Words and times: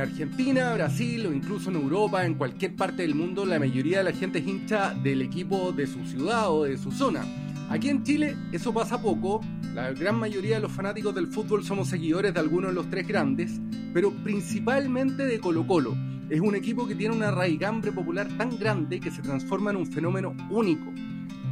Argentina, 0.00 0.74
Brasil 0.74 1.26
o 1.26 1.32
incluso 1.32 1.70
en 1.70 1.76
Europa, 1.76 2.24
en 2.24 2.34
cualquier 2.34 2.74
parte 2.74 3.02
del 3.02 3.14
mundo, 3.14 3.44
la 3.44 3.58
mayoría 3.58 3.98
de 3.98 4.04
la 4.04 4.12
gente 4.12 4.38
es 4.38 4.46
hincha 4.46 4.94
del 4.94 5.22
equipo 5.22 5.72
de 5.72 5.86
su 5.86 6.04
ciudad 6.06 6.50
o 6.50 6.64
de 6.64 6.78
su 6.78 6.90
zona. 6.90 7.24
Aquí 7.68 7.88
en 7.88 8.02
Chile 8.02 8.36
eso 8.52 8.72
pasa 8.72 9.00
poco, 9.00 9.40
la 9.74 9.92
gran 9.92 10.18
mayoría 10.18 10.56
de 10.56 10.62
los 10.62 10.72
fanáticos 10.72 11.14
del 11.14 11.28
fútbol 11.28 11.64
somos 11.64 11.88
seguidores 11.88 12.34
de 12.34 12.40
algunos 12.40 12.70
de 12.70 12.74
los 12.74 12.90
tres 12.90 13.06
grandes, 13.06 13.60
pero 13.94 14.10
principalmente 14.10 15.24
de 15.24 15.38
Colo 15.38 15.66
Colo. 15.66 15.96
Es 16.28 16.40
un 16.40 16.54
equipo 16.54 16.86
que 16.86 16.94
tiene 16.94 17.14
una 17.14 17.30
raigambre 17.30 17.92
popular 17.92 18.28
tan 18.36 18.58
grande 18.58 19.00
que 19.00 19.10
se 19.10 19.22
transforma 19.22 19.70
en 19.70 19.76
un 19.76 19.86
fenómeno 19.86 20.34
único. 20.50 20.92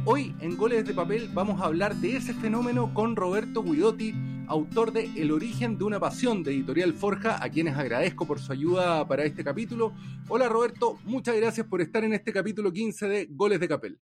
Hoy 0.05 0.33
en 0.39 0.57
Goles 0.57 0.85
de 0.85 0.93
Papel 0.93 1.29
vamos 1.33 1.61
a 1.61 1.65
hablar 1.65 1.95
de 1.95 2.15
ese 2.15 2.33
fenómeno 2.33 2.93
con 2.93 3.15
Roberto 3.15 3.63
Guidotti, 3.63 4.13
autor 4.49 4.91
de 4.91 5.11
El 5.15 5.31
origen 5.31 5.77
de 5.77 5.83
una 5.83 5.99
pasión 5.99 6.41
de 6.43 6.51
Editorial 6.51 6.93
Forja, 6.93 7.41
a 7.41 7.49
quienes 7.49 7.77
agradezco 7.77 8.25
por 8.25 8.39
su 8.39 8.51
ayuda 8.51 9.07
para 9.07 9.23
este 9.23 9.43
capítulo. 9.43 9.93
Hola 10.27 10.49
Roberto, 10.49 10.97
muchas 11.03 11.35
gracias 11.35 11.67
por 11.67 11.81
estar 11.81 12.03
en 12.03 12.13
este 12.13 12.33
capítulo 12.33 12.73
15 12.73 13.07
de 13.07 13.27
Goles 13.29 13.59
de 13.59 13.67
Capel. 13.67 13.99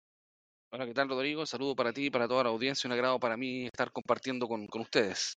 Hola, 0.69 0.85
¿qué 0.85 0.93
tal 0.93 1.07
Rodrigo? 1.07 1.45
Saludo 1.45 1.77
para 1.77 1.93
ti 1.93 2.07
y 2.07 2.09
para 2.09 2.27
toda 2.27 2.43
la 2.43 2.49
audiencia. 2.49 2.89
Un 2.89 2.91
agrado 2.91 3.19
para 3.21 3.37
mí 3.37 3.67
estar 3.67 3.91
compartiendo 3.93 4.47
con, 4.47 4.67
ustedes. 4.81 5.37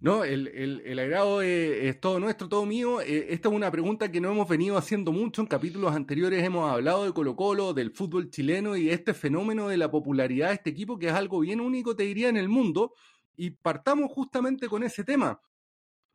No, 0.00 0.24
el, 0.24 0.48
el, 0.48 0.98
agrado 0.98 1.40
es, 1.42 2.00
todo 2.00 2.18
nuestro, 2.18 2.48
todo 2.48 2.66
mío. 2.66 3.00
Eh, 3.00 3.28
esta 3.30 3.48
es 3.48 3.54
una 3.54 3.70
pregunta 3.70 4.10
que 4.10 4.20
no 4.20 4.32
hemos 4.32 4.48
venido 4.48 4.76
haciendo 4.76 5.12
mucho. 5.12 5.42
En 5.42 5.46
capítulos 5.46 5.94
anteriores 5.94 6.42
hemos 6.42 6.68
hablado 6.68 7.04
de 7.04 7.12
Colo 7.12 7.36
Colo, 7.36 7.72
del 7.72 7.92
fútbol 7.92 8.30
chileno 8.30 8.76
y 8.76 8.90
este 8.90 9.14
fenómeno 9.14 9.68
de 9.68 9.76
la 9.76 9.90
popularidad 9.90 10.48
de 10.48 10.54
este 10.54 10.70
equipo, 10.70 10.98
que 10.98 11.06
es 11.06 11.12
algo 11.12 11.38
bien 11.40 11.60
único, 11.60 11.94
te 11.94 12.02
diría, 12.02 12.28
en 12.28 12.36
el 12.36 12.48
mundo. 12.48 12.94
Y 13.36 13.50
partamos 13.50 14.10
justamente 14.12 14.68
con 14.68 14.82
ese 14.82 15.04
tema. 15.04 15.40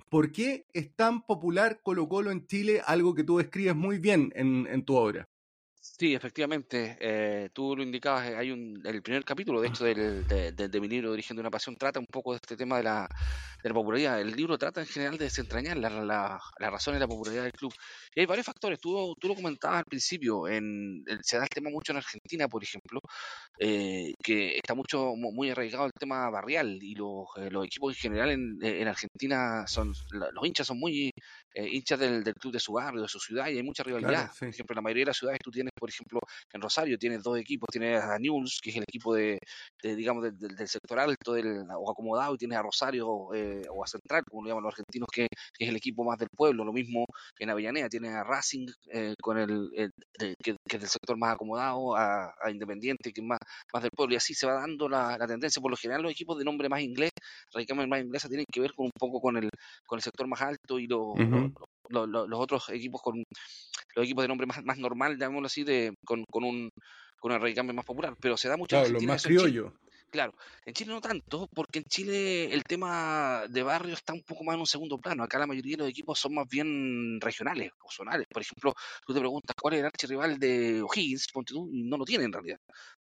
¿Por 0.09 0.31
qué 0.31 0.67
es 0.73 0.93
tan 0.95 1.25
popular 1.25 1.81
Colo 1.81 2.09
Colo 2.09 2.31
en 2.31 2.45
Chile? 2.45 2.81
Algo 2.85 3.15
que 3.15 3.23
tú 3.23 3.37
describes 3.37 3.75
muy 3.75 3.97
bien 3.97 4.33
en, 4.35 4.67
en 4.67 4.83
tu 4.83 4.95
obra. 4.95 5.30
Sí, 5.83 6.13
efectivamente, 6.13 6.95
eh, 6.99 7.49
tú 7.53 7.75
lo 7.75 7.81
indicabas, 7.81 8.27
eh, 8.29 8.35
hay 8.37 8.51
un, 8.51 8.79
el 8.85 9.01
primer 9.01 9.25
capítulo, 9.25 9.59
de 9.59 9.67
hecho, 9.69 9.83
del, 9.83 10.27
de, 10.27 10.51
de, 10.51 10.79
mi 10.79 10.87
libro 10.87 11.11
Origen 11.11 11.35
de 11.35 11.41
una 11.41 11.49
Pasión, 11.49 11.75
trata 11.75 11.99
un 11.99 12.05
poco 12.05 12.33
de 12.33 12.35
este 12.35 12.55
tema 12.55 12.77
de 12.77 12.83
la, 12.83 13.09
de 13.63 13.69
la 13.69 13.73
popularidad. 13.73 14.21
El 14.21 14.31
libro 14.35 14.59
trata 14.59 14.81
en 14.81 14.85
general 14.85 15.17
de 15.17 15.25
desentrañar 15.25 15.77
la, 15.77 15.89
la, 15.89 16.39
la 16.59 16.69
razón 16.69 16.93
de 16.93 16.99
la 16.99 17.07
popularidad 17.07 17.43
del 17.43 17.53
club. 17.53 17.73
Y 18.13 18.19
hay 18.19 18.27
varios 18.27 18.45
factores, 18.45 18.79
tú, 18.79 19.15
tú 19.19 19.27
lo 19.27 19.33
comentabas 19.33 19.79
al 19.79 19.85
principio, 19.85 20.47
en, 20.47 21.03
se 21.23 21.37
da 21.37 21.43
el 21.43 21.49
tema 21.49 21.71
mucho 21.71 21.93
en 21.93 21.97
Argentina, 21.97 22.47
por 22.47 22.63
ejemplo, 22.63 22.99
eh, 23.57 24.13
que 24.23 24.57
está 24.57 24.75
mucho 24.75 25.15
muy 25.15 25.49
arraigado 25.49 25.87
el 25.87 25.93
tema 25.93 26.29
barrial 26.29 26.77
y 26.79 26.93
los, 26.93 27.25
los 27.49 27.65
equipos 27.65 27.95
en 27.95 27.99
general 27.99 28.29
en, 28.29 28.59
en 28.61 28.87
Argentina 28.87 29.65
son, 29.65 29.93
los 30.11 30.45
hinchas 30.45 30.67
son 30.67 30.77
muy 30.79 31.11
hinchas 31.55 31.99
del, 31.99 32.23
del, 32.23 32.33
club 32.35 32.53
de 32.53 32.59
su 32.59 32.73
barrio, 32.73 33.01
de 33.01 33.07
su 33.07 33.19
ciudad, 33.19 33.47
y 33.49 33.57
hay 33.57 33.63
mucha 33.63 33.83
rivalidad. 33.83 34.31
Por 34.39 34.49
ejemplo, 34.49 34.73
en 34.73 34.75
la 34.75 34.81
mayoría 34.81 35.01
de 35.01 35.09
las 35.09 35.17
ciudades 35.17 35.39
tú 35.43 35.51
tienes 35.51 35.71
por 35.81 35.89
ejemplo, 35.89 36.19
en 36.53 36.61
Rosario 36.61 36.95
tienes 36.99 37.23
dos 37.23 37.39
equipos, 37.39 37.67
tienes 37.71 38.03
a 38.03 38.19
News, 38.19 38.59
que 38.61 38.69
es 38.69 38.75
el 38.75 38.83
equipo 38.83 39.15
de, 39.15 39.39
digamos, 39.81 40.23
del, 40.23 40.67
sector 40.67 40.99
alto 40.99 41.33
del, 41.33 41.65
o 41.75 41.89
acomodado, 41.89 42.35
y 42.35 42.37
tienes 42.37 42.59
a 42.59 42.61
Rosario 42.61 43.33
eh, 43.33 43.63
o 43.67 43.83
a 43.83 43.87
Central, 43.87 44.21
como 44.29 44.43
lo 44.43 44.49
llaman 44.49 44.63
los 44.65 44.73
argentinos, 44.73 45.07
que, 45.11 45.25
es 45.57 45.69
el 45.69 45.75
equipo 45.75 46.03
más 46.03 46.19
del 46.19 46.29
pueblo. 46.29 46.63
Lo 46.63 46.71
mismo 46.71 47.03
en 47.39 47.49
Avellaneda, 47.49 47.89
tienes 47.89 48.13
a 48.13 48.23
Racing, 48.23 48.67
eh, 48.93 49.15
con 49.19 49.39
el, 49.39 49.71
que, 50.39 50.51
es 50.51 50.79
del 50.79 50.87
sector 50.87 51.17
más 51.17 51.33
acomodado, 51.33 51.95
a, 51.95 52.31
Independiente, 52.51 53.11
que 53.11 53.21
es 53.21 53.25
más, 53.25 53.39
más 53.73 53.81
del 53.81 53.91
pueblo, 53.91 54.13
y 54.13 54.17
así 54.17 54.35
se 54.35 54.45
va 54.45 54.53
dando 54.53 54.87
la, 54.87 55.17
tendencia. 55.25 55.59
Por 55.59 55.71
lo 55.71 55.77
general, 55.77 56.03
los 56.03 56.11
equipos 56.11 56.37
de 56.37 56.45
nombre 56.45 56.69
más 56.69 56.81
inglés, 56.81 57.09
radicalmente 57.51 57.89
más 57.89 58.01
inglesa, 58.01 58.27
tienen 58.27 58.45
que 58.51 58.61
ver 58.61 58.73
con 58.75 58.85
un 58.85 58.91
poco 58.99 59.19
con 59.19 59.37
el, 59.37 59.49
con 59.87 59.97
el 59.97 60.03
sector 60.03 60.27
más 60.27 60.41
alto 60.41 60.77
y 60.77 60.85
los, 60.85 61.15
los 61.89 62.39
otros 62.39 62.69
equipos 62.69 63.01
con 63.01 63.23
los 63.95 64.05
equipos 64.05 64.23
de 64.23 64.27
nombre 64.27 64.47
más, 64.47 64.63
más 64.63 64.77
normal, 64.77 65.17
llamémoslo 65.17 65.47
así, 65.47 65.63
de, 65.63 65.93
con, 66.05 66.23
con 66.25 66.43
un 66.43 66.69
con 67.19 67.31
un 67.31 67.75
más 67.75 67.85
popular, 67.85 68.15
pero 68.19 68.35
se 68.35 68.49
da 68.49 68.57
mucho 68.57 68.75
claro, 68.75 68.99
en 68.99 69.05
más 69.05 69.23
criollo. 69.23 69.73
Claro, 70.11 70.33
en 70.65 70.73
Chile 70.73 70.91
no 70.91 70.99
tanto, 70.99 71.47
porque 71.55 71.79
en 71.79 71.85
Chile 71.85 72.53
el 72.53 72.65
tema 72.65 73.43
de 73.47 73.63
barrio 73.63 73.93
está 73.93 74.11
un 74.11 74.23
poco 74.23 74.43
más 74.43 74.55
en 74.55 74.59
un 74.59 74.67
segundo 74.67 74.97
plano. 74.97 75.23
Acá 75.23 75.39
la 75.39 75.47
mayoría 75.47 75.77
de 75.77 75.83
los 75.83 75.89
equipos 75.89 76.19
son 76.19 76.33
más 76.33 76.49
bien 76.49 77.17
regionales 77.21 77.71
o 77.81 77.89
zonales. 77.89 78.27
Por 78.27 78.41
ejemplo, 78.41 78.73
tú 79.07 79.13
te 79.13 79.21
preguntas 79.21 79.55
cuál 79.55 79.75
es 79.75 79.79
el 79.79 79.85
archirrival 79.85 80.37
de 80.37 80.81
O'Higgins, 80.81 81.27
y 81.71 81.83
no 81.83 81.97
lo 81.97 82.03
tiene 82.03 82.25
en 82.25 82.33
realidad. 82.33 82.59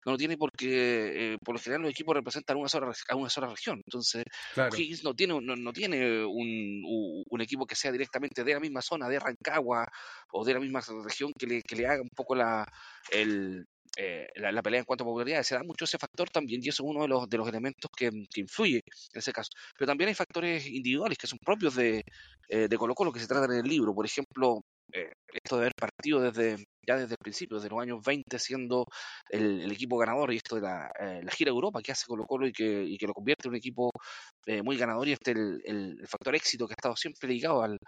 No 0.03 0.13
lo 0.13 0.17
tiene 0.17 0.35
porque 0.35 1.33
eh, 1.33 1.37
por 1.43 1.53
lo 1.53 1.59
general 1.59 1.83
los 1.83 1.91
equipos 1.91 2.15
representan 2.15 2.57
una 2.57 2.69
sola, 2.69 2.91
a 3.09 3.15
una 3.15 3.29
sola 3.29 3.47
región. 3.49 3.83
Entonces, 3.85 4.23
O'Higgins 4.57 5.03
no 5.03 5.13
tiene, 5.13 5.39
no, 5.39 5.55
no 5.55 5.73
tiene 5.73 6.25
un, 6.25 7.23
un, 7.29 7.41
equipo 7.41 7.67
que 7.67 7.75
sea 7.75 7.91
directamente 7.91 8.43
de 8.43 8.53
la 8.53 8.59
misma 8.59 8.81
zona, 8.81 9.07
de 9.07 9.19
Rancagua 9.19 9.87
o 10.31 10.43
de 10.43 10.53
la 10.55 10.59
misma 10.59 10.81
región 11.03 11.31
que 11.37 11.45
le, 11.45 11.61
que 11.61 11.75
le 11.75 11.85
haga 11.85 12.01
un 12.01 12.09
poco 12.09 12.33
la, 12.33 12.67
el, 13.11 13.67
eh, 13.97 14.27
la, 14.35 14.61
pelea 14.61 14.79
en 14.79 14.85
cuanto 14.85 15.03
a 15.03 15.07
popularidad. 15.07 15.43
Se 15.43 15.55
da 15.55 15.63
mucho 15.63 15.85
ese 15.85 15.97
factor 15.97 16.29
también 16.29 16.61
y 16.63 16.69
eso 16.69 16.83
es 16.83 16.89
uno 16.89 17.03
de 17.03 17.07
los, 17.07 17.29
de 17.29 17.37
los 17.37 17.47
elementos 17.47 17.89
que, 17.95 18.11
influye 18.35 18.77
en 19.13 19.19
ese 19.19 19.31
caso. 19.31 19.49
Pero 19.77 19.87
también 19.87 20.09
hay 20.09 20.15
factores 20.15 20.67
individuales 20.67 21.17
que 21.17 21.27
son 21.27 21.39
propios 21.39 21.75
de, 21.75 22.03
eh, 22.49 22.67
de 22.67 22.77
Colo 22.77 22.93
Colo 22.95 23.11
que 23.11 23.19
se 23.19 23.27
tratan 23.27 23.51
en 23.51 23.59
el 23.59 23.69
libro. 23.69 23.93
Por 23.93 24.05
ejemplo, 24.05 24.61
eh, 24.91 25.11
esto 25.33 25.55
de 25.55 25.61
haber 25.63 25.73
partido 25.75 26.21
desde 26.21 26.63
ya 26.87 26.97
desde 26.97 27.13
el 27.13 27.17
principio, 27.17 27.57
desde 27.57 27.69
los 27.69 27.81
años 27.81 27.99
20, 28.05 28.37
siendo 28.37 28.85
el, 29.29 29.71
equipo 29.71 29.97
ganador 29.97 30.31
y 30.31 30.37
esto 30.37 30.55
de 30.55 30.61
la, 30.61 30.91
la, 30.99 31.31
gira 31.31 31.49
Europa 31.49 31.81
que 31.81 31.91
hace 31.91 32.05
Colo 32.05 32.25
Colo 32.25 32.45
y 32.47 32.51
que, 32.53 32.83
y 32.83 32.95
que 32.97 33.07
lo 33.07 33.13
convierte 33.13 33.47
en 33.47 33.53
un 33.53 33.55
equipo 33.55 33.89
muy 34.63 34.77
ganador 34.77 35.07
y 35.07 35.13
este 35.13 35.31
el, 35.31 35.61
el, 35.65 36.07
factor 36.07 36.35
éxito 36.35 36.67
que 36.67 36.73
ha 36.73 36.77
estado 36.77 36.95
siempre 36.95 37.27
ligado 37.27 37.63
al, 37.63 37.79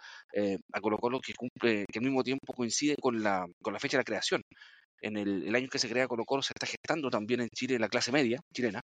a 0.73 0.81
Colo 0.81 0.97
Colo 0.97 1.19
que 1.19 1.35
cumple, 1.35 1.85
que 1.85 1.99
al 1.99 2.05
mismo 2.05 2.23
tiempo 2.23 2.53
coincide 2.53 2.95
con 2.99 3.21
la, 3.21 3.45
con 3.61 3.71
la 3.71 3.79
fecha 3.79 3.97
de 3.97 4.01
la 4.01 4.05
creación 4.05 4.41
en 5.01 5.17
el, 5.17 5.55
año 5.55 5.67
que 5.69 5.79
se 5.79 5.89
crea 5.89 6.07
Colo 6.07 6.25
Colo 6.25 6.41
se 6.41 6.53
está 6.55 6.65
gestando 6.65 7.09
también 7.09 7.41
en 7.41 7.49
Chile 7.49 7.79
la 7.79 7.89
clase 7.89 8.11
media 8.11 8.39
chilena. 8.53 8.81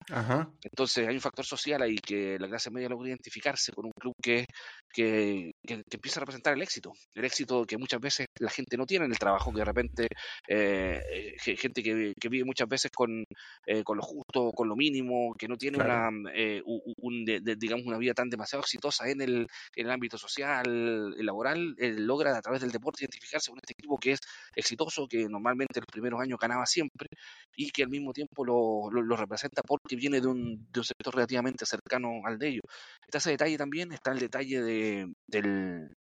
Entonces 0.63 1.07
hay 1.07 1.15
un 1.15 1.21
factor 1.21 1.45
social 1.45 1.83
ahí 1.83 1.97
que 1.97 2.39
la 2.39 2.49
clase 2.49 2.71
media 2.71 2.89
logra 2.89 3.09
identificarse 3.09 3.73
con 3.73 3.87
un 3.87 3.93
club 3.93 4.15
que, 4.21 4.47
que, 4.93 5.53
que, 5.67 5.83
empieza 5.91 6.21
a 6.21 6.23
representar 6.23 6.55
el 6.55 6.63
éxito. 6.63 6.93
El 7.15 7.25
éxito 7.25 7.65
que 7.65 7.77
muchas 7.77 8.01
veces 8.01 8.27
la 8.39 8.51
gente 8.51 8.77
no 8.77 8.87
tiene 8.87 9.05
en 9.07 9.13
el 9.13 9.19
trabajo, 9.19 9.53
que 9.53 9.59
de 9.59 9.65
repente 9.65 10.09
eh, 10.49 11.37
gente 11.39 11.83
que, 11.83 12.15
vive 12.31 12.45
muchas 12.45 12.69
veces 12.69 12.91
con, 12.91 13.25
eh, 13.67 13.83
con 13.83 13.97
lo 13.97 14.03
justo, 14.03 14.53
con 14.53 14.69
lo 14.69 14.77
mínimo, 14.77 15.35
que 15.39 15.49
no 15.49 15.57
tiene 15.57 15.79
una, 15.79 16.11
eh, 16.35 16.63
un, 16.65 17.25
digamos 17.25 17.87
una 17.87 17.99
vida 17.99 18.15
tan 18.15 18.31
demasiado 18.31 18.63
exitosa 18.63 19.09
en 19.09 19.21
el, 19.21 19.47
en 19.75 19.87
el 19.87 19.91
ámbito 19.91 20.17
social, 20.19 21.15
el 21.19 21.27
laboral, 21.27 21.75
logra 21.79 22.37
a 22.37 22.43
través 22.43 22.61
del 22.61 22.71
deporte 22.71 23.05
identificarse 23.05 23.51
con 23.51 23.59
este 23.59 23.73
equipo 23.73 23.99
que 23.99 24.13
es 24.13 24.21
exitoso, 24.55 25.07
que 25.09 25.29
normalmente 25.29 25.81
los 25.81 25.87
primeros 25.87 26.21
años 26.21 26.39
ganaba 26.41 26.67
siempre 26.67 27.09
y 27.57 27.71
que 27.71 27.83
al 27.83 27.91
mismo 27.91 28.13
tiempo 28.13 28.45
lo, 28.45 28.91
lo, 28.91 29.17
representa 29.17 29.63
porque 29.63 29.97
viene 29.97 30.21
de 30.21 30.29
un, 30.29 30.67
de 30.71 30.81
un, 30.81 30.85
sector 30.85 31.15
relativamente 31.15 31.67
cercano 31.67 32.23
al 32.25 32.39
de 32.39 32.49
ellos. 32.49 32.63
Está 33.05 33.19
ese 33.19 33.31
detalle 33.31 33.59
también, 33.59 33.93
está 33.93 34.13
el 34.13 34.19
detalle 34.19 34.63
de, 34.63 35.13
del, 35.27 35.50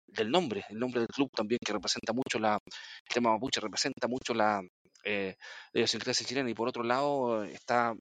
del 0.08 0.30
nombre, 0.32 0.66
el 0.70 0.80
nombre 0.80 1.02
del 1.02 1.08
club 1.08 1.30
también 1.36 1.60
que 1.66 1.74
representa 1.74 2.14
mucho 2.14 2.40
la, 2.40 2.54
el 2.66 3.14
tema 3.14 3.32
mapuche 3.32 3.60
representa 3.60 4.08
mucho 4.08 4.34
la 4.34 4.62
eh, 5.04 5.36
idiosincrasia 5.74 6.26
chilena 6.26 6.50
y 6.50 6.54
por 6.54 6.68
otro 6.68 6.84
lado 6.84 7.44
está 7.44 7.94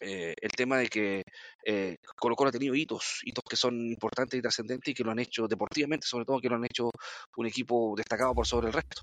eh, 0.00 0.34
el 0.40 0.50
tema 0.52 0.78
de 0.78 0.88
que 0.88 1.22
eh, 1.64 1.96
Colo 2.16 2.34
Colo 2.34 2.48
ha 2.48 2.52
tenido 2.52 2.74
hitos, 2.74 3.20
hitos 3.22 3.44
que 3.48 3.56
son 3.56 3.74
importantes 3.90 4.38
y 4.38 4.42
trascendentes 4.42 4.92
y 4.92 4.94
que 4.94 5.04
lo 5.04 5.10
han 5.10 5.18
hecho 5.18 5.46
deportivamente, 5.46 6.06
sobre 6.06 6.24
todo 6.24 6.40
que 6.40 6.48
lo 6.48 6.56
han 6.56 6.64
hecho 6.64 6.90
un 7.36 7.46
equipo 7.46 7.94
destacado 7.96 8.34
por 8.34 8.46
sobre 8.46 8.68
el 8.68 8.72
resto. 8.72 9.02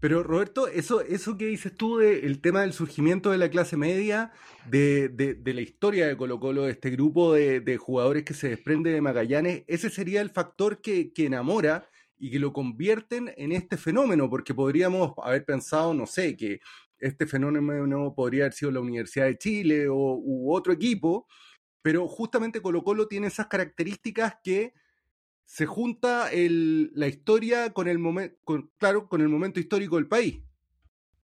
Pero 0.00 0.22
Roberto, 0.22 0.66
eso, 0.66 1.00
eso 1.00 1.36
que 1.38 1.46
dices 1.46 1.74
tú 1.74 1.98
del 1.98 2.40
tema 2.40 2.62
del 2.62 2.72
surgimiento 2.72 3.30
de 3.30 3.38
la 3.38 3.50
clase 3.50 3.76
media, 3.76 4.32
de, 4.68 5.08
de, 5.08 5.54
la 5.54 5.60
historia 5.60 6.08
de 6.08 6.16
Colo 6.16 6.40
Colo, 6.40 6.64
de 6.64 6.72
este 6.72 6.90
grupo 6.90 7.32
de, 7.34 7.60
de, 7.60 7.76
jugadores 7.76 8.24
que 8.24 8.34
se 8.34 8.48
desprende 8.48 8.90
de 8.90 9.00
Magallanes, 9.00 9.62
ese 9.68 9.90
sería 9.90 10.20
el 10.20 10.30
factor 10.30 10.80
que, 10.80 11.12
que, 11.12 11.26
enamora 11.26 11.88
y 12.18 12.30
que 12.30 12.38
lo 12.38 12.52
convierten 12.52 13.32
en 13.36 13.52
este 13.52 13.76
fenómeno, 13.76 14.28
porque 14.28 14.54
podríamos 14.54 15.12
haber 15.22 15.44
pensado, 15.44 15.94
no 15.94 16.06
sé, 16.06 16.36
que 16.36 16.60
este 16.98 17.26
fenómeno 17.26 18.12
podría 18.14 18.44
haber 18.44 18.54
sido 18.54 18.72
la 18.72 18.80
Universidad 18.80 19.26
de 19.26 19.38
Chile 19.38 19.88
o, 19.88 19.94
u 19.94 20.52
otro 20.52 20.72
equipo, 20.72 21.26
pero 21.82 22.08
justamente 22.08 22.60
Colo 22.60 22.82
Colo 22.82 23.08
tiene 23.08 23.26
esas 23.26 23.48
características 23.48 24.36
que 24.42 24.72
se 25.52 25.66
junta 25.66 26.30
la 26.32 27.06
historia 27.08 27.74
con 27.74 27.86
el 27.86 27.98
momento, 27.98 28.38
claro, 28.78 29.06
con 29.06 29.20
el 29.20 29.28
momento 29.28 29.60
histórico 29.60 29.96
del 29.96 30.08
país. 30.08 30.40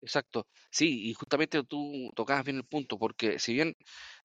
Exacto, 0.00 0.46
sí, 0.70 1.10
y 1.10 1.12
justamente 1.12 1.62
tú 1.64 2.10
tocabas 2.14 2.42
bien 2.42 2.56
el 2.56 2.64
punto, 2.64 2.98
porque 2.98 3.38
si 3.38 3.52
bien 3.52 3.76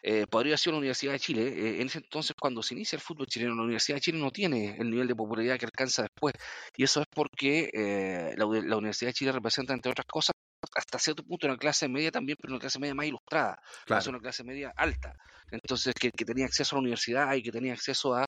eh, 0.02 0.28
podría 0.30 0.56
ser 0.56 0.72
la 0.72 0.80
Universidad 0.80 1.12
de 1.12 1.20
Chile, 1.20 1.42
eh, 1.46 1.82
en 1.82 1.88
ese 1.88 1.98
entonces 1.98 2.38
cuando 2.40 2.64
se 2.64 2.74
inicia 2.74 2.96
el 2.96 3.02
fútbol 3.02 3.28
chileno, 3.28 3.54
la 3.54 3.64
Universidad 3.64 3.98
de 3.98 4.02
Chile 4.02 4.20
no 4.20 4.32
tiene 4.32 4.78
el 4.80 4.90
nivel 4.90 5.10
de 5.10 5.16
popularidad 5.16 5.60
que 5.60 5.66
alcanza 5.66 6.04
después, 6.04 6.36
y 6.78 6.84
eso 6.86 7.02
es 7.02 7.08
porque 7.14 7.70
eh, 7.74 8.34
la, 8.38 8.46
la, 8.46 8.78
Universidad 8.78 9.10
de 9.10 9.14
Chile 9.14 9.34
representa, 9.34 9.74
entre 9.74 9.92
otras 9.92 10.08
cosas, 10.08 10.34
hasta 10.74 11.00
cierto 11.00 11.24
punto 11.24 11.48
una 11.48 11.58
clase 11.58 11.90
media 11.90 12.12
también, 12.12 12.38
pero 12.40 12.54
una 12.54 12.62
clase 12.62 12.80
media 12.80 12.96
más 12.96 13.08
ilustrada, 13.08 13.60
es 13.90 14.08
una 14.08 14.20
clase 14.20 14.46
media 14.46 14.72
alta. 14.78 15.14
Entonces, 15.52 15.94
que, 15.94 16.12
tenía 16.12 16.46
acceso 16.46 16.76
a 16.76 16.78
la 16.78 16.82
universidad 16.82 17.34
y 17.36 17.44
que 17.44 17.52
tenía 17.52 17.74
acceso 17.74 18.16
a, 18.16 18.28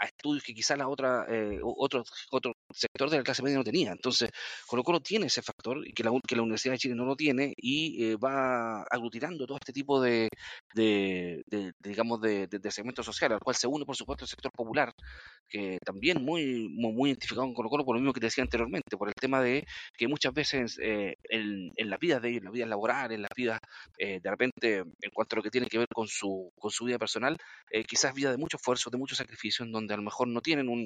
estudios 0.00 0.42
que 0.42 0.54
quizás 0.54 0.76
la 0.78 0.88
otra, 0.88 1.26
eh, 1.28 1.60
otro, 1.62 2.02
otro 2.30 2.52
sector 2.72 3.10
de 3.10 3.18
la 3.18 3.22
clase 3.22 3.42
media 3.42 3.58
no 3.58 3.64
tenía. 3.64 3.92
Entonces, 3.92 4.30
Colo 4.66 4.82
Colo 4.82 5.00
tiene 5.00 5.26
ese 5.26 5.42
factor 5.42 5.86
y 5.86 5.92
que 5.92 6.02
la, 6.02 6.10
que 6.26 6.36
la 6.36 6.42
Universidad 6.42 6.74
de 6.74 6.78
Chile 6.78 6.94
no 6.94 7.04
lo 7.04 7.16
tiene 7.16 7.52
y 7.56 8.04
eh, 8.04 8.16
va 8.16 8.82
aglutinando 8.82 9.46
todo 9.46 9.58
este 9.58 9.72
tipo 9.72 10.00
de, 10.00 10.28
de, 10.74 11.42
digamos, 11.78 12.20
de, 12.20 12.46
de, 12.46 12.70
segmentos 12.70 13.06
sociales, 13.06 13.36
al 13.36 13.40
cual 13.40 13.56
se 13.56 13.66
une, 13.66 13.84
por 13.84 13.96
supuesto, 13.96 14.24
el 14.24 14.28
sector 14.28 14.52
popular, 14.52 14.92
que 15.48 15.78
también 15.84 16.22
muy, 16.22 16.68
muy, 16.70 17.10
identificado 17.10 17.46
con 17.46 17.54
Colo 17.54 17.70
Colo 17.70 17.84
por 17.84 17.96
lo 17.96 18.00
mismo 18.00 18.12
que 18.12 18.20
te 18.20 18.26
decía 18.26 18.44
anteriormente, 18.44 18.96
por 18.96 19.08
el 19.08 19.14
tema 19.14 19.40
de 19.42 19.66
que 19.96 20.08
muchas 20.08 20.32
veces 20.32 20.78
eh, 20.82 21.16
en, 21.24 21.70
en, 21.76 21.90
las 21.90 21.98
vidas 21.98 22.22
de 22.22 22.30
ellos, 22.30 22.40
en 22.40 22.44
las 22.44 22.52
vidas 22.52 22.68
laborales, 22.68 23.16
en 23.16 23.22
las 23.22 23.32
vidas, 23.36 23.60
eh, 23.98 24.20
de 24.22 24.30
repente, 24.30 24.78
en 24.78 25.10
cuanto 25.12 25.34
a 25.34 25.38
lo 25.38 25.42
que 25.42 25.50
tiene 25.50 25.66
que 25.66 25.78
ver 25.78 25.88
con 25.92 25.99
su, 26.08 26.52
con 26.58 26.70
su 26.70 26.84
vida 26.84 26.98
personal, 26.98 27.36
quizás 27.86 28.14
vida 28.14 28.30
de 28.30 28.36
mucho 28.36 28.56
esfuerzo, 28.56 28.90
de 28.90 28.98
mucho 28.98 29.14
sacrificio, 29.14 29.64
en 29.64 29.72
donde 29.72 29.94
a 29.94 29.96
lo 29.96 30.02
mejor 30.02 30.28
no 30.28 30.40
tienen 30.40 30.68
un, 30.68 30.84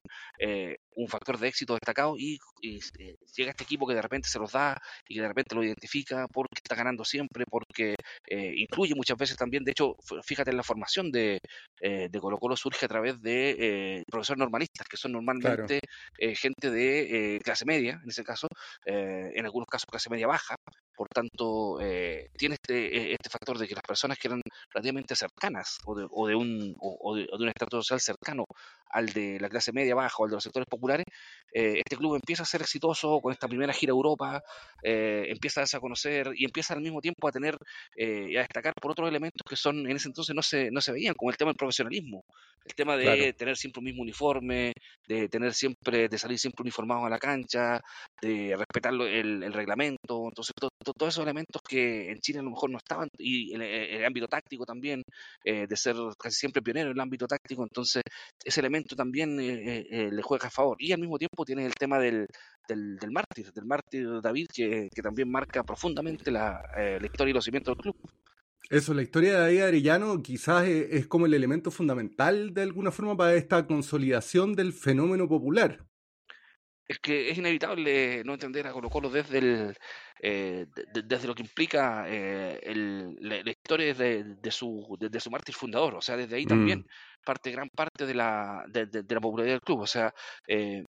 un 0.96 1.08
factor 1.08 1.38
de 1.38 1.48
éxito 1.48 1.74
destacado 1.74 2.16
y, 2.18 2.38
eh, 2.62 3.16
llega 3.36 3.50
este 3.50 3.64
equipo 3.64 3.86
que 3.86 3.94
de 3.94 4.02
repente 4.02 4.28
se 4.28 4.38
los 4.38 4.52
da 4.52 4.80
y 5.08 5.14
que 5.14 5.20
de 5.20 5.28
repente 5.28 5.54
lo 5.54 5.62
identifica 5.62 6.26
porque 6.28 6.60
está 6.62 6.74
ganando 6.74 7.04
siempre, 7.04 7.44
porque 7.48 7.94
eh, 8.26 8.52
incluye 8.56 8.94
muchas 8.94 9.18
veces 9.18 9.36
también, 9.36 9.64
de 9.64 9.72
hecho, 9.72 9.96
fíjate 10.24 10.50
en 10.50 10.56
la 10.56 10.62
formación 10.62 11.10
de, 11.10 11.38
eh, 11.80 12.08
de 12.10 12.20
Colo 12.20 12.38
Colo 12.38 12.56
surge 12.56 12.86
a 12.86 12.88
través 12.88 13.20
de 13.20 14.02
profesores 14.10 14.38
normalistas, 14.38 14.86
que 14.88 14.96
son 14.96 15.12
normalmente 15.12 15.80
gente 16.18 16.70
de 16.70 17.40
clase 17.42 17.64
media, 17.64 18.00
en 18.02 18.08
ese 18.08 18.24
caso, 18.24 18.48
en 18.86 19.44
algunos 19.44 19.66
casos 19.66 19.86
clase 19.86 20.10
media 20.10 20.26
baja, 20.26 20.56
por 20.96 21.08
tanto, 21.08 21.80
eh, 21.80 22.30
tiene 22.36 22.54
este, 22.54 23.12
este 23.12 23.28
factor 23.28 23.58
de 23.58 23.66
que 23.66 23.74
las 23.74 23.82
personas 23.82 24.18
que 24.18 24.28
eran 24.28 24.40
relativamente 24.72 25.03
cercanas 25.14 25.78
o 25.84 25.94
de, 25.94 26.06
o 26.10 26.26
de 26.26 26.34
un, 26.34 26.74
o, 26.80 27.14
de, 27.14 27.28
un 27.32 27.48
estatus 27.48 27.86
social 27.86 28.00
cercano 28.00 28.46
al 28.94 29.06
de 29.08 29.38
la 29.40 29.48
clase 29.48 29.72
media 29.72 29.94
baja 29.94 30.16
o 30.18 30.24
al 30.24 30.30
de 30.30 30.36
los 30.36 30.44
sectores 30.44 30.66
populares, 30.68 31.04
eh, 31.52 31.78
este 31.84 31.96
club 31.96 32.14
empieza 32.14 32.42
a 32.42 32.46
ser 32.46 32.62
exitoso 32.62 33.20
con 33.20 33.32
esta 33.32 33.48
primera 33.48 33.72
gira 33.72 33.92
a 33.92 33.96
Europa, 33.96 34.42
eh, 34.82 35.26
empieza 35.28 35.62
a 35.62 35.80
conocer 35.80 36.30
y 36.34 36.44
empieza 36.44 36.74
al 36.74 36.80
mismo 36.80 37.00
tiempo 37.00 37.28
a 37.28 37.32
tener 37.32 37.56
y 37.96 38.36
a 38.36 38.40
destacar 38.40 38.72
por 38.80 38.92
otros 38.92 39.08
elementos 39.08 39.42
que 39.48 39.56
son 39.56 39.88
en 39.88 39.96
ese 39.96 40.08
entonces 40.08 40.34
no 40.34 40.42
se, 40.42 40.70
no 40.70 40.80
se 40.80 40.92
veían, 40.92 41.14
como 41.14 41.30
el 41.30 41.36
tema 41.36 41.50
del 41.50 41.56
profesionalismo, 41.56 42.24
el 42.64 42.74
tema 42.74 42.96
de 42.96 43.32
tener 43.34 43.56
siempre 43.56 43.80
un 43.80 43.84
mismo 43.84 44.02
uniforme, 44.02 44.72
de 45.06 45.28
tener 45.28 45.52
siempre, 45.54 46.08
de 46.08 46.18
salir 46.18 46.38
siempre 46.38 46.62
uniformados 46.62 47.04
a 47.06 47.10
la 47.10 47.18
cancha, 47.18 47.80
de 48.20 48.54
respetar 48.56 48.92
el, 48.92 49.42
el 49.42 49.52
reglamento, 49.52 50.28
entonces 50.28 50.54
todo, 50.58 50.70
todos 50.96 51.14
esos 51.14 51.24
elementos 51.24 51.60
que 51.66 52.10
en 52.10 52.20
Chile 52.20 52.40
a 52.40 52.42
lo 52.42 52.50
mejor 52.50 52.70
no 52.70 52.78
estaban, 52.78 53.08
y 53.18 53.54
en 53.54 53.62
el, 53.62 54.04
ámbito 54.04 54.28
táctico 54.28 54.64
también, 54.64 55.02
eh, 55.44 55.66
de 55.66 55.76
ser 55.76 55.96
casi 56.18 56.36
siempre 56.36 56.62
pionero 56.62 56.90
en 56.90 56.96
el 56.96 57.00
ámbito 57.00 57.26
táctico, 57.26 57.62
entonces 57.62 58.02
ese 58.44 58.60
elemento 58.60 58.83
también 58.96 59.38
eh, 59.40 59.86
eh, 59.90 60.10
le 60.12 60.22
juega 60.22 60.48
a 60.48 60.50
favor. 60.50 60.76
Y 60.80 60.92
al 60.92 61.00
mismo 61.00 61.18
tiempo 61.18 61.44
tiene 61.44 61.66
el 61.66 61.74
tema 61.74 61.98
del, 61.98 62.26
del, 62.68 63.10
mártir, 63.10 63.52
del 63.52 63.64
mártir 63.64 64.20
David, 64.20 64.46
que, 64.54 64.88
también 65.02 65.30
marca 65.30 65.62
profundamente 65.62 66.30
la, 66.30 66.62
la, 66.76 67.06
historia 67.06 67.30
y 67.30 67.34
los 67.34 67.44
cimientos 67.44 67.76
del 67.76 67.82
club. 67.82 67.96
Eso, 68.70 68.94
la 68.94 69.02
historia 69.02 69.32
de 69.32 69.38
David 69.38 69.62
Arellano 69.62 70.22
quizás 70.22 70.66
es 70.66 71.06
como 71.06 71.26
el 71.26 71.34
elemento 71.34 71.70
fundamental 71.70 72.54
de 72.54 72.62
alguna 72.62 72.90
forma 72.90 73.16
para 73.16 73.34
esta 73.34 73.66
consolidación 73.66 74.54
del 74.54 74.72
fenómeno 74.72 75.28
popular 75.28 75.84
es 76.86 76.98
que 76.98 77.30
es 77.30 77.38
inevitable 77.38 78.22
no 78.24 78.34
entender 78.34 78.66
a 78.66 78.72
Colo 78.72 78.90
Colo 78.90 79.08
desde 79.08 79.38
el, 79.38 79.76
eh, 80.20 80.66
desde 81.04 81.26
lo 81.26 81.34
que 81.34 81.42
implica 81.42 82.04
eh, 82.08 82.60
el, 82.62 83.16
la, 83.20 83.50
historia 83.50 83.94
de, 83.94 84.24
de, 84.24 84.50
su 84.50 84.96
de, 85.00 85.20
su 85.20 85.30
mártir 85.30 85.54
fundador 85.54 85.94
o 85.94 86.02
sea 86.02 86.16
desde 86.16 86.36
ahí 86.36 86.46
también 86.46 86.80
mm. 86.80 86.86
Parte 87.24 87.50
gran 87.50 87.68
parte 87.70 88.06
de 88.06 88.14
la 88.14 88.64
de, 88.68 89.04
la 89.08 89.20
popularidad 89.20 89.54
del 89.54 89.62
club 89.62 89.80
o 89.80 89.86
sea 89.86 90.12
eh, 90.48 90.84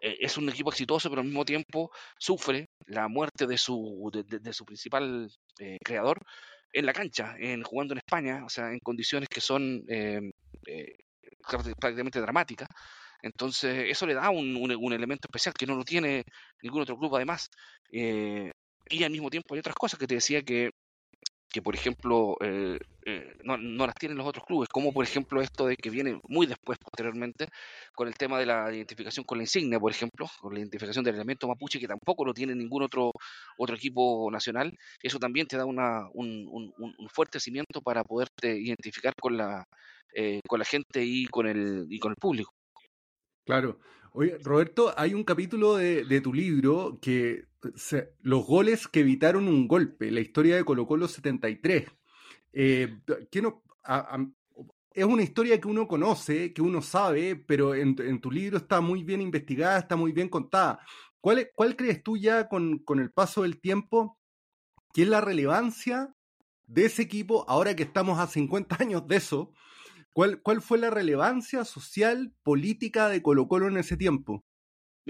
es 0.00 0.36
un 0.38 0.48
equipo 0.48 0.70
exitoso 0.70 1.10
pero 1.10 1.20
al 1.20 1.26
mismo 1.26 1.44
tiempo 1.44 1.90
sufre 2.18 2.70
la 2.86 3.08
muerte 3.08 3.46
de 3.46 3.58
su 3.58 4.10
de, 4.12 4.52
su 4.52 4.64
principal 4.64 5.30
creador 5.84 6.18
en 6.72 6.86
la 6.86 6.92
cancha 6.92 7.34
en 7.38 7.62
jugando 7.62 7.94
en 7.94 7.98
España 7.98 8.42
o 8.44 8.48
sea 8.48 8.72
en 8.72 8.78
condiciones 8.78 9.28
que 9.28 9.40
son 9.40 9.84
prácticamente 11.78 12.20
dramáticas 12.20 12.68
entonces, 13.22 13.90
eso 13.90 14.06
le 14.06 14.14
da 14.14 14.30
un, 14.30 14.56
un, 14.56 14.92
elemento 14.92 15.28
especial 15.28 15.54
que 15.54 15.66
no 15.66 15.74
lo 15.74 15.84
tiene 15.84 16.24
ningún 16.62 16.82
otro 16.82 16.98
club, 16.98 17.14
además. 17.16 17.50
Eh, 17.92 18.50
y 18.88 19.04
al 19.04 19.10
mismo 19.10 19.30
tiempo 19.30 19.54
hay 19.54 19.60
otras 19.60 19.76
cosas 19.76 19.98
que 19.98 20.06
te 20.06 20.14
decía 20.14 20.42
que, 20.42 20.70
que 21.48 21.62
por 21.62 21.74
ejemplo, 21.74 22.36
eh, 23.10 23.16
eh, 23.16 23.36
no, 23.44 23.56
no, 23.56 23.86
las 23.86 23.94
tienen 23.94 24.18
los 24.18 24.26
otros 24.26 24.44
clubes, 24.44 24.68
como 24.68 24.92
por 24.92 25.04
ejemplo 25.04 25.40
esto 25.40 25.66
de 25.66 25.76
que 25.76 25.90
viene 25.90 26.20
muy 26.28 26.46
después, 26.46 26.78
posteriormente, 26.78 27.48
con 27.94 28.08
el 28.08 28.14
tema 28.14 28.38
de 28.38 28.46
la 28.46 28.72
identificación 28.72 29.24
con 29.24 29.38
la 29.38 29.44
insignia, 29.44 29.78
por 29.78 29.90
ejemplo, 29.90 30.26
con 30.40 30.54
la 30.54 30.60
identificación 30.60 31.04
del 31.04 31.16
elemento 31.16 31.48
mapuche, 31.48 31.78
que 31.78 31.88
tampoco 31.88 32.24
lo 32.24 32.34
tiene 32.34 32.54
ningún 32.54 32.82
otro, 32.82 33.12
otro 33.58 33.76
equipo 33.76 34.30
nacional. 34.30 34.72
Eso 35.02 35.18
también 35.18 35.46
te 35.46 35.56
da 35.56 35.64
una, 35.64 36.08
un, 36.14 36.46
un, 36.50 36.72
un 36.76 37.08
fuerte 37.08 37.40
cimiento 37.40 37.80
para 37.82 38.04
poderte 38.04 38.56
identificar 38.56 39.14
con 39.20 39.36
la, 39.36 39.64
con 40.46 40.58
la 40.58 40.64
gente 40.64 41.04
y 41.04 41.26
con 41.26 41.46
el, 41.46 41.86
y 41.88 41.98
con 41.98 42.12
el 42.12 42.16
público. 42.16 42.52
Claro. 43.44 43.78
Oye, 44.12 44.38
Roberto, 44.42 44.92
hay 44.96 45.14
un 45.14 45.22
capítulo 45.22 45.76
de, 45.76 46.20
tu 46.20 46.32
libro 46.32 46.98
que 47.00 47.44
los 48.22 48.44
goles 48.44 48.88
que 48.88 49.00
evitaron 49.00 49.46
un 49.46 49.68
golpe, 49.68 50.10
la 50.10 50.20
historia 50.20 50.56
de 50.56 50.64
Colo 50.64 50.86
Colo 50.86 51.06
73. 51.06 51.86
Eh, 52.52 52.98
es 54.92 55.04
una 55.04 55.22
historia 55.22 55.60
que 55.60 55.68
uno 55.68 55.86
conoce, 55.86 56.52
que 56.52 56.62
uno 56.62 56.82
sabe, 56.82 57.36
pero 57.36 57.74
en, 57.74 58.20
tu 58.20 58.30
libro 58.30 58.58
está 58.58 58.80
muy 58.80 59.02
bien 59.02 59.20
investigada, 59.20 59.78
está 59.78 59.96
muy 59.96 60.12
bien 60.12 60.28
contada. 60.28 60.80
¿Cuál, 61.20 61.76
crees 61.76 62.02
tú 62.02 62.16
ya 62.16 62.48
con, 62.48 62.78
con 62.78 62.98
el 62.98 63.12
paso 63.12 63.42
del 63.42 63.60
tiempo 63.60 64.18
que 64.92 65.02
es 65.02 65.08
la 65.08 65.20
relevancia 65.20 66.14
de 66.66 66.86
ese 66.86 67.02
equipo 67.02 67.44
ahora 67.48 67.76
que 67.76 67.84
estamos 67.84 68.18
a 68.18 68.26
50 68.26 68.76
años 68.80 69.06
de 69.06 69.16
eso? 69.16 69.52
¿Cuál, 70.12 70.42
¿Cuál 70.42 70.60
fue 70.60 70.78
la 70.78 70.90
relevancia 70.90 71.64
social, 71.64 72.34
política 72.42 73.08
de 73.08 73.22
Colo 73.22 73.46
Colo 73.46 73.68
en 73.68 73.76
ese 73.76 73.96
tiempo? 73.96 74.44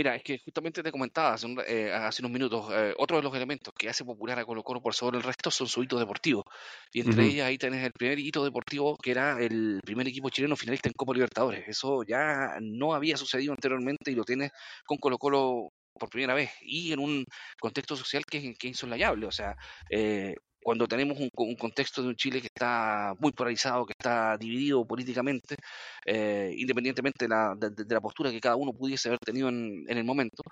Mira, 0.00 0.16
es 0.16 0.22
que 0.22 0.38
justamente 0.38 0.82
te 0.82 0.90
comentaba 0.90 1.34
hace, 1.34 1.46
eh, 1.66 1.92
unos 2.20 2.30
minutos, 2.30 2.68
eh, 2.72 2.94
otro 2.96 3.18
de 3.18 3.22
los 3.22 3.34
elementos 3.34 3.74
que 3.76 3.86
hace 3.90 4.02
popular 4.02 4.38
a 4.38 4.46
Colo 4.46 4.62
Colo 4.62 4.80
por 4.80 4.94
sobre 4.94 5.18
el 5.18 5.22
resto 5.22 5.50
son 5.50 5.66
su 5.68 5.82
hito 5.82 5.98
deportivo. 5.98 6.42
Y 6.90 7.00
entre 7.00 7.26
ellas 7.26 7.46
ahí 7.46 7.58
tenés 7.58 7.84
el 7.84 7.92
primer 7.92 8.18
hito 8.18 8.42
deportivo 8.42 8.96
que 8.96 9.10
era 9.10 9.38
el 9.38 9.78
primer 9.84 10.08
equipo 10.08 10.30
chileno 10.30 10.56
finalista 10.56 10.88
en 10.88 10.94
Copa 10.94 11.12
Libertadores. 11.12 11.68
Eso 11.68 12.02
ya 12.02 12.56
no 12.62 12.94
había 12.94 13.18
sucedido 13.18 13.52
anteriormente 13.52 14.10
y 14.10 14.14
lo 14.14 14.24
tienes 14.24 14.52
con 14.86 14.96
Colo 14.96 15.18
Colo 15.18 15.68
por 15.92 16.08
primera 16.08 16.32
vez 16.32 16.50
y 16.62 16.92
en 16.92 17.00
un 17.00 17.24
contexto 17.60 17.94
social 17.94 18.24
que, 18.24 18.40
que 18.54 18.68
es 18.68 18.70
insoslayable. 18.70 19.26
O 19.26 19.32
sea, 19.32 19.54
eh, 19.90 20.34
cuando 20.62 20.86
tenemos 20.86 21.18
un, 21.18 21.30
contexto 21.56 22.02
de 22.02 22.08
un 22.08 22.16
Chile 22.16 22.40
que 22.40 22.48
está 22.48 23.14
muy 23.18 23.32
polarizado, 23.32 23.86
que 23.86 23.94
está 23.98 24.36
dividido 24.36 24.84
políticamente, 24.84 25.56
eh, 26.04 26.54
independientemente 26.56 27.24
de 27.24 27.28
la, 27.28 27.54
de, 27.56 27.94
la, 27.94 28.00
postura 28.00 28.30
que 28.30 28.40
cada 28.40 28.56
uno 28.56 28.72
pudiese 28.72 29.08
haber 29.08 29.18
tenido 29.20 29.48
en, 29.48 29.84
el 29.88 30.04
momento, 30.04 30.42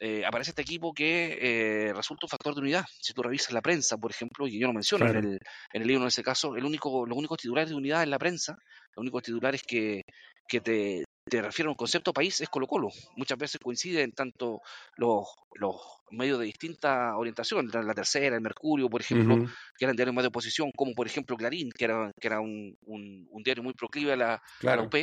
eh, 0.00 0.24
aparece 0.26 0.50
este 0.50 0.62
equipo 0.62 0.92
que 0.92 1.38
eh, 1.40 1.92
resulta 1.94 2.26
un 2.26 2.30
factor 2.30 2.54
de 2.54 2.60
unidad. 2.60 2.84
Si 3.00 3.14
tú 3.14 3.22
revisas 3.22 3.52
la 3.52 3.62
prensa, 3.62 3.96
por 3.96 4.10
ejemplo, 4.10 4.46
y 4.46 4.58
yo 4.58 4.66
lo 4.66 4.74
menciono 4.74 5.08
en, 5.08 5.16
el, 5.16 5.38
en 5.72 5.82
el 5.82 5.88
libro 5.88 6.02
en 6.02 6.08
ese 6.08 6.22
caso, 6.22 6.56
el 6.56 6.64
único, 6.64 7.06
los 7.06 7.16
únicos 7.16 7.38
titulares 7.38 7.70
de 7.70 7.76
unidad 7.76 8.02
en 8.02 8.10
la 8.10 8.18
prensa, 8.18 8.56
los 8.94 9.02
únicos 9.02 9.22
titulares 9.22 9.62
que, 9.62 10.02
que 10.46 10.60
te, 10.60 11.04
te 11.24 11.40
refiero 11.40 11.70
a 11.70 11.72
un 11.72 11.76
concepto 11.76 12.12
país 12.12 12.40
es 12.40 12.48
Colo 12.48 12.66
Colo. 12.66 12.88
Muchas 13.16 13.38
veces 13.38 13.60
coinciden 13.62 14.12
tanto 14.12 14.60
los, 14.96 15.26
los 15.54 15.76
medios 16.10 16.38
de 16.38 16.44
distinta 16.44 17.16
orientación, 17.16 17.70
la, 17.72 17.94
tercera, 17.94 18.36
el 18.36 18.42
Mercurio, 18.42 18.90
por 18.90 19.00
ejemplo, 19.00 19.36
que 19.76 19.84
eran 19.84 19.96
diarios 19.96 20.14
más 20.14 20.22
de 20.22 20.28
oposición, 20.28 20.70
como 20.76 20.92
por 20.92 21.06
ejemplo 21.06 21.36
Clarín, 21.36 21.70
que 21.70 21.86
era, 21.86 22.12
que 22.20 22.26
era 22.26 22.40
un, 22.40 22.76
un, 22.86 23.42
diario 23.42 23.62
muy 23.62 23.72
proclive 23.72 24.12
a 24.12 24.16
la, 24.16 24.42
UP, 24.82 24.94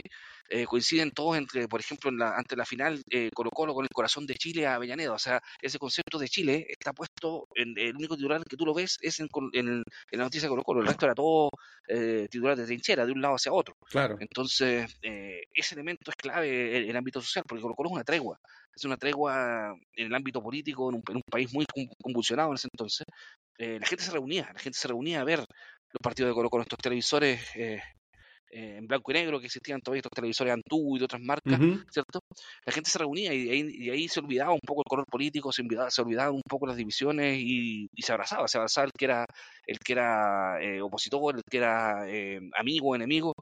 eh, 0.50 0.66
coinciden 0.66 1.12
todos 1.12 1.38
entre, 1.38 1.68
por 1.68 1.80
ejemplo, 1.80 2.10
en 2.10 2.18
la, 2.18 2.36
ante 2.36 2.56
la 2.56 2.66
final 2.66 3.02
eh, 3.10 3.30
Colo 3.34 3.50
Colo 3.52 3.74
con 3.74 3.86
el 3.86 3.90
corazón 3.94 4.26
de 4.26 4.36
Chile 4.36 4.68
a 4.68 4.76
Avellaneda. 4.76 5.14
O 5.14 5.20
sea, 5.20 5.42
ese 5.62 5.80
concepto 5.80 6.18
de 6.18 6.28
Chile 6.28 6.66
está 6.70 6.94
puesto, 6.94 7.48
en 7.56 7.74
el 7.78 7.96
único 7.96 8.16
titular 8.16 8.44
que 8.44 8.58
tú 8.58 8.66
lo 8.66 8.74
ves 8.74 8.98
es 9.02 9.20
en, 9.20 9.28
en, 9.54 9.84
la 10.12 10.24
noticia 10.24 10.48
de 10.48 10.50
Colo 10.50 10.64
Colo, 10.64 10.82
el 10.82 10.88
resto 10.88 11.06
era 11.06 11.16
todo 11.16 11.50
eh, 11.88 12.28
titular 12.30 12.58
de 12.58 12.66
trinchera, 12.66 13.06
de 13.06 13.12
un 13.12 13.22
lado 13.22 13.36
hacia 13.36 13.54
otro. 13.54 13.76
Claro. 13.90 14.18
Entonces, 14.20 14.98
eh, 15.02 15.42
ese 15.54 15.76
elemento 15.76 16.12
es 16.12 16.16
clave 16.16 16.78
en 16.78 16.90
el 16.90 16.96
ámbito 16.96 17.22
social, 17.22 17.44
porque 17.48 17.62
Colo 17.62 17.76
Colo 17.76 17.90
es 17.90 17.94
una 17.94 18.04
tregua 18.04 18.40
es 18.76 18.86
una 18.86 18.98
tregua 18.98 19.76
en 19.96 20.08
el 20.08 20.16
ámbito 20.16 20.42
político, 20.42 20.90
en 20.90 20.96
un, 20.96 21.22
país 21.30 21.54
muy 21.54 21.66
convulsionado 22.02 22.50
en 22.50 22.56
ese 22.56 22.68
entonces. 22.72 23.06
Eh, 23.58 23.78
la 23.80 23.86
gente 23.86 24.04
se 24.04 24.12
reunía, 24.12 24.50
la 24.54 24.60
gente 24.60 24.78
se 24.78 24.88
reunía 24.88 25.22
a 25.22 25.24
ver 25.24 25.40
los 25.40 26.02
partidos 26.02 26.30
de 26.30 26.36
Colo 26.36 26.50
con 26.50 26.62
estos 26.62 26.80
televisores 26.80 27.42
eh, 27.56 27.82
eh, 28.52 28.76
en 28.78 28.88
blanco 28.88 29.12
y 29.12 29.14
negro 29.14 29.40
que 29.40 29.46
existían 29.46 29.80
todavía 29.80 30.00
estos 30.00 30.12
televisores 30.12 30.54
Antú 30.54 30.96
y 30.96 31.00
de 31.00 31.06
otras 31.06 31.22
marcas, 31.22 31.60
¿cierto? 31.90 32.20
La 32.66 32.74
gente 32.74 32.90
se 32.90 33.00
reunía 33.00 33.34
y, 33.34 33.90
ahí 33.90 34.08
se 34.10 34.20
olvidaba 34.20 34.52
un 34.52 34.60
poco 34.60 34.82
el 34.82 34.90
color 34.90 35.06
político, 35.06 35.52
se 35.54 35.62
olvidaba, 35.62 35.90
se 35.90 36.02
olvidaba 36.02 36.32
un 36.32 36.42
poco 36.42 36.68
las 36.68 36.76
divisiones 36.76 37.38
y, 37.40 37.88
se 37.98 38.12
abrazaba, 38.12 38.48
se 38.48 38.58
abrazaba 38.58 38.86
el 38.86 38.92
que 38.92 39.06
era, 39.06 39.26
el 39.66 39.80
que 39.80 39.94
era 39.94 40.62
eh, 40.62 40.82
opositor, 40.82 41.38
el 41.38 41.44
que 41.50 41.58
era 41.58 42.10
eh, 42.10 42.42
amigo, 42.58 42.96
enemigo. 42.96 43.34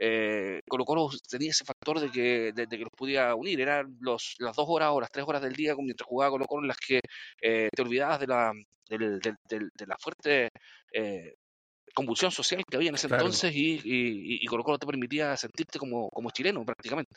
Eh, 0.00 0.60
Colo 0.68 0.84
Colo 0.84 1.10
tenía 1.28 1.50
ese 1.50 1.64
factor 1.64 2.00
de 2.00 2.10
que, 2.10 2.52
de, 2.52 2.66
que 2.66 2.84
los 2.84 2.92
podía 2.96 3.34
unir, 3.34 3.60
eran 3.60 3.96
los, 4.00 4.34
las 4.38 4.56
dos 4.56 4.66
horas 4.68 4.90
o 4.92 5.00
las 5.00 5.10
tres 5.12 5.24
horas 5.28 5.42
del 5.42 5.54
día 5.54 5.74
mientras 5.78 6.08
jugaba 6.08 6.32
Colo 6.32 6.46
Colo 6.46 6.62
en 6.62 6.68
las 6.68 6.78
que 6.78 7.00
te 7.40 7.82
olvidabas 7.82 8.18
de 8.20 8.26
la, 8.26 8.52
de 8.88 9.86
la 9.86 9.96
fuerte 9.98 10.50
convulsión 11.96 12.30
social 12.30 12.62
que 12.68 12.76
había 12.76 12.90
en 12.90 12.96
ese 12.96 13.08
entonces 13.08 13.54
y, 13.54 13.80
y, 13.82 14.44
y, 14.44 14.46
Colo 14.46 14.62
Colo 14.62 14.78
te 14.78 14.86
permitía 14.86 15.34
sentirte 15.36 15.78
como, 15.78 16.10
como 16.10 16.30
chileno 16.30 16.62
prácticamente. 16.64 17.16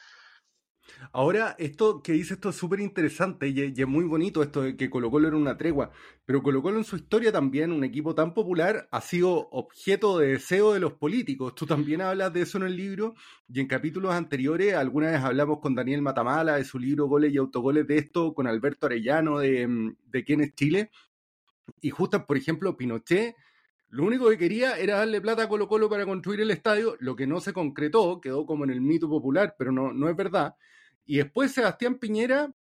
Ahora, 1.11 1.55
esto 1.59 2.01
que 2.01 2.13
dice 2.13 2.35
esto 2.35 2.49
es 2.49 2.55
súper 2.55 2.79
interesante 2.79 3.49
y, 3.49 3.61
es 3.61 3.87
muy 3.87 4.05
bonito 4.05 4.41
esto 4.41 4.61
de 4.61 4.77
que 4.77 4.89
Colo 4.89 5.11
Colo 5.11 5.27
era 5.27 5.37
una 5.37 5.57
tregua, 5.57 5.91
pero 6.25 6.41
Colo 6.41 6.61
Colo 6.61 6.77
en 6.77 6.85
su 6.85 6.95
historia 6.95 7.31
también, 7.31 7.71
un 7.73 7.83
equipo 7.83 8.15
tan 8.15 8.33
popular, 8.33 8.87
ha 8.89 9.01
sido 9.01 9.49
objeto 9.51 10.17
de 10.17 10.29
deseo 10.29 10.73
de 10.73 10.79
los 10.79 10.93
políticos. 10.93 11.53
Tú 11.55 11.65
también 11.65 12.01
hablas 12.01 12.33
de 12.33 12.41
eso 12.41 12.57
en 12.57 12.63
el 12.63 12.75
libro 12.77 13.15
y 13.47 13.59
en 13.59 13.67
capítulos 13.67 14.13
anteriores, 14.13 14.73
alguna 14.73 15.11
vez 15.11 15.21
hablamos 15.21 15.59
con 15.59 15.75
Daniel 15.75 16.01
Matamala 16.01 16.55
de 16.55 16.63
su 16.63 16.79
libro 16.79 17.07
Goles 17.07 17.33
y 17.33 17.37
Autogoles 17.37 17.85
de 17.85 17.97
esto, 17.97 18.33
con 18.33 18.47
Alberto 18.47 18.85
Arellano 18.85 19.39
de, 19.39 19.93
de 20.05 20.23
Quién 20.23 20.41
es 20.41 20.55
Chile. 20.55 20.89
Y 21.81 21.89
justo, 21.91 22.25
por 22.25 22.37
ejemplo, 22.37 22.75
Pinochet 22.77 23.35
lo 23.89 24.03
único 24.03 24.29
que 24.29 24.37
quería 24.37 24.77
era 24.77 24.97
darle 24.97 25.21
plata 25.21 25.43
a 25.43 25.49
Colo 25.49 25.67
Colo 25.67 25.89
para 25.89 26.05
construir 26.05 26.41
el 26.41 26.51
estadio, 26.51 26.95
lo 26.99 27.15
que 27.15 27.27
no 27.27 27.41
se 27.41 27.53
concretó, 27.53 28.21
quedó 28.21 28.45
como 28.45 28.63
en 28.63 28.69
el 28.69 28.81
mito 28.81 29.09
popular, 29.09 29.55
pero 29.57 29.71
no, 29.71 29.93
no 29.93 30.09
es 30.09 30.15
verdad. 30.15 30.55
Y 31.05 31.17
después 31.17 31.51
Sebastián 31.51 31.97
Piñera, 31.97 32.53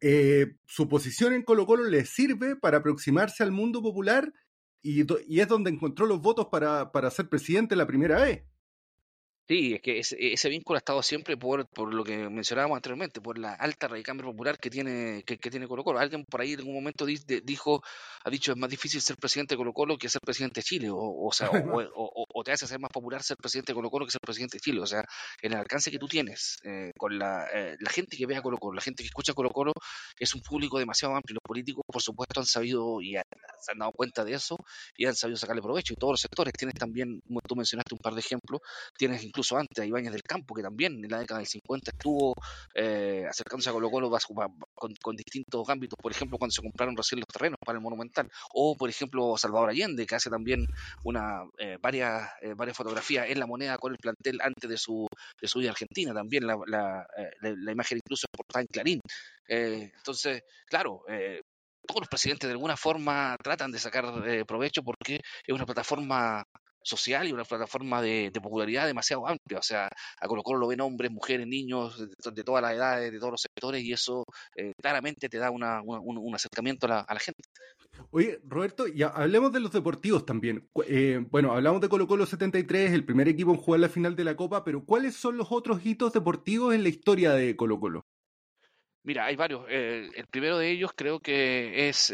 eh, 0.00 0.56
su 0.66 0.88
posición 0.88 1.32
en 1.32 1.42
Colo 1.42 1.66
Colo 1.66 1.84
le 1.84 2.04
sirve 2.04 2.56
para 2.56 2.78
aproximarse 2.78 3.42
al 3.42 3.52
mundo 3.52 3.80
popular 3.80 4.32
y, 4.82 5.04
y 5.26 5.40
es 5.40 5.48
donde 5.48 5.70
encontró 5.70 6.06
los 6.06 6.20
votos 6.20 6.48
para, 6.50 6.90
para 6.90 7.10
ser 7.10 7.28
presidente 7.28 7.76
la 7.76 7.86
primera 7.86 8.20
vez. 8.20 8.44
Sí, 9.50 9.74
es 9.74 9.82
que 9.82 9.98
ese, 9.98 10.48
vínculo 10.48 10.76
ha 10.76 10.78
estado 10.78 11.02
siempre 11.02 11.36
por, 11.36 11.66
por 11.66 11.92
lo 11.92 12.04
que 12.04 12.16
mencionábamos 12.28 12.76
anteriormente, 12.76 13.20
por 13.20 13.36
la 13.36 13.52
alta 13.54 13.88
radicambre 13.88 14.24
popular 14.24 14.60
que 14.60 14.70
tiene, 14.70 15.24
que, 15.24 15.38
tiene 15.38 15.66
Colo 15.66 15.82
Colo. 15.82 15.98
Alguien 15.98 16.24
por 16.24 16.40
ahí 16.40 16.52
en 16.52 16.60
algún 16.60 16.74
momento 16.74 17.04
dijo, 17.04 17.82
ha 18.22 18.30
dicho, 18.30 18.52
es 18.52 18.58
más 18.58 18.70
difícil 18.70 19.00
ser 19.00 19.16
presidente 19.16 19.54
de 19.54 19.56
Colo 19.56 19.72
Colo 19.72 19.98
que 19.98 20.08
ser 20.08 20.20
presidente 20.20 20.60
de 20.60 20.62
Chile, 20.62 20.88
o, 20.88 21.26
o 21.26 21.32
sea, 21.32 21.50
o, 21.50 21.50
te 22.44 22.52
hace 22.52 22.68
ser 22.68 22.78
más 22.78 22.92
popular 22.92 23.24
ser 23.24 23.38
presidente 23.38 23.72
de 23.72 23.74
Colo 23.74 23.90
Colo 23.90 24.06
que 24.06 24.12
ser 24.12 24.20
presidente 24.20 24.58
de 24.58 24.60
Chile. 24.60 24.82
O 24.82 24.86
sea, 24.86 25.04
en 25.42 25.52
el 25.52 25.58
alcance 25.58 25.90
que 25.90 25.98
tú 25.98 26.06
tienes 26.06 26.60
eh, 26.62 26.92
con 26.96 27.18
la, 27.18 27.48
eh, 27.52 27.76
la 27.80 27.90
gente 27.90 28.16
que 28.16 28.26
ve 28.26 28.36
a 28.36 28.42
Colo 28.42 28.56
Colo, 28.56 28.76
la 28.76 28.82
gente 28.82 29.02
que 29.02 29.08
escucha 29.08 29.32
a 29.32 29.34
Colo 29.34 29.50
Colo, 29.50 29.72
es 30.16 30.32
un 30.32 30.42
público 30.42 30.78
demasiado 30.78 31.16
amplio. 31.16 31.34
Los 31.34 31.42
políticos, 31.42 31.82
por 31.88 32.00
supuesto, 32.00 32.38
han 32.38 32.46
sabido 32.46 33.02
y 33.02 33.14
se 33.14 33.72
han 33.72 33.78
dado 33.80 33.90
cuenta 33.90 34.24
de 34.24 34.34
eso 34.34 34.58
y 34.96 35.06
han 35.06 35.16
sabido 35.16 35.38
sacarle 35.38 35.60
provecho. 35.60 35.92
Y 35.92 35.96
todos 35.96 36.12
los 36.12 36.20
sectores 36.20 36.54
tienes 36.56 36.76
también, 36.76 37.20
como 37.26 37.40
tú 37.40 37.56
mencionaste 37.56 37.96
un 37.96 38.00
par 38.00 38.14
de 38.14 38.20
ejemplos, 38.20 38.60
tienes 38.96 39.24
incluso 39.24 39.39
incluso 39.40 39.56
antes 39.56 39.82
a 39.82 39.86
Ibáñez 39.86 40.12
del 40.12 40.22
Campo, 40.22 40.54
que 40.54 40.62
también 40.62 41.02
en 41.02 41.10
la 41.10 41.20
década 41.20 41.38
del 41.38 41.46
50 41.46 41.92
estuvo 41.92 42.34
eh, 42.74 43.24
acercándose 43.28 43.70
a 43.70 43.72
Colo 43.72 43.90
Colo 43.90 44.10
con, 44.74 45.16
distintos 45.16 45.68
ámbitos, 45.68 45.96
por 46.00 46.12
ejemplo, 46.12 46.36
cuando 46.36 46.52
se 46.52 46.60
compraron 46.60 46.94
recién 46.94 47.20
los 47.20 47.26
terrenos 47.26 47.58
para 47.64 47.78
el 47.78 47.82
Monumental, 47.82 48.28
o 48.52 48.76
por 48.76 48.90
ejemplo 48.90 49.36
Salvador 49.38 49.70
Allende, 49.70 50.06
que 50.06 50.14
hace 50.14 50.28
también 50.28 50.66
una 51.04 51.44
eh, 51.58 51.78
varias, 51.80 52.30
eh, 52.42 52.52
varias 52.54 52.76
fotografías 52.76 53.30
en 53.30 53.38
la 53.40 53.46
moneda 53.46 53.78
con 53.78 53.92
el 53.92 53.98
plantel 53.98 54.40
antes 54.42 54.68
de 54.68 54.76
su, 54.76 55.06
de 55.40 55.48
su 55.48 55.58
vida 55.60 55.70
argentina, 55.70 56.12
también 56.12 56.46
la, 56.46 56.58
la, 56.66 57.06
la, 57.40 57.72
imagen 57.72 57.98
incluso 57.98 58.26
portada 58.30 58.60
en 58.60 58.66
Clarín. 58.66 59.00
entonces, 59.46 60.42
claro, 60.66 61.02
todos 61.86 62.00
los 62.00 62.08
presidentes 62.08 62.46
de 62.46 62.52
alguna 62.52 62.76
forma 62.76 63.36
tratan 63.42 63.72
de 63.72 63.78
sacar 63.78 64.04
provecho 64.46 64.82
porque 64.82 65.14
es 65.46 65.54
una 65.54 65.64
plataforma 65.64 66.44
social 66.82 67.28
y 67.28 67.32
una 67.32 67.44
plataforma 67.44 68.00
de, 68.02 68.30
popularidad 68.42 68.86
demasiado 68.86 69.26
amplia. 69.26 69.58
O 69.58 69.62
sea, 69.62 69.88
a 70.20 70.28
Colo 70.28 70.42
Colo 70.42 70.60
lo 70.60 70.68
ven 70.68 70.80
hombres, 70.80 71.10
mujeres, 71.10 71.46
niños, 71.46 71.98
de, 72.08 72.44
todas 72.44 72.62
las 72.62 72.72
edades, 72.72 73.12
de 73.12 73.18
todos 73.18 73.32
los 73.32 73.40
sectores, 73.40 73.82
y 73.82 73.92
eso 73.92 74.24
eh, 74.56 74.72
claramente 74.80 75.28
te 75.28 75.38
da 75.38 75.50
una, 75.50 75.82
un, 75.82 76.34
acercamiento 76.34 76.86
a 76.86 77.06
la, 77.12 77.20
gente. 77.20 77.42
Oye, 78.10 78.40
Roberto, 78.44 78.86
ya 78.86 79.08
hablemos 79.08 79.52
de 79.52 79.60
los 79.60 79.72
deportivos 79.72 80.24
también. 80.24 80.68
Eh, 80.86 81.24
bueno, 81.30 81.52
hablamos 81.52 81.80
de 81.80 81.88
Colo 81.88 82.06
Colo 82.06 82.26
73, 82.26 82.92
el 82.92 83.04
primer 83.04 83.28
equipo 83.28 83.52
en 83.52 83.58
jugar 83.58 83.80
la 83.80 83.88
final 83.88 84.16
de 84.16 84.24
la 84.24 84.36
Copa, 84.36 84.64
pero 84.64 84.84
¿cuáles 84.84 85.14
son 85.14 85.36
los 85.36 85.48
otros 85.50 85.84
hitos 85.84 86.12
deportivos 86.12 86.74
en 86.74 86.82
la 86.82 86.88
historia 86.88 87.32
de 87.32 87.56
Colo 87.56 87.78
Colo? 87.78 88.06
Mira, 89.02 89.26
hay 89.26 89.36
varios. 89.36 89.64
Eh, 89.68 90.08
el 90.14 90.26
primero 90.26 90.58
de 90.58 90.70
ellos 90.70 90.92
creo 90.94 91.20
que 91.20 91.88
es 91.88 92.12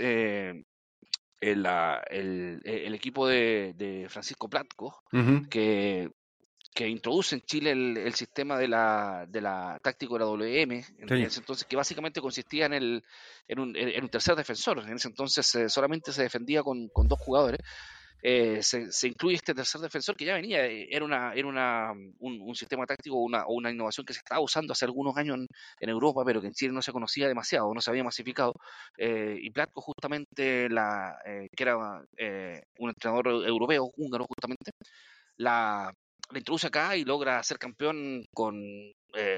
el, 1.41 1.67
el, 2.11 2.61
el 2.65 2.95
equipo 2.95 3.27
de, 3.27 3.75
de, 3.77 4.09
Francisco 4.09 4.49
Platco, 4.49 5.03
que, 5.51 6.11
que 6.75 6.89
introduce 6.89 7.35
en 7.35 7.43
Chile 7.43 7.71
el, 7.73 8.15
sistema 8.15 8.59
de 8.59 8.69
la, 8.69 9.27
de 9.29 9.41
la 9.41 9.79
táctico 9.83 10.15
de 10.15 10.21
la 10.21 10.27
WM, 10.27 10.85
en 10.99 11.13
ese 11.23 11.41
entonces, 11.41 11.67
que 11.67 11.77
básicamente 11.77 12.21
consistía 12.21 12.67
en, 12.67 12.75
el, 12.75 13.05
en, 13.49 13.59
un, 13.59 13.77
en 13.77 14.03
un 14.03 14.11
tercer 14.11 14.37
defensor. 14.37 14.79
En 14.81 14.97
ese 14.97 15.09
entonces 15.09 15.55
eh, 15.55 15.69
solamente 15.69 16.13
se 16.13 16.23
defendía 16.23 16.63
con, 16.63 16.89
con 16.89 17.09
dos 17.09 17.19
jugadores. 17.19 17.61
Eh, 18.23 18.63
se, 18.63 18.89
incluye 19.07 19.37
este 19.37 19.55
tercer 19.55 19.81
defensor 19.81 20.17
que 20.17 20.25
ya 20.25 20.35
venía, 20.35 20.67
eh, 20.67 20.89
era, 20.91 21.05
una, 21.05 21.33
era 21.35 21.47
una, 21.47 21.93
un, 22.19 22.55
sistema 22.55 22.87
táctico 22.87 23.17
o 23.19 23.55
una 23.55 23.71
innovación 23.71 24.05
que 24.07 24.15
se 24.15 24.19
estaba 24.19 24.41
usando 24.41 24.73
hace 24.73 24.85
algunos 24.85 25.17
años 25.17 25.39
en, 25.81 25.89
Europa, 25.89 26.23
pero 26.25 26.41
que 26.41 26.49
en 26.49 26.53
Chile 26.55 26.73
no 26.73 26.83
se 26.83 26.93
conocía 26.93 27.29
demasiado, 27.29 27.73
no 27.73 27.81
se 27.81 27.91
había 27.91 28.05
masificado. 28.05 28.55
Eh, 28.97 29.37
y 29.41 29.51
Platko 29.51 29.81
justamente, 29.81 30.69
la, 30.69 31.17
que 31.25 31.63
era 31.63 31.77
un 31.77 32.89
entrenador 32.89 33.29
europeo, 33.47 33.91
húngaro 33.97 34.27
justamente, 34.27 34.73
la, 35.37 35.93
la 36.31 36.39
introduce 36.39 36.67
acá 36.67 36.97
y 36.97 37.05
logra 37.05 37.43
ser 37.43 37.59
campeón 37.59 38.25
con 38.35 38.57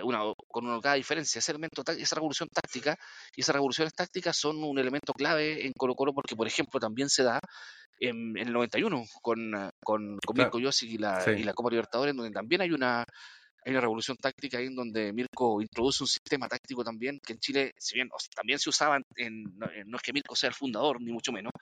una, 0.02 0.20
con 0.48 0.66
una 0.66 0.80
cada 0.80 0.94
diferencia. 0.94 1.38
Ese 1.38 1.52
elemento, 1.52 1.82
esa 1.86 2.14
revolución 2.16 2.48
táctica 2.48 2.96
y 3.34 3.42
esas 3.42 3.54
revoluciones 3.54 3.94
tácticas 3.94 4.36
son 4.36 4.62
un 4.62 4.78
elemento 4.78 5.12
clave 5.12 5.66
en 5.66 5.72
Colo 5.72 5.94
Colo 5.94 6.12
porque, 6.12 6.36
por 6.36 6.46
ejemplo, 6.46 6.80
también 6.80 7.08
se 7.08 7.22
da 7.22 7.40
en, 8.00 8.36
el 8.36 8.52
91 8.52 9.04
con, 9.22 9.54
ah, 9.54 9.70
con, 9.82 10.18
con 10.24 10.36
Mirko 10.36 10.58
y 10.58 10.98
la, 10.98 11.24
y 11.36 11.42
la 11.42 11.52
Copa 11.52 11.70
Libertadores, 11.70 12.14
donde 12.14 12.30
también 12.30 12.60
hay 12.60 12.70
una, 12.70 13.04
hay 13.64 13.72
una 13.72 13.80
revolución 13.80 14.16
táctica 14.16 14.58
ahí 14.58 14.66
en 14.66 14.76
donde 14.76 15.12
Mirko 15.12 15.60
introduce 15.60 16.02
un 16.02 16.08
sistema 16.08 16.48
táctico 16.48 16.84
también, 16.84 17.20
que 17.24 17.34
en 17.34 17.38
Chile, 17.38 17.72
si 17.76 17.96
bien 17.96 18.08
también 18.34 18.58
se 18.58 18.70
usaba, 18.70 18.98
en, 19.16 19.44
no, 19.86 19.96
es 19.96 20.02
que 20.02 20.12
Mirko 20.12 20.34
sea 20.36 20.48
el 20.48 20.54
fundador, 20.54 21.00
ni 21.00 21.12
mucho 21.12 21.32
menos, 21.32 21.52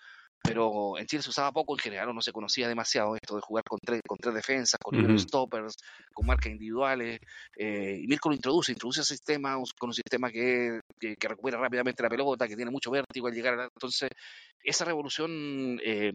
pero 0.47 0.99
en 0.99 1.07
Chile 1.07 1.23
se 1.23 1.31
usaba 1.31 1.53
poco 1.53 1.75
en 1.75 1.79
general, 1.79 2.09
o 2.09 2.13
no 2.13 2.21
se 2.21 2.33
conocía 2.33 2.69
demasiado 2.69 3.15
esto 3.17 3.37
de 3.37 3.43
jugar 3.43 3.65
con 3.65 3.79
tres, 3.81 4.01
con 4.07 4.19
tres 4.19 4.35
defensas, 4.35 4.79
con 4.83 5.19
stoppers, 5.19 5.77
con 6.15 6.27
marcas 6.27 6.53
individuales, 6.53 7.19
eh, 7.57 7.99
y 8.03 8.07
Mirko 8.07 8.29
lo 8.29 8.35
introduce, 8.35 8.73
introduce 8.73 9.01
ese 9.01 9.15
sistema 9.15 9.55
con 9.79 9.91
un 9.91 9.95
sistema 9.95 10.31
que, 10.31 10.81
que, 10.99 11.29
recupera 11.29 11.59
rápidamente 11.59 12.03
la 12.03 12.09
pelota, 12.09 12.47
que 12.47 12.57
tiene 12.57 12.71
mucho 12.71 12.91
vértigo 12.91 13.27
al 13.27 13.35
llegar, 13.35 13.59
a 13.59 13.65
entonces 13.65 14.09
esa 14.63 14.85
revolución 14.85 15.79
eh, 15.85 16.13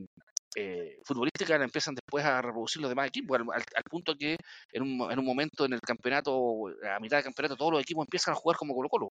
eh, 0.55 0.97
futbolística 1.05 1.57
la 1.57 1.63
empiezan 1.63 1.95
después 1.95 2.25
a 2.25 2.41
reproducir 2.41 2.81
los 2.81 2.89
demás 2.89 3.07
equipos, 3.07 3.39
al, 3.39 3.83
punto 3.89 4.15
que 4.15 4.35
en 4.73 4.81
un, 4.83 5.11
en 5.11 5.19
un, 5.19 5.25
momento 5.25 5.65
en 5.65 5.73
el 5.73 5.79
campeonato, 5.79 6.67
a 6.93 6.99
mitad 6.99 7.17
del 7.17 7.23
campeonato, 7.23 7.55
todos 7.55 7.71
los 7.71 7.81
equipos 7.81 8.05
empiezan 8.05 8.33
a 8.33 8.35
jugar 8.35 8.57
como 8.57 8.73
Colo 8.73 8.89
Colo. 8.89 9.09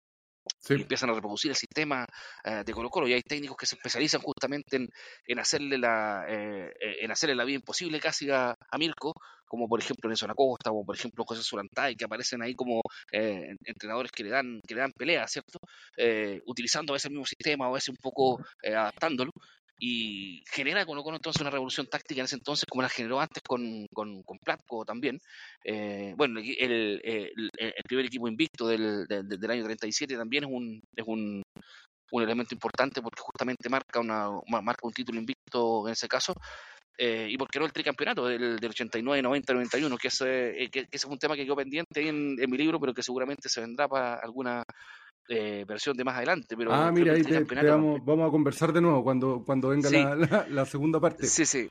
Empiezan 0.71 1.11
a 1.11 1.15
reproducir 1.15 1.51
el 1.51 1.57
sistema 1.57 2.07
eh, 2.45 2.63
de 2.65 2.73
Colo 2.73 2.91
Colo 2.91 3.09
y 3.09 3.13
hay 3.13 3.23
técnicos 3.23 3.57
que 3.57 3.67
se 3.67 3.77
especializan 3.77 4.21
justamente 4.21 4.77
en, 5.27 5.39
hacerle 5.39 5.79
la 5.79 6.25
en 6.29 7.11
hacerle 7.11 7.35
la 7.35 7.45
vida 7.45 7.57
imposible 7.57 8.01
casi 8.01 8.31
a, 8.31 8.51
a 8.51 8.79
Mirko 8.79 9.15
como 9.49 9.67
por 9.67 9.81
ejemplo 9.81 10.09
Nelson 10.09 10.31
Acosta 10.31 10.71
o 10.71 10.85
por 10.85 10.95
ejemplo 10.95 11.25
José 11.27 11.43
Surantay, 11.43 11.97
que 11.97 12.05
aparecen 12.05 12.43
ahí 12.43 12.55
como 12.55 12.83
eh, 13.11 13.57
entrenadores 13.65 14.13
que 14.13 14.23
le 14.23 14.31
dan 14.31 14.61
que 14.67 14.75
le 14.75 14.83
dan 14.83 14.93
pelea, 14.93 15.27
¿cierto? 15.27 15.59
Eh, 15.97 16.41
utilizando 16.47 16.95
ese 16.95 17.09
mismo 17.09 17.25
sistema 17.25 17.69
o 17.69 17.77
ese 17.77 17.91
un 17.91 17.97
poco 17.97 18.41
eh, 18.63 18.75
adaptándolo 18.75 19.33
y 19.79 20.43
genera 20.51 20.85
con 20.85 21.01
Colo 21.03 21.17
entonces 21.17 21.41
una 21.41 21.51
revolución 21.51 21.87
táctica 21.87 22.21
en 22.21 22.25
ese 22.25 22.37
entonces 22.37 22.65
como 22.69 22.83
la 22.83 22.89
generó 22.89 23.21
antes 23.21 23.43
con, 23.47 23.87
con, 23.95 24.23
con 24.23 24.39
Platco 24.39 24.85
también. 24.85 25.19
bueno, 26.17 26.41
el, 26.41 27.01
el, 27.05 27.51
primer 27.87 28.07
equipo 28.07 28.29
invicto 28.29 28.67
del, 28.67 29.07
del, 29.07 29.51
año 29.51 29.65
37 29.65 30.17
también 30.17 30.45
es 30.45 30.51
un, 30.51 30.81
es 30.97 31.05
un, 31.07 31.43
un 32.11 32.23
elemento 32.23 32.55
importante 32.55 33.03
porque 33.03 33.23
justamente 33.23 33.69
marca 33.69 34.01
una 34.01 34.31
marca 34.49 34.87
un 34.87 34.93
título 34.93 35.19
invicto 35.19 35.87
en 35.87 35.93
ese 35.93 36.09
caso 36.09 36.35
eh, 37.01 37.29
y 37.31 37.39
por 37.39 37.49
qué 37.49 37.61
no 37.61 37.65
el 37.65 37.73
tricampeonato 37.73 38.27
del, 38.27 38.57
del 38.57 38.71
89, 38.71 39.23
90, 39.23 39.53
91, 39.53 39.97
que 39.97 40.09
ese, 40.09 40.65
eh, 40.65 40.69
que, 40.69 40.89
ese 40.91 41.07
fue 41.07 41.13
un 41.13 41.19
tema 41.21 41.37
que 41.37 41.45
quedó 41.45 41.55
pendiente 41.55 42.09
en, 42.09 42.37
en, 42.41 42.51
mi 42.51 42.59
libro, 42.59 42.81
pero 42.81 42.93
que 42.93 43.05
seguramente 43.05 43.49
se 43.49 43.61
vendrá 43.61 43.87
para 43.87 44.15
alguna 44.15 44.65
eh, 45.29 45.65
versión 45.67 45.97
de 45.97 46.05
más 46.05 46.17
adelante. 46.17 46.57
Pero 46.57 46.73
ah, 46.73 46.91
mira, 46.91 47.13
ahí 47.13 47.23
te, 47.23 47.41
vamos, 47.41 48.05
vamos, 48.05 48.29
a 48.29 48.31
conversar 48.31 48.73
de 48.73 48.81
nuevo 48.81 49.05
cuando, 49.05 49.43
cuando 49.45 49.69
venga 49.69 49.91
la, 49.91 50.47
la, 50.49 50.65
segunda 50.65 51.01
parte. 51.01 51.27
Sí, 51.27 51.45
sí. 51.45 51.69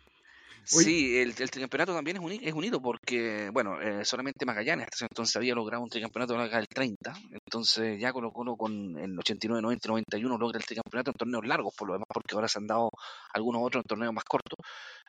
Sí, 0.68 1.18
el, 1.18 1.34
el, 1.40 1.50
tricampeonato 1.50 1.94
también 1.96 2.18
es, 2.18 2.24
unido, 2.24 2.42
es 2.44 2.54
unido 2.54 2.82
porque, 2.82 3.50
bueno, 3.54 3.80
eh, 3.82 4.04
solamente 4.04 4.46
Magallanes 4.46 4.88
hasta 4.92 5.06
entonces 5.06 5.34
había 5.38 5.56
logrado 5.56 5.82
un 5.82 5.90
tricampeonato 5.90 6.36
en 6.36 6.54
el 6.54 6.68
30, 6.68 7.14
entonces 7.32 7.98
ya 7.98 8.12
Colo 8.12 8.32
Colo 8.32 8.58
con 8.58 8.98
el 8.98 9.18
89, 9.18 9.62
90, 9.62 9.88
91 9.88 10.38
logra 10.38 10.58
el 10.58 10.66
tricampeonato 10.66 11.12
en 11.12 11.18
torneos 11.18 11.48
largos, 11.48 11.74
por 11.74 11.88
lo 11.88 11.94
demás, 11.94 12.08
porque 12.14 12.36
ahora 12.36 12.50
se 12.50 12.60
han 12.60 12.68
dado 12.68 12.90
algunos 13.34 13.62
otros 13.64 13.86
en 13.86 13.88
torneos 13.88 14.14
más 14.14 14.26
cortos, 14.26 14.60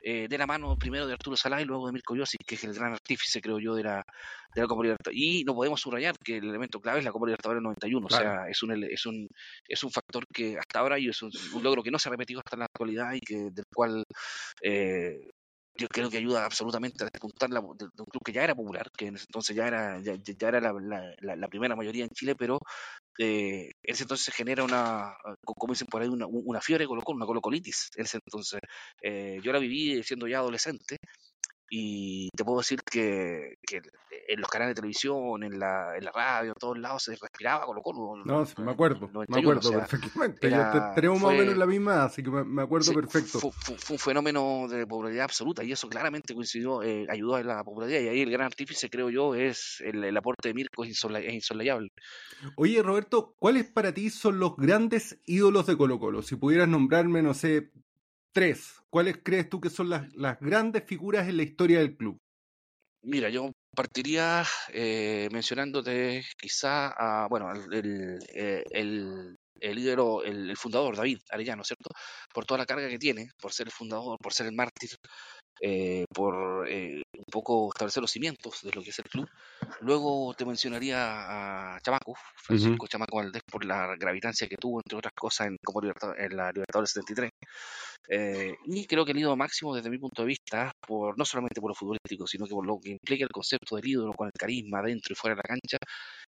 eh, 0.03 0.29
de 0.29 0.39
la 0.39 0.47
mano 0.47 0.77
primero 0.77 1.07
de 1.07 1.13
Arturo 1.13 1.37
Salá 1.37 1.61
y 1.61 1.65
luego 1.65 1.87
de 1.87 1.93
Mirko 1.93 2.17
Yossi, 2.17 2.39
que 2.39 2.55
es 2.55 2.65
el 2.65 2.75
gran 2.75 2.93
artífice, 2.93 3.41
creo 3.41 3.59
yo, 3.59 3.75
de 3.75 3.85
la, 3.85 4.05
de 4.55 4.61
la 4.61 4.67
Copa 4.67 4.83
Libertadores. 4.83 5.21
Y 5.21 5.45
no 5.45 5.55
podemos 5.55 5.81
subrayar 5.81 6.17
que 6.19 6.39
el 6.39 6.49
elemento 6.49 6.81
clave 6.81 7.01
es 7.01 7.05
la 7.05 7.13
Copa 7.13 7.27
Libertadores 7.27 7.59
del 7.59 7.65
91, 7.65 8.07
o 8.07 8.11
sea, 8.11 8.49
es 8.49 8.63
un, 8.63 8.85
es, 8.85 9.07
un, 9.07 9.29
es 9.67 9.83
un 9.83 9.91
factor 9.91 10.27
que 10.33 10.59
hasta 10.59 10.81
ahora 10.81 10.99
y 10.99 11.09
es 11.09 11.23
un, 11.23 11.31
logro 11.63 11.83
que 11.83 11.91
no 11.91 11.99
se 11.99 12.09
ha 12.09 12.13
repetido 12.13 12.41
hasta 12.41 12.57
la 12.57 12.67
actualidad 12.67 13.13
y 13.15 13.21
que 13.21 13.51
del 13.51 13.65
cual 13.75 14.05
eh, 14.63 15.31
yo 15.79 15.87
creo 15.89 16.11
que 16.11 16.19
ayuda 16.19 16.45
absolutamente 16.45 17.05
a 17.05 17.09
despuntar 17.11 17.51
la, 17.51 17.61
de, 17.61 17.85
un 17.85 18.07
club 18.07 18.23
que 18.25 18.33
ya 18.33 18.43
era 18.43 18.55
popular, 18.55 18.91
que 18.97 19.07
en 19.07 19.15
ese 19.15 19.27
entonces 19.29 19.55
ya 19.55 19.69
era, 19.69 20.01
ya, 20.01 20.15
ya 20.17 20.49
era 20.49 20.61
la, 20.61 20.73
la, 21.21 21.37
la, 21.37 21.49
primera 21.49 21.77
mayoría 21.77 22.05
en 22.05 22.11
Chile, 22.11 22.35
pero 22.35 22.59
eh, 23.19 23.71
ese 23.83 24.05
entonces 24.05 24.27
se 24.27 24.33
genera 24.33 24.65
una, 24.65 25.15
como 25.45 25.73
dicen 25.73 25.89
por 25.89 26.03
ahí, 26.03 26.09
una, 26.09 26.27
una 26.27 26.61
fiebre 26.61 26.87
colocó 26.87 27.13
una 27.13 27.27
colocolitis. 27.27 27.91
Ese 27.97 28.19
entonces, 28.25 28.61
eh, 29.03 29.39
yo 29.43 29.53
la 29.53 29.59
viví 29.59 30.03
siendo 30.03 30.27
ya 30.29 30.39
adolescente 30.39 30.99
y 31.71 32.31
te 32.31 32.45
puedo 32.45 32.59
decir 32.59 32.81
que, 32.83 33.57
que, 33.67 33.83
en 34.29 34.41
los 34.41 34.49
canales 34.49 34.75
de 34.75 34.81
televisión, 34.81 35.43
en 35.43 35.59
la, 35.59 35.97
en 35.97 36.05
la 36.05 36.13
radio, 36.13 36.51
en 36.51 36.55
todos 36.55 36.79
lados 36.79 37.03
se 37.05 37.17
respiraba 37.17 37.67
con 37.67 37.81
Colo. 37.83 38.23
No, 38.25 38.47
sí, 38.47 38.55
me 38.59 38.73
acuerdo, 38.73 39.11
me 39.29 39.39
acuerdo 39.39 39.71
perfectamente. 39.71 40.51
tenemos 40.95 41.21
más 41.21 41.33
o 41.33 41.37
menos 41.37 41.57
la 41.57 41.67
misma, 41.67 42.05
así 42.05 42.23
que 42.23 42.31
me, 42.31 42.63
acuerdo 42.63 42.93
perfecto. 42.93 43.39
Fue, 43.39 43.51
fue, 43.53 43.95
un 43.95 43.99
fenómeno 43.99 44.67
de 44.69 44.87
popularidad 44.87 45.25
absoluta 45.25 45.63
y 45.63 45.73
eso 45.73 45.89
claramente 45.89 46.35
coincidió, 46.35 46.83
eh, 46.83 47.07
ayudó 47.09 47.37
a 47.37 47.43
la 47.43 47.63
popularidad. 47.65 48.01
Y 48.01 48.09
ahí 48.09 48.21
el 48.23 48.31
gran 48.31 48.47
artífice, 48.47 48.89
creo 48.89 49.11
yo, 49.11 49.35
es 49.35 49.83
el, 49.85 50.03
el 50.05 50.17
aporte 50.17 50.49
de 50.49 50.55
Mirko, 50.55 50.85
es, 50.85 50.91
es 50.91 51.35
insolayable. 51.35 51.91
Oye, 52.57 52.83
Roberto, 52.83 53.35
¿cuáles 53.39 53.67
para 53.67 53.93
ti 53.93 54.11
son 54.11 54.39
los 54.39 54.57
grandes 54.57 55.21
ídolos 55.27 55.67
de 55.67 55.77
Colo 55.77 55.99
Colo? 55.99 56.23
Si 56.23 56.37
pudieras 56.37 56.69
nombrarme, 56.69 57.23
no 57.23 57.35
sé, 57.35 57.71
tres, 58.33 58.81
¿cuáles 58.91 59.19
crees 59.23 59.49
tú 59.49 59.61
que 59.61 59.71
son 59.71 59.91
las, 59.91 60.41
grandes 60.41 60.85
figuras 60.85 61.29
en 61.29 61.37
la 61.37 61.43
historia 61.43 61.81
del 61.81 61.97
club? 61.97 62.19
Mira, 63.03 63.29
yo 63.31 63.53
partiría 63.75 64.45
eh, 64.73 65.29
mencionándote 65.33 66.25
quizá 66.37 66.89
a, 66.89 67.29
bueno, 67.29 67.53
el, 67.53 68.19
el, 68.71 69.37
el, 69.61 69.75
líder, 69.75 69.99
el, 70.25 70.57
fundador, 70.57 70.97
David 70.97 71.21
Arellano, 71.31 71.63
¿cierto? 71.65 71.91
Por 72.35 72.45
toda 72.45 72.59
la 72.59 72.67
carga 72.67 72.89
que 72.89 72.99
tiene, 72.99 73.31
por 73.41 73.53
ser 73.53 73.69
el 73.69 73.73
fundador, 73.73 74.19
por 74.19 74.33
ser 74.33 74.47
el 74.47 74.55
mártir, 74.55 74.91
eh, 75.61 76.05
por 76.13 76.69
eh, 76.69 77.03
un 77.17 77.25
poco 77.31 77.71
establecer 77.73 78.01
los 78.01 78.11
cimientos 78.11 78.63
de 78.63 78.71
lo 78.73 78.83
que 78.83 78.91
es 78.91 78.99
el 78.99 79.05
club. 79.07 79.29
Luego 79.81 80.35
te 80.35 80.45
mencionaría 80.45 81.75
a 81.75 81.81
Chamaco, 81.81 82.15
Francisco 82.37 82.87
Chamaco 82.87 83.17
Valdés, 83.17 83.43
por 83.51 83.65
la 83.65 83.97
gravitancia 83.97 84.49
que 84.49 84.57
tuvo, 84.57 84.81
entre 84.81 84.99
otras 84.99 85.15
cosas, 85.15 85.49
en, 85.49 85.57
como 85.65 85.83
en 85.83 86.37
la 86.37 86.53
Libertadores 86.53 86.91
73. 86.91 87.31
Eh, 88.11 88.57
y 88.67 88.87
creo 88.87 89.05
que 89.05 89.13
el 89.13 89.19
ídolo 89.19 89.37
máximo 89.37 89.75
desde 89.75 89.91
mi 89.91 89.99
punto 89.99 90.23
de 90.23 90.29
vista, 90.29 90.73
por 90.81 91.19
no 91.19 91.25
solamente 91.25 91.61
por 91.61 91.71
lo 91.71 91.75
futbolístico, 91.75 92.27
sino 92.27 92.47
que 92.47 92.55
por 92.55 92.67
lo 92.67 92.79
que 92.81 92.91
implica 92.91 93.25
el 93.25 93.31
concepto 93.31 93.77
del 93.77 93.87
ídolo 93.87 94.15
con 94.15 94.29
el 94.29 94.33
carisma 94.33 94.83
dentro 94.83 95.13
y 95.13 95.17
fuera 95.17 95.35
de 95.35 95.43
la 95.45 95.55
cancha, 95.55 95.77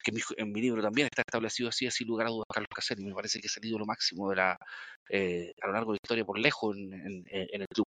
que 0.03 0.11
en 0.37 0.51
mi, 0.51 0.61
libro 0.61 0.81
también 0.81 1.07
está 1.07 1.21
establecido 1.21 1.69
así, 1.69 1.89
sin 1.91 2.07
lugar 2.07 2.27
a 2.27 2.29
dudas, 2.29 2.45
Carlos 2.51 2.69
Caselli. 2.73 3.05
Me 3.05 3.13
parece 3.13 3.39
que 3.39 3.47
es 3.47 3.57
el 3.57 3.65
ídolo 3.65 3.85
máximo 3.85 4.29
de 4.29 4.35
la, 4.35 4.57
eh, 5.09 5.53
a 5.61 5.67
lo 5.67 5.73
largo 5.73 5.91
de 5.91 5.95
la 5.95 5.99
historia 6.03 6.25
por 6.25 6.39
lejos 6.39 6.75
en, 6.75 7.25
el 7.31 7.65
club. 7.67 7.87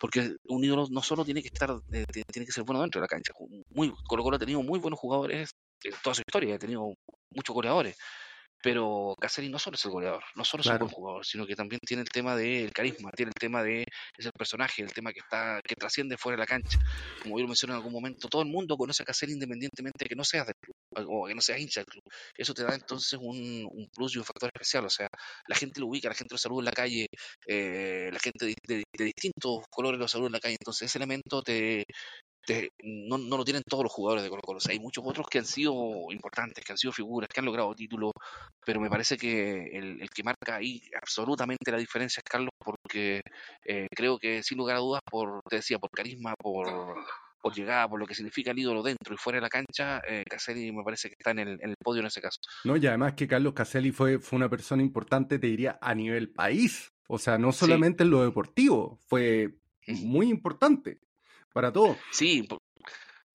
Porque 0.00 0.36
un 0.48 0.64
ídolo 0.64 0.86
no 0.90 1.02
solo 1.02 1.24
tiene 1.24 1.42
que 1.42 1.48
estar, 1.52 1.70
eh, 1.92 2.04
tiene 2.32 2.46
que 2.46 2.52
ser 2.52 2.64
bueno 2.64 2.82
dentro 2.82 3.00
de 3.00 3.04
la 3.04 3.08
cancha. 3.08 3.32
Muy, 3.70 3.92
Colo 4.04 4.22
Colo 4.22 4.36
ha 4.36 4.40
tenido 4.40 4.62
muy 4.62 4.78
buenos 4.78 4.98
jugadores 4.98 5.50
en 5.84 5.94
toda 6.02 6.14
su 6.14 6.22
historia, 6.26 6.54
ha 6.54 6.58
tenido 6.58 6.94
muchos 7.30 7.54
goleadores 7.54 7.96
pero 8.62 9.16
Caselli 9.20 9.48
no 9.48 9.58
solo 9.58 9.74
es 9.74 9.84
el 9.84 9.90
goleador, 9.90 10.22
no 10.36 10.44
solo 10.44 10.62
es 10.62 10.68
un 10.68 10.78
buen 10.78 10.90
jugador, 10.90 11.26
sino 11.26 11.46
que 11.46 11.56
también 11.56 11.80
tiene 11.84 12.02
el 12.02 12.08
tema 12.08 12.36
del 12.36 12.72
carisma, 12.72 13.10
tiene 13.10 13.30
el 13.30 13.40
tema 13.40 13.62
de 13.62 13.84
es 14.16 14.26
el 14.26 14.32
personaje, 14.32 14.82
el 14.82 14.92
tema 14.92 15.12
que 15.12 15.18
está 15.18 15.60
que 15.64 15.74
trasciende 15.74 16.16
fuera 16.16 16.36
de 16.36 16.42
la 16.42 16.46
cancha. 16.46 16.78
Como 17.22 17.38
yo 17.38 17.42
lo 17.42 17.48
mencioné 17.48 17.72
en 17.72 17.78
algún 17.78 17.92
momento, 17.92 18.28
todo 18.28 18.42
el 18.42 18.48
mundo 18.48 18.76
conoce 18.76 19.02
a 19.02 19.06
Caselli 19.06 19.32
independientemente 19.32 20.04
de 20.04 20.08
que 20.08 20.14
no 20.14 20.24
seas 20.24 20.46
del 20.46 20.54
club 20.60 20.76
o 21.08 21.26
que 21.26 21.34
no 21.34 21.40
seas 21.40 21.58
hincha 21.58 21.80
del 21.80 21.86
club. 21.86 22.04
Eso 22.36 22.54
te 22.54 22.62
da 22.62 22.74
entonces 22.74 23.18
un, 23.20 23.68
un, 23.70 23.88
plus 23.94 24.14
y 24.14 24.18
un 24.18 24.24
factor 24.24 24.50
especial, 24.54 24.84
o 24.84 24.90
sea, 24.90 25.08
la 25.48 25.56
gente 25.56 25.80
lo 25.80 25.88
ubica, 25.88 26.08
la 26.08 26.14
gente 26.14 26.34
lo 26.34 26.38
saluda 26.38 26.60
en 26.60 26.64
la 26.66 26.72
calle, 26.72 27.06
eh, 27.46 28.10
la 28.12 28.20
gente 28.20 28.46
de, 28.46 28.54
de, 28.66 28.84
de, 28.96 29.04
distintos 29.04 29.64
colores 29.70 29.98
lo 29.98 30.08
saluda 30.08 30.28
en 30.28 30.32
la 30.32 30.40
calle, 30.40 30.56
entonces 30.60 30.88
ese 30.88 30.98
elemento 30.98 31.42
te, 31.42 31.84
no, 32.82 33.18
no, 33.18 33.36
lo 33.36 33.44
tienen 33.44 33.62
todos 33.68 33.84
los 33.84 33.92
jugadores 33.92 34.22
de 34.24 34.30
Colo 34.30 34.42
Colo. 34.42 34.58
hay 34.68 34.78
muchos 34.78 35.04
otros 35.06 35.26
que 35.28 35.38
han 35.38 35.44
sido 35.44 35.72
importantes, 36.10 36.64
que 36.64 36.72
han 36.72 36.78
sido 36.78 36.92
figuras, 36.92 37.28
que 37.32 37.40
han 37.40 37.46
logrado 37.46 37.74
títulos, 37.74 38.12
pero 38.64 38.80
me 38.80 38.90
parece 38.90 39.16
que 39.16 39.70
el, 39.72 40.08
que 40.10 40.22
marca 40.22 40.56
ahí 40.56 40.80
absolutamente 41.00 41.70
la 41.70 41.78
diferencia 41.78 42.20
es 42.20 42.30
Carlos, 42.30 42.50
porque 42.58 43.20
eh, 43.64 43.86
creo 43.94 44.18
que 44.18 44.42
sin 44.42 44.58
lugar 44.58 44.76
a 44.76 44.80
dudas, 44.80 45.02
por, 45.08 45.40
te 45.48 45.56
decía, 45.56 45.78
por 45.78 45.90
carisma, 45.90 46.34
por, 46.36 46.66
por 47.40 47.54
llegada, 47.54 47.88
por 47.88 48.00
lo 48.00 48.06
que 48.06 48.14
significa 48.14 48.50
el 48.50 48.58
ídolo 48.58 48.82
dentro 48.82 49.14
y 49.14 49.18
fuera 49.18 49.36
de 49.36 49.42
la 49.42 49.48
cancha, 49.48 50.00
eh, 50.08 50.24
Caselli 50.28 50.72
me 50.72 50.82
parece 50.82 51.08
que 51.08 51.16
está 51.18 51.30
en 51.32 51.40
el, 51.40 51.48
en 51.60 51.70
el, 51.70 51.76
podio 51.76 52.00
en 52.00 52.06
ese 52.06 52.20
caso. 52.20 52.40
No, 52.64 52.76
y 52.76 52.86
además 52.86 53.14
que 53.14 53.28
Carlos 53.28 53.52
Caselli 53.52 53.92
fue, 53.92 54.18
fue 54.18 54.36
una 54.36 54.48
persona 54.48 54.82
importante, 54.82 55.38
te 55.38 55.46
diría, 55.46 55.78
a 55.80 55.94
nivel 55.94 56.30
país. 56.32 56.88
O 57.08 57.18
sea, 57.18 57.38
no 57.38 57.52
solamente 57.52 58.04
en 58.04 58.10
lo 58.10 58.22
deportivo, 58.22 58.98
fue 59.06 59.58
muy 59.86 60.30
importante 60.30 61.00
para 61.52 61.72
todo. 61.72 61.96
Sí, 62.10 62.46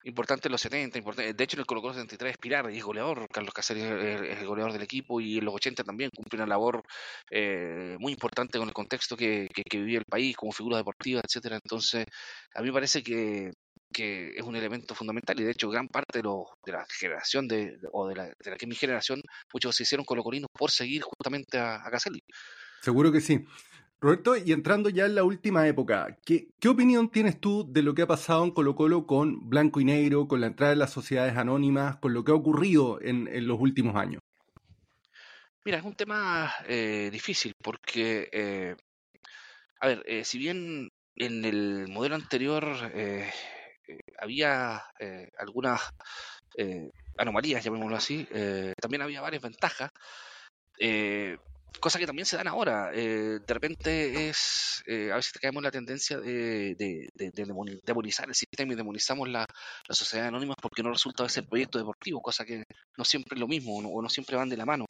importante 0.04 0.48
en 0.48 0.52
los 0.52 0.60
70, 0.60 0.98
importante. 0.98 1.34
de 1.34 1.44
hecho 1.44 1.56
en 1.56 1.60
el 1.60 1.66
Colo 1.66 1.82
Colo 1.82 1.94
73 1.94 2.32
es 2.32 2.38
Pilar 2.38 2.70
y 2.70 2.78
es 2.78 2.84
goleador, 2.84 3.28
Carlos 3.30 3.52
Casares 3.52 3.84
es 3.84 4.38
el 4.38 4.46
goleador 4.46 4.72
del 4.72 4.82
equipo 4.82 5.20
y 5.20 5.38
en 5.38 5.44
los 5.44 5.54
80 5.54 5.84
también 5.84 6.10
cumple 6.14 6.38
una 6.38 6.46
labor 6.46 6.82
eh, 7.30 7.96
muy 7.98 8.12
importante 8.12 8.58
con 8.58 8.68
el 8.68 8.74
contexto 8.74 9.16
que, 9.16 9.48
que, 9.52 9.78
vivía 9.78 9.98
el 9.98 10.04
país 10.04 10.36
como 10.36 10.52
figura 10.52 10.76
deportiva, 10.76 11.20
etcétera. 11.22 11.56
Entonces, 11.62 12.06
a 12.54 12.60
mí 12.60 12.68
me 12.68 12.72
parece 12.72 13.02
que, 13.02 13.50
que 13.92 14.30
es 14.36 14.42
un 14.42 14.56
elemento 14.56 14.94
fundamental 14.94 15.38
y 15.40 15.44
de 15.44 15.50
hecho 15.52 15.68
gran 15.68 15.88
parte 15.88 16.22
de, 16.22 16.28
de 16.64 16.72
la 16.72 16.86
generación 16.88 17.48
de, 17.48 17.78
o 17.92 18.08
de 18.08 18.14
la, 18.14 18.24
de 18.26 18.50
la 18.50 18.56
que 18.56 18.66
mi 18.66 18.74
generación, 18.74 19.20
muchos 19.52 19.76
se 19.76 19.82
hicieron 19.82 20.04
colocolinos 20.04 20.48
por 20.52 20.70
seguir 20.70 21.02
justamente 21.02 21.58
a, 21.58 21.86
a 21.86 21.90
Caselli. 21.90 22.20
Seguro 22.80 23.10
que 23.10 23.20
sí. 23.20 23.44
Roberto, 24.00 24.36
y 24.36 24.52
entrando 24.52 24.90
ya 24.90 25.06
en 25.06 25.16
la 25.16 25.24
última 25.24 25.66
época, 25.66 26.16
¿qué, 26.24 26.46
¿qué, 26.60 26.68
opinión 26.68 27.10
tienes 27.10 27.40
tú 27.40 27.66
de 27.68 27.82
lo 27.82 27.94
que 27.94 28.02
ha 28.02 28.06
pasado 28.06 28.44
en 28.44 28.52
Colo 28.52 28.76
Colo 28.76 29.08
con 29.08 29.48
Blanco 29.48 29.80
y 29.80 29.84
Negro, 29.84 30.28
con 30.28 30.40
la 30.40 30.46
entrada 30.46 30.70
de 30.70 30.76
las 30.76 30.92
sociedades 30.92 31.36
anónimas, 31.36 31.96
con 31.96 32.14
lo 32.14 32.22
que 32.24 32.30
ha 32.30 32.36
ocurrido 32.36 33.00
en, 33.02 33.26
los 33.48 33.58
últimos 33.58 33.96
años? 33.96 34.22
Mira, 35.64 35.78
es 35.78 35.84
un 35.84 35.96
tema 35.96 36.54
eh, 36.68 37.08
difícil 37.10 37.54
porque, 37.60 38.28
eh, 38.30 38.76
a 39.80 39.88
ver, 39.88 40.04
eh, 40.06 40.24
si 40.24 40.38
bien 40.38 40.90
en 41.16 41.44
el 41.44 41.88
modelo 41.88 42.14
anterior 42.14 42.64
eh, 42.94 43.28
había 44.20 44.80
algunas 45.38 45.80
anomalías, 47.16 47.64
llamémoslo 47.64 47.96
así, 47.96 48.28
también 48.80 49.02
había 49.02 49.20
varias 49.20 49.42
ventajas. 49.42 49.90
Cosa 51.80 51.98
que 51.98 52.06
también 52.06 52.26
se 52.26 52.36
dan 52.36 52.48
ahora. 52.48 52.90
Eh, 52.92 53.38
de 53.46 53.54
repente 53.54 54.28
es, 54.28 54.82
eh, 54.86 55.12
a 55.12 55.16
veces 55.16 55.32
caemos 55.40 55.60
en 55.60 55.64
la 55.64 55.70
tendencia 55.70 56.18
de, 56.18 56.74
de, 56.74 57.08
de, 57.14 57.30
demonizar 57.84 58.28
el 58.28 58.34
sistema 58.34 58.72
y 58.72 58.76
demonizamos 58.76 59.28
la, 59.28 59.46
la 59.86 59.94
sociedad 59.94 60.26
anónima 60.26 60.54
porque 60.60 60.82
no 60.82 60.90
resulta 60.90 61.28
ser 61.28 61.46
proyecto 61.46 61.78
deportivo, 61.78 62.20
cosa 62.20 62.44
que 62.44 62.64
no 62.96 63.04
siempre 63.04 63.36
es 63.36 63.40
lo 63.40 63.46
mismo 63.46 63.76
o 63.78 64.02
no, 64.02 64.08
siempre 64.08 64.36
van 64.36 64.48
de 64.48 64.56
la 64.56 64.66
mano. 64.66 64.86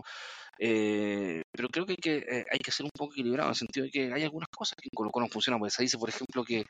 Eh, 0.61 1.43
pero 1.53 1.69
creo 1.69 1.87
que 1.87 1.93
hay, 1.93 1.97
que 1.97 2.45
hay 2.51 2.59
que 2.59 2.73
ser 2.73 2.85
un 2.85 2.91
poco 2.97 3.13
equilibrado 3.13 3.49
en 3.49 3.53
el 3.53 3.57
sentido 3.57 3.85
de 3.85 3.91
que 3.91 4.13
hay 4.13 4.23
algunas 4.23 4.49
cosas 4.49 4.75
que 4.81 4.89
con 4.95 5.11
no 5.15 5.29
funcionan. 5.29 5.61
Pues 5.61 5.75
se 5.75 5.83
dice, 5.83 5.99
por 5.99 6.09
ejemplo, 6.09 6.43
que, 6.43 6.65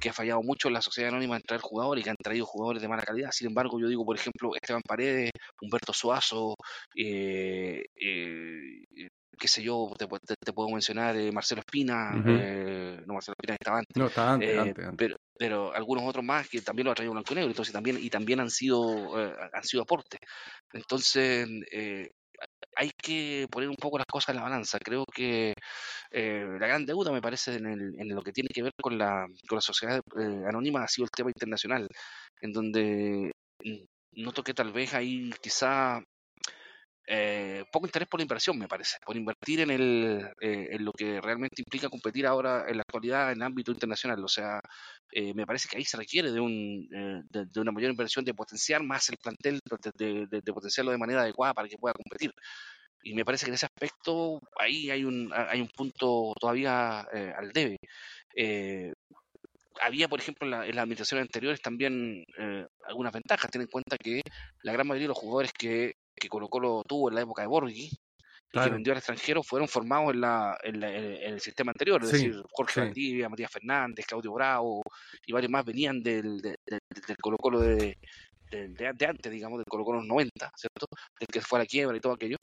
que 0.00 0.10
ha 0.10 0.12
fallado 0.12 0.42
mucho 0.42 0.68
la 0.68 0.82
sociedad 0.82 1.10
anónima 1.10 1.36
en 1.36 1.42
traer 1.42 1.62
jugadores 1.62 2.02
y 2.02 2.04
que 2.04 2.10
han 2.10 2.16
traído 2.16 2.44
jugadores 2.44 2.82
de 2.82 2.88
mala 2.88 3.02
calidad. 3.02 3.30
Sin 3.32 3.48
embargo, 3.48 3.80
yo 3.80 3.88
digo, 3.88 4.04
por 4.04 4.16
ejemplo, 4.16 4.54
Esteban 4.54 4.82
Paredes, 4.86 5.30
Humberto 5.60 5.92
Suazo, 5.92 6.54
eh, 6.96 7.82
qué 9.38 9.48
sé 9.48 9.62
yo, 9.62 9.90
te, 9.98 10.06
te, 10.06 10.52
puedo 10.52 10.68
mencionar 10.70 11.16
eh, 11.16 11.30
Marcelo 11.32 11.60
Espina, 11.60 12.12
eh, 12.26 13.00
no 13.06 13.14
Marcelo 13.14 13.34
Espina 13.38 13.54
estaba 13.54 13.78
antes, 13.78 13.96
no, 13.96 14.06
estaba 14.06 14.32
antes, 14.34 14.48
eh, 14.48 14.58
antes, 14.58 14.88
Pero, 14.96 15.16
pero 15.38 15.74
algunos 15.74 16.04
otros 16.04 16.24
más 16.24 16.48
que 16.48 16.60
también 16.62 16.86
lo 16.86 16.92
ha 16.92 16.94
traído 16.94 17.12
Blanco 17.12 17.32
y 17.32 17.36
Negro, 17.36 17.50
entonces 17.50 17.72
también, 17.72 17.98
y 18.00 18.10
también 18.10 18.40
han 18.40 18.50
sido, 18.50 19.16
han 19.16 19.64
sido 19.64 19.82
aportes. 19.82 20.20
Entonces, 20.72 21.48
hay 22.76 22.90
que 23.00 23.46
poner 23.50 23.68
un 23.68 23.76
poco 23.76 23.98
las 23.98 24.06
cosas 24.06 24.30
en 24.30 24.36
la 24.36 24.42
balanza. 24.42 24.78
Creo 24.78 25.04
que 25.04 25.54
la 26.10 26.66
gran 26.66 26.84
deuda, 26.84 27.12
me 27.12 27.22
parece, 27.22 27.56
en, 27.56 27.66
el, 27.66 27.94
en, 27.98 28.08
lo 28.14 28.22
que 28.22 28.32
tiene 28.32 28.48
que 28.52 28.62
ver 28.62 28.72
con 28.80 28.98
la, 28.98 29.26
con 29.48 29.56
la 29.56 29.62
sociedad 29.62 30.00
anónima 30.48 30.82
ha 30.82 30.88
sido 30.88 31.04
el 31.04 31.10
tema 31.10 31.30
internacional, 31.30 31.88
en 32.40 32.52
donde 32.52 33.30
mm, 33.64 34.22
noto 34.22 34.42
que 34.42 34.54
tal 34.54 34.72
vez 34.72 34.94
ahí 34.94 35.30
quizá 35.40 36.00
eh, 37.06 37.64
poco 37.70 37.86
interés 37.86 38.08
por 38.08 38.18
la 38.18 38.22
inversión, 38.24 38.58
me 38.58 38.66
parece, 38.66 38.96
por 39.04 39.16
invertir 39.16 39.60
en, 39.60 39.70
el, 39.70 40.30
eh, 40.40 40.68
en 40.70 40.84
lo 40.84 40.92
que 40.92 41.20
realmente 41.20 41.60
implica 41.60 41.90
competir 41.90 42.26
ahora 42.26 42.64
en 42.66 42.76
la 42.78 42.82
actualidad 42.82 43.32
en 43.32 43.42
ámbito 43.42 43.72
internacional. 43.72 44.22
O 44.24 44.28
sea, 44.28 44.60
eh, 45.12 45.34
me 45.34 45.44
parece 45.46 45.68
que 45.68 45.76
ahí 45.76 45.84
se 45.84 45.98
requiere 45.98 46.32
de, 46.32 46.40
un, 46.40 46.88
de, 47.30 47.60
una 47.60 47.72
mayor 47.72 47.90
inversión, 47.90 48.24
de 48.24 48.32
potenciar 48.32 48.82
más 48.82 49.08
el 49.10 49.18
plantel, 49.18 49.60
de, 49.96 50.52
potenciarlo 50.52 50.92
de 50.92 50.98
manera 50.98 51.20
adecuada 51.22 51.52
para 51.52 51.68
que 51.68 51.76
pueda 51.76 51.94
competir. 51.94 52.32
Y 53.02 53.14
me 53.14 53.24
parece 53.24 53.44
que 53.44 53.50
en 53.50 53.54
ese 53.56 53.66
aspecto 53.66 54.40
ahí 54.58 54.90
hay 54.90 55.04
un, 55.04 55.30
hay 55.34 55.60
un 55.60 55.68
punto 55.68 56.32
todavía 56.40 57.00
al 57.00 57.52
debe 57.52 57.76
había, 59.82 60.08
por 60.08 60.20
ejemplo, 60.20 60.46
en, 60.46 60.52
la, 60.52 60.58
las 60.58 60.78
administraciones 60.84 61.22
anteriores 61.22 61.60
también 61.60 62.24
algunas 62.86 63.12
ventajas. 63.12 63.50
Ten 63.50 63.62
en 63.62 63.68
cuenta 63.68 63.98
que 63.98 64.22
la 64.62 64.72
gran 64.72 64.86
mayoría 64.86 65.04
de 65.04 65.08
los 65.08 65.18
jugadores 65.18 65.52
que, 65.52 65.94
que 66.14 66.28
Colo 66.28 66.48
Colo 66.48 66.82
tuvo 66.86 67.08
en 67.08 67.16
la 67.16 67.22
época 67.22 67.42
de 67.42 67.48
Borghi 67.48 67.90
y 68.52 68.60
que 68.60 68.70
vendió 68.70 68.92
al 68.92 68.98
extranjero 68.98 69.42
fueron 69.42 69.68
formados 69.68 70.14
en, 70.14 70.20
la, 70.20 70.56
en, 70.62 70.82
el 70.82 71.40
sistema 71.40 71.72
anterior, 71.72 72.02
es 72.04 72.12
decir, 72.12 72.40
Jorge 72.52 72.80
Valdivia, 72.80 73.28
Matías 73.28 73.50
Fernández, 73.50 74.06
Claudio 74.06 74.32
Bravo 74.32 74.82
y 75.26 75.32
varios 75.32 75.50
más 75.50 75.64
venían 75.64 76.00
del, 76.02 76.40
del, 76.40 76.56
Colo 77.20 77.36
Colo 77.36 77.60
de, 77.60 77.98
de, 78.50 79.06
antes, 79.06 79.32
digamos, 79.32 79.58
del 79.58 79.66
Colo 79.66 79.84
Colo 79.84 80.02
90, 80.02 80.52
¿cierto? 80.56 80.86
Del 81.18 81.26
que 81.26 81.40
fue 81.40 81.58
a 81.58 81.62
la 81.62 81.66
quiebra 81.66 81.96
y 81.96 82.00
todo 82.00 82.12
aquello. 82.12 82.36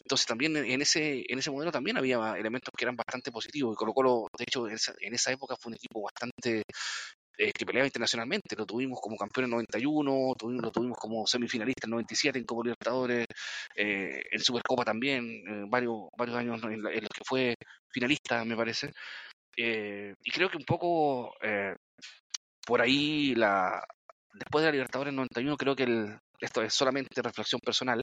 Entonces 0.00 0.26
también 0.26 0.56
en 0.56 0.80
ese, 0.80 1.24
en 1.28 1.38
ese 1.38 1.50
modelo 1.50 1.72
también 1.72 1.96
había 1.96 2.36
elementos 2.36 2.72
que 2.76 2.84
eran 2.84 2.96
bastante 2.96 3.32
positivos 3.32 3.74
y 3.74 3.76
Colo 3.76 3.92
Colo, 3.92 4.26
de 4.38 4.44
hecho, 4.44 4.68
en 4.68 4.74
esa, 4.74 4.94
en 5.00 5.14
esa 5.14 5.32
época 5.32 5.56
fue 5.56 5.70
un 5.70 5.76
equipo 5.76 6.02
bastante 6.02 6.62
eh, 7.38 7.52
que 7.52 7.66
peleaba 7.66 7.86
internacionalmente. 7.86 8.56
Lo 8.56 8.66
tuvimos 8.66 9.00
como 9.00 9.16
campeón 9.16 9.44
en 9.44 9.50
91, 9.50 10.34
tuvimos, 10.38 10.62
lo 10.62 10.70
tuvimos 10.70 10.98
como 10.98 11.26
semifinalista 11.26 11.86
en 11.86 11.90
97 11.90 12.38
en 12.38 12.44
Copa 12.44 12.62
Libertadores, 12.64 13.26
eh, 13.74 14.22
en 14.30 14.40
Supercopa 14.40 14.84
también, 14.84 15.24
eh, 15.24 15.64
varios, 15.68 16.08
varios 16.16 16.36
años 16.36 16.62
en, 16.64 16.82
los 16.82 16.92
que 16.92 17.24
fue 17.24 17.54
finalista, 17.90 18.44
me 18.44 18.56
parece. 18.56 18.92
y 19.56 20.30
creo 20.30 20.50
que 20.50 20.58
un 20.58 20.64
poco 20.64 21.32
por 22.66 22.80
ahí, 22.80 23.34
la 23.34 23.82
después 24.34 24.62
de 24.62 24.68
la 24.68 24.72
Libertadores 24.72 25.10
en 25.12 25.16
91, 25.16 25.56
creo 25.56 25.76
que 25.76 25.84
el, 25.84 26.18
esto 26.40 26.62
es 26.62 26.74
solamente 26.74 27.22
reflexión 27.22 27.60
personal, 27.60 28.00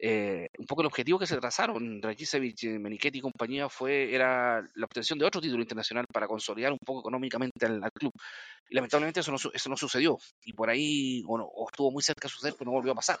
eh, 0.00 0.48
un 0.58 0.66
poco 0.66 0.82
el 0.82 0.86
objetivo 0.86 1.18
que 1.18 1.26
se 1.26 1.36
trazaron 1.36 2.00
Dragicevic, 2.00 2.64
Menichetti 2.78 3.18
y 3.18 3.22
compañía 3.22 3.68
fue 3.68 4.14
era 4.14 4.60
la 4.74 4.84
obtención 4.84 5.18
de 5.18 5.24
otro 5.24 5.40
título 5.40 5.62
internacional 5.62 6.06
para 6.12 6.26
consolidar 6.26 6.72
un 6.72 6.78
poco 6.78 7.00
económicamente 7.00 7.66
al, 7.66 7.80
club. 7.92 8.12
Y 8.68 8.74
lamentablemente 8.74 9.20
eso 9.20 9.32
no, 9.32 9.38
eso 9.52 9.70
no 9.70 9.76
sucedió. 9.76 10.18
Y 10.44 10.52
por 10.52 10.70
ahí, 10.70 11.22
o, 11.26 11.66
estuvo 11.70 11.90
muy 11.90 12.02
cerca 12.02 12.28
de 12.28 12.32
suceder, 12.32 12.54
pero 12.58 12.70
no 12.70 12.76
volvió 12.76 12.92
a 12.92 12.96
pasar. 12.96 13.18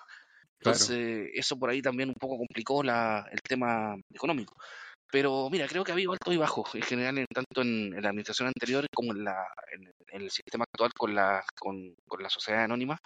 Entonces, 0.58 1.30
eso 1.34 1.58
por 1.58 1.70
ahí 1.70 1.82
también 1.82 2.08
un 2.08 2.14
poco 2.14 2.38
complicó 2.38 2.82
la, 2.82 3.26
el 3.32 3.40
tema 3.40 3.96
económico. 4.14 4.56
Pero 5.12 5.50
mira, 5.50 5.68
creo 5.68 5.84
que 5.84 5.92
ha 5.92 5.94
habido 5.94 6.12
altos 6.12 6.32
y 6.32 6.38
bajos 6.38 6.74
en 6.74 6.82
general, 6.82 7.26
tanto 7.34 7.60
en, 7.60 7.90
la 8.00 8.08
administración 8.08 8.48
anterior 8.48 8.86
como 8.94 9.12
en, 9.12 9.24
la, 9.24 9.46
en, 9.70 10.22
el 10.22 10.30
sistema 10.30 10.64
actual 10.64 10.90
con 10.94 11.14
la, 11.14 11.44
con, 11.60 11.94
la 12.18 12.30
sociedad 12.30 12.64
anónima. 12.64 12.98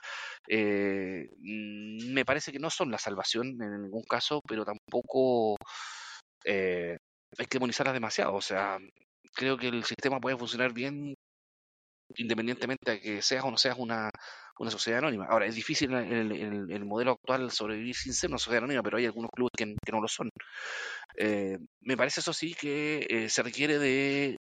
Eh, 0.48 1.28
mm, 1.38 2.12
me 2.12 2.24
parece 2.24 2.52
que 2.52 2.60
no 2.60 2.70
son 2.70 2.92
la 2.92 2.98
salvación 2.98 3.60
en 3.60 3.82
ningún 3.82 4.04
caso, 4.04 4.40
pero 4.46 4.64
tampoco 4.64 5.56
eh, 6.44 6.96
hay 7.38 7.46
que 7.46 7.58
demonizarlas 7.58 7.94
demasiado. 7.94 8.34
O 8.34 8.42
sea, 8.42 8.78
creo 9.34 9.58
que 9.58 9.68
el 9.68 9.84
sistema 9.84 10.20
puede 10.20 10.38
funcionar 10.38 10.72
bien 10.72 11.14
independientemente 12.14 12.92
de 12.92 13.00
que 13.00 13.22
seas 13.22 13.44
o 13.44 13.50
no 13.50 13.58
seas 13.58 13.76
una, 13.78 14.10
una 14.58 14.70
sociedad 14.70 14.98
anónima. 15.00 15.26
Ahora, 15.26 15.46
es 15.46 15.54
difícil 15.54 15.92
en 15.92 16.32
el, 16.32 16.70
el, 16.70 16.84
modelo 16.84 17.12
actual 17.12 17.50
sobrevivir 17.50 17.94
sin 17.94 18.12
ser 18.12 18.30
una 18.30 18.38
sociedad 18.38 18.64
anónima, 18.64 18.82
pero 18.82 18.98
hay 18.98 19.06
algunos 19.06 19.30
clubes 19.32 19.52
que 19.56 19.66
no 19.92 20.00
lo 20.00 20.08
son. 20.08 20.30
Eh, 21.18 21.58
me 21.80 21.96
parece 21.96 22.20
eso 22.20 22.32
sí 22.32 22.54
que 22.54 23.06
eh, 23.08 23.28
se 23.30 23.42
requiere 23.42 23.78
de, 23.78 24.36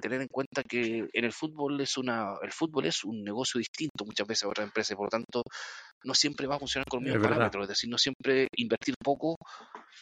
tener 0.00 0.20
en 0.20 0.28
cuenta 0.28 0.62
que 0.62 1.08
en 1.12 1.24
el 1.24 1.32
fútbol 1.32 1.80
es 1.80 1.96
una 1.96 2.34
el 2.42 2.52
fútbol 2.52 2.86
es 2.86 3.04
un 3.04 3.24
negocio 3.24 3.58
distinto 3.58 4.04
muchas 4.04 4.26
veces 4.28 4.44
a 4.44 4.48
otras 4.48 4.66
empresas, 4.66 4.96
por 4.96 5.06
lo 5.06 5.10
tanto 5.10 5.42
no 6.04 6.14
siempre 6.14 6.46
va 6.46 6.56
a 6.56 6.58
funcionar 6.58 6.86
con 6.88 7.00
los 7.00 7.12
mismos 7.12 7.28
parámetros, 7.28 7.64
es 7.64 7.68
decir, 7.70 7.90
no 7.90 7.98
siempre 7.98 8.46
invertir 8.56 8.94
poco 9.02 9.36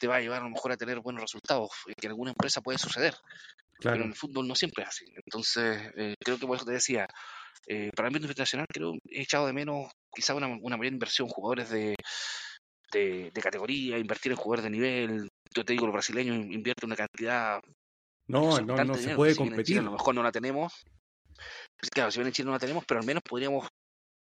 te 0.00 0.06
va 0.06 0.16
a 0.16 0.20
llevar 0.20 0.40
a 0.40 0.44
lo 0.44 0.50
mejor 0.50 0.72
a 0.72 0.76
tener 0.76 1.00
buenos 1.00 1.22
resultados, 1.22 1.70
que 1.86 2.06
en 2.06 2.10
alguna 2.10 2.30
empresa 2.30 2.60
puede 2.60 2.78
suceder, 2.78 3.14
pero 3.80 3.96
en 3.96 4.10
el 4.10 4.14
fútbol 4.14 4.46
no 4.46 4.54
siempre 4.54 4.84
es 4.84 4.90
así. 4.90 5.06
Entonces, 5.24 5.90
eh, 5.96 6.14
creo 6.22 6.38
que 6.38 6.46
por 6.46 6.56
eso 6.56 6.66
te 6.66 6.72
decía, 6.72 7.06
para 7.96 8.08
el 8.08 8.16
internacional 8.16 8.66
creo 8.72 8.92
he 9.10 9.22
echado 9.22 9.46
de 9.46 9.52
menos 9.52 9.90
quizá 10.14 10.34
una, 10.34 10.46
una 10.46 10.76
mayor 10.76 10.92
inversión, 10.92 11.28
jugadores 11.28 11.70
de, 11.70 11.96
de, 12.92 13.30
categoría, 13.42 13.98
invertir 13.98 14.32
en 14.32 14.38
jugadores 14.38 14.64
de 14.64 14.70
nivel. 14.70 15.28
Yo 15.54 15.64
te 15.64 15.72
digo, 15.72 15.86
los 15.86 15.92
brasileños 15.92 16.36
invierten 16.36 16.88
una 16.88 16.96
cantidad. 16.96 17.60
No, 18.26 18.60
no, 18.60 18.84
no 18.84 18.94
se 18.94 19.14
puede 19.14 19.36
competir. 19.36 19.78
a 19.78 19.82
lo 19.82 19.92
mejor 19.92 20.14
no 20.14 20.22
la 20.22 20.32
tenemos. 20.32 20.72
Pues 21.78 21.90
claro, 21.90 22.10
si 22.10 22.18
bien 22.18 22.28
en 22.28 22.32
Chile 22.32 22.46
no 22.46 22.52
la 22.52 22.58
tenemos, 22.58 22.84
pero 22.86 23.00
al 23.00 23.06
menos 23.06 23.22
podríamos 23.22 23.68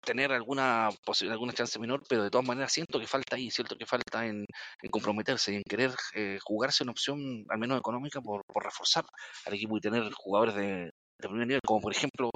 tener 0.05 0.33
alguna 0.33 0.89
alguna 1.31 1.53
chance 1.53 1.79
menor, 1.79 2.03
pero 2.09 2.25
de 2.25 2.31
todas 2.31 2.47
maneras 2.47 2.73
siento 2.73 2.99
que 2.99 3.07
falta 3.07 3.37
ahí, 3.37 3.51
siento 3.51 3.77
que 3.77 3.87
falta 3.87 4.27
en, 4.27 4.45
comprometerse 4.91 5.53
y 5.53 5.57
en 5.57 5.63
querer 5.69 5.93
eh, 6.15 6.39
jugarse 6.43 6.83
una 6.83 6.93
opción, 6.93 7.45
al 7.49 7.59
menos 7.59 7.79
económica, 7.79 8.21
por, 8.21 8.43
por 8.47 8.65
reforzar 8.65 9.05
al 9.47 9.55
equipo 9.55 9.77
y 9.77 9.81
tener 9.81 10.11
jugadores 10.13 10.55
de, 10.57 10.91
de 11.21 11.29
primer 11.29 11.47
nivel, 11.47 11.61
como 11.65 11.81
por 11.81 11.93
ejemplo 11.93 12.31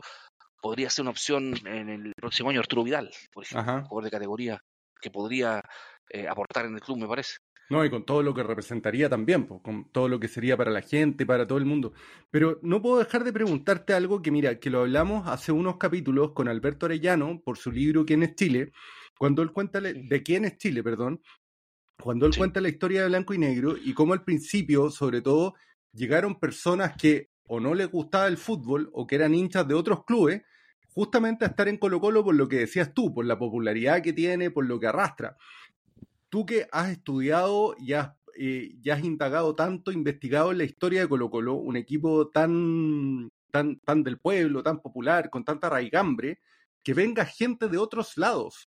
podría 0.60 0.90
ser 0.90 1.02
una 1.02 1.10
opción 1.10 1.54
en 1.66 1.88
el 1.88 2.12
próximo 2.16 2.50
año 2.50 2.60
Arturo 2.60 2.84
Vidal, 2.84 3.10
por 3.32 3.44
ejemplo, 3.44 3.84
jugador 3.86 4.04
de 4.04 4.10
categoría 4.10 4.60
que 5.00 5.10
podría 5.10 5.60
eh, 6.10 6.28
aportar 6.28 6.66
en 6.66 6.74
el 6.74 6.80
club, 6.80 6.98
me 6.98 7.08
parece. 7.08 7.38
No, 7.68 7.84
y 7.84 7.90
con 7.90 8.04
todo 8.04 8.22
lo 8.22 8.32
que 8.32 8.44
representaría 8.44 9.08
también, 9.08 9.44
pues, 9.46 9.60
con 9.60 9.90
todo 9.90 10.08
lo 10.08 10.20
que 10.20 10.28
sería 10.28 10.56
para 10.56 10.70
la 10.70 10.82
gente, 10.82 11.26
para 11.26 11.46
todo 11.46 11.58
el 11.58 11.64
mundo. 11.64 11.94
Pero 12.30 12.60
no 12.62 12.80
puedo 12.80 12.98
dejar 12.98 13.24
de 13.24 13.32
preguntarte 13.32 13.92
algo 13.92 14.22
que, 14.22 14.30
mira, 14.30 14.60
que 14.60 14.70
lo 14.70 14.80
hablamos 14.80 15.26
hace 15.26 15.50
unos 15.50 15.76
capítulos 15.76 16.30
con 16.32 16.46
Alberto 16.46 16.86
Arellano 16.86 17.40
por 17.44 17.58
su 17.58 17.72
libro 17.72 18.06
¿Quién 18.06 18.22
es 18.22 18.36
Chile? 18.36 18.72
Cuando 19.18 19.42
él 19.42 19.50
cuenta 19.50 19.80
de 19.80 20.22
quién 20.22 20.44
es 20.44 20.58
Chile, 20.58 20.82
perdón, 20.84 21.20
cuando 22.00 22.26
él 22.26 22.36
cuenta 22.36 22.60
la 22.60 22.68
historia 22.68 23.02
de 23.02 23.08
blanco 23.08 23.34
y 23.34 23.38
negro 23.38 23.76
y 23.76 23.94
cómo 23.94 24.12
al 24.12 24.22
principio, 24.22 24.90
sobre 24.90 25.22
todo, 25.22 25.54
llegaron 25.92 26.38
personas 26.38 26.94
que 26.96 27.30
o 27.48 27.58
no 27.58 27.74
les 27.74 27.90
gustaba 27.90 28.26
el 28.26 28.36
fútbol 28.36 28.90
o 28.92 29.06
que 29.06 29.14
eran 29.16 29.34
hinchas 29.34 29.66
de 29.66 29.74
otros 29.74 30.04
clubes, 30.04 30.42
justamente 30.88 31.44
a 31.44 31.48
estar 31.48 31.68
en 31.68 31.78
Colo 31.78 32.00
Colo 32.00 32.22
por 32.22 32.34
lo 32.34 32.48
que 32.48 32.56
decías 32.56 32.92
tú, 32.94 33.14
por 33.14 33.24
la 33.24 33.38
popularidad 33.38 34.02
que 34.02 34.12
tiene, 34.12 34.50
por 34.50 34.66
lo 34.66 34.78
que 34.78 34.86
arrastra 34.86 35.36
tú 36.36 36.44
que 36.44 36.68
has 36.70 36.90
estudiado 36.90 37.74
y 37.78 37.94
has, 37.94 38.12
eh, 38.38 38.74
has 38.92 39.02
indagado 39.02 39.54
tanto, 39.54 39.90
investigado 39.90 40.52
en 40.52 40.58
la 40.58 40.64
historia 40.64 41.00
de 41.00 41.08
Colo 41.08 41.30
Colo, 41.30 41.54
un 41.54 41.78
equipo 41.78 42.28
tan, 42.28 43.30
tan, 43.50 43.80
tan 43.80 44.02
del 44.02 44.18
pueblo, 44.18 44.62
tan 44.62 44.82
popular, 44.82 45.30
con 45.30 45.46
tanta 45.46 45.70
raigambre, 45.70 46.40
que 46.82 46.92
venga 46.92 47.24
gente 47.24 47.68
de 47.68 47.78
otros 47.78 48.18
lados 48.18 48.68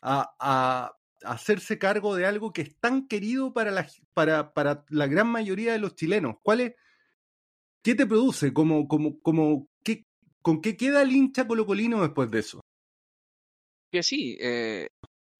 a, 0.00 0.92
hacerse 1.24 1.76
cargo 1.76 2.14
de 2.14 2.24
algo 2.24 2.52
que 2.52 2.62
es 2.62 2.76
tan 2.78 3.08
querido 3.08 3.52
para 3.52 3.72
la, 3.72 3.88
para, 4.14 4.52
para 4.52 4.84
la 4.88 5.08
gran 5.08 5.26
mayoría 5.26 5.72
de 5.72 5.80
los 5.80 5.96
chilenos. 5.96 6.36
¿Cuál 6.40 6.60
es, 6.60 6.74
¿Qué 7.82 7.96
te 7.96 8.06
produce? 8.06 8.52
Como, 8.52 8.86
como, 8.86 9.18
como, 9.22 9.66
¿qué, 9.82 10.06
¿Con 10.40 10.60
qué 10.60 10.76
queda 10.76 11.02
el 11.02 11.10
hincha 11.10 11.48
colocolino 11.48 12.00
después 12.00 12.30
de 12.30 12.38
eso? 12.38 12.60
Que 13.90 14.04
sí, 14.04 14.38
eh, 14.40 14.86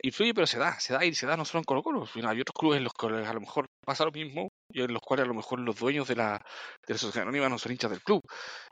influye, 0.03 0.35
pero 0.35 0.47
se 0.47 0.59
da, 0.59 0.79
se 0.79 0.93
da 0.93 1.05
y 1.05 1.15
se 1.15 1.27
da 1.27 1.37
no 1.37 1.45
solo 1.45 1.61
en 1.61 1.65
Colo 1.65 1.83
Colo. 1.83 2.05
Hay 2.29 2.41
otros 2.41 2.55
clubes 2.55 2.79
en 2.79 2.85
los 2.85 2.93
que 2.93 3.07
a 3.07 3.33
lo 3.33 3.41
mejor 3.41 3.67
pasa 3.85 4.05
lo 4.05 4.13
mismo 4.13 4.49
y 4.71 4.83
en 4.83 4.93
los 4.93 5.03
cuales 5.03 5.25
a 5.25 5.29
lo 5.29 5.35
mejor 5.35 5.61
los 5.61 5.77
dueños 5.77 6.07
de 6.09 6.17
la, 6.17 6.41
de 6.87 6.95
la 6.95 6.99
sociedad 6.99 7.23
anónima 7.23 7.49
no 7.49 7.59
son 7.59 7.73
hinchas 7.73 7.91
del 7.91 8.03
club. 8.03 8.23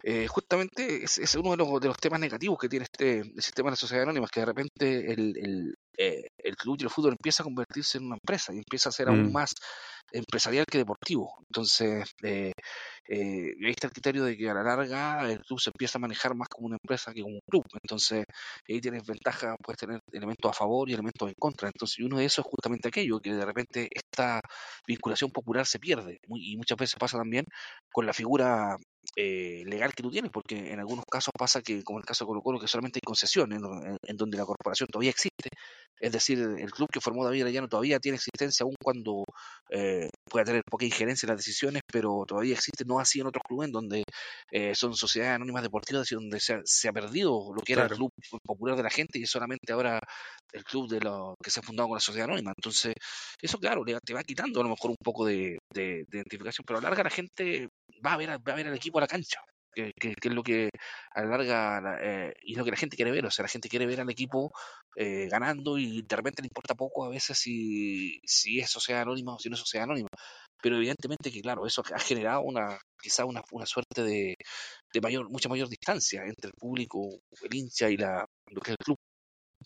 Eh, 0.02 0.26
justamente 0.28 1.04
es, 1.04 1.18
es, 1.18 1.34
uno 1.34 1.52
de 1.52 1.56
los, 1.56 1.80
de 1.80 1.88
los 1.88 1.96
temas 1.96 2.20
negativos 2.20 2.58
que 2.58 2.68
tiene 2.68 2.84
este 2.84 3.20
el 3.20 3.42
sistema 3.42 3.68
de 3.68 3.72
la 3.72 3.76
sociedad 3.76 4.04
anónima, 4.04 4.28
que 4.32 4.40
de 4.40 4.46
repente 4.46 5.12
el, 5.12 5.34
el, 5.36 5.74
eh, 5.98 6.28
el 6.38 6.56
club 6.56 6.76
y 6.78 6.84
el 6.84 6.90
fútbol 6.90 7.12
empieza 7.12 7.42
a 7.42 7.44
convertirse 7.44 7.98
en 7.98 8.06
una 8.06 8.16
empresa 8.16 8.52
y 8.52 8.58
empieza 8.58 8.90
a 8.90 8.92
ser 8.92 9.08
aún 9.08 9.28
mm. 9.28 9.32
más 9.32 9.54
empresarial 10.12 10.64
que 10.70 10.78
deportivo. 10.78 11.34
Entonces, 11.48 12.10
eh, 12.22 12.52
eh, 13.08 13.54
ahí 13.64 13.70
está 13.70 13.86
el 13.88 13.92
criterio 13.92 14.24
de 14.24 14.36
que 14.36 14.50
a 14.50 14.54
la 14.54 14.62
larga 14.62 15.30
el 15.30 15.40
club 15.40 15.60
se 15.60 15.70
empieza 15.70 15.98
a 15.98 16.00
manejar 16.00 16.34
más 16.34 16.48
como 16.48 16.66
una 16.66 16.76
empresa 16.76 17.12
que 17.12 17.22
como 17.22 17.34
un 17.34 17.40
club. 17.48 17.64
Entonces, 17.82 18.24
ahí 18.68 18.80
tienes 18.80 19.04
ventaja, 19.06 19.56
puedes 19.62 19.78
tener 19.78 20.00
elementos 20.12 20.50
a 20.50 20.54
favor 20.54 20.88
y 20.90 20.94
elementos 20.94 21.28
en 21.28 21.34
contra. 21.38 21.68
Entonces, 21.68 21.98
uno 22.04 22.18
de 22.18 22.24
esos 22.24 22.44
es 22.44 22.50
justamente 22.50 22.88
aquello, 22.88 23.20
que 23.20 23.34
de 23.34 23.44
repente 23.44 23.88
esta 23.90 24.40
vinculación 24.86 25.30
popular 25.30 25.66
se 25.66 25.78
pierde. 25.78 26.18
y 26.28 26.56
muchas 26.56 26.78
veces 26.78 26.96
pasa 26.98 27.18
también 27.18 27.44
con 27.92 28.06
la 28.06 28.12
figura 28.12 28.76
eh, 29.14 29.62
legal 29.66 29.94
que 29.94 30.02
tú 30.02 30.10
tienes, 30.10 30.30
porque 30.30 30.72
en 30.72 30.80
algunos 30.80 31.04
casos 31.10 31.32
pasa 31.38 31.62
que, 31.62 31.82
como 31.82 31.98
el 31.98 32.04
caso 32.04 32.24
de 32.24 32.28
Colo 32.28 32.42
Colo, 32.42 32.58
que 32.58 32.68
solamente 32.68 32.98
hay 32.98 33.06
concesiones, 33.06 33.60
en, 34.02 34.16
donde 34.16 34.36
la 34.36 34.44
corporación 34.44 34.88
todavía 34.88 35.10
existe, 35.10 35.50
Es 35.98 36.12
decir, 36.12 36.38
el 36.38 36.70
club 36.70 36.88
que 36.92 37.00
formó 37.00 37.24
David 37.24 37.42
Arellano 37.42 37.68
todavía 37.68 37.98
tiene 37.98 38.16
existencia, 38.16 38.64
aun 38.64 38.74
cuando 38.82 39.24
eh, 39.70 40.08
pueda 40.28 40.44
tener 40.44 40.62
poca 40.68 40.84
injerencia 40.84 41.26
en 41.26 41.30
las 41.34 41.38
decisiones, 41.44 41.82
pero 41.90 42.24
todavía 42.26 42.54
existe, 42.54 42.84
no 42.84 43.00
así 43.00 43.20
en 43.20 43.26
otros 43.26 43.42
clubes, 43.46 43.70
donde 43.72 44.04
eh, 44.50 44.74
son 44.74 44.94
sociedades 44.94 45.36
anónimas 45.36 45.62
deportivas, 45.62 46.08
donde 46.10 46.38
se 46.40 46.88
ha, 46.88 46.92
perdido 46.92 47.52
lo 47.54 47.62
que 47.62 47.74
era 47.74 47.84
el 47.84 47.90
club 47.90 48.10
popular 48.42 48.76
de 48.76 48.82
la 48.82 48.90
gente 48.90 49.18
y 49.18 49.22
es 49.22 49.30
solamente 49.30 49.72
ahora 49.72 49.98
el 50.52 50.64
club 50.64 50.88
de 50.88 51.00
lo 51.00 51.34
que 51.42 51.50
se 51.50 51.60
ha 51.60 51.62
fundado 51.62 51.88
con 51.88 51.96
la 51.96 52.00
sociedad 52.00 52.28
anónima. 52.28 52.52
Entonces, 52.56 52.94
eso, 53.40 53.58
claro, 53.58 53.82
te 53.84 54.14
va 54.14 54.22
quitando 54.22 54.60
a 54.60 54.64
lo 54.64 54.70
mejor 54.70 54.90
un 54.90 54.96
poco 55.02 55.26
de, 55.26 55.58
identificación, 55.74 56.64
pero 56.66 56.78
a 56.78 56.82
la 56.82 56.88
larga 56.88 57.04
la 57.04 57.10
gente 57.10 57.68
va 58.04 58.14
a 58.14 58.16
ver, 58.16 58.30
va 58.30 58.52
a 58.52 58.56
ver 58.56 58.68
al 58.68 58.76
equipo 58.76 58.98
a 58.98 59.02
la 59.02 59.06
cancha 59.06 59.40
que, 59.76 60.14
es 60.22 60.32
lo 60.32 60.42
que 60.42 60.70
a 61.14 61.22
la 61.22 61.36
larga 61.36 61.98
eh, 62.02 62.34
y 62.42 62.54
lo 62.54 62.64
que 62.64 62.70
la 62.70 62.76
gente 62.76 62.96
quiere 62.96 63.10
ver. 63.10 63.26
O 63.26 63.30
sea, 63.30 63.42
la 63.42 63.48
gente 63.48 63.68
quiere 63.68 63.86
ver 63.86 64.00
al 64.00 64.10
equipo 64.10 64.52
eh, 64.96 65.28
ganando 65.30 65.78
y 65.78 66.02
de 66.02 66.16
repente 66.16 66.42
le 66.42 66.46
importa 66.46 66.74
poco 66.74 67.04
a 67.04 67.10
veces 67.10 67.38
si, 67.38 68.18
si 68.24 68.58
es 68.58 68.70
sociedad 68.70 69.02
anónima 69.02 69.34
o 69.34 69.38
si 69.38 69.48
no 69.48 69.54
es 69.54 69.60
sociedad 69.60 69.84
anónima. 69.84 70.08
Pero 70.62 70.76
evidentemente 70.76 71.30
que, 71.30 71.42
claro, 71.42 71.66
eso 71.66 71.82
ha 71.94 71.98
generado 71.98 72.42
una 72.42 72.78
quizá 73.00 73.24
una, 73.24 73.42
una 73.52 73.66
suerte 73.66 74.02
de, 74.02 74.36
de 74.92 75.00
mayor, 75.00 75.28
mucha 75.30 75.48
mayor 75.48 75.68
distancia 75.68 76.22
entre 76.24 76.48
el 76.48 76.54
público, 76.54 77.20
el 77.42 77.54
hincha 77.54 77.90
y 77.90 77.96
la, 77.96 78.24
lo 78.46 78.60
que 78.60 78.70
es 78.70 78.76
el 78.78 78.84
club. 78.84 78.98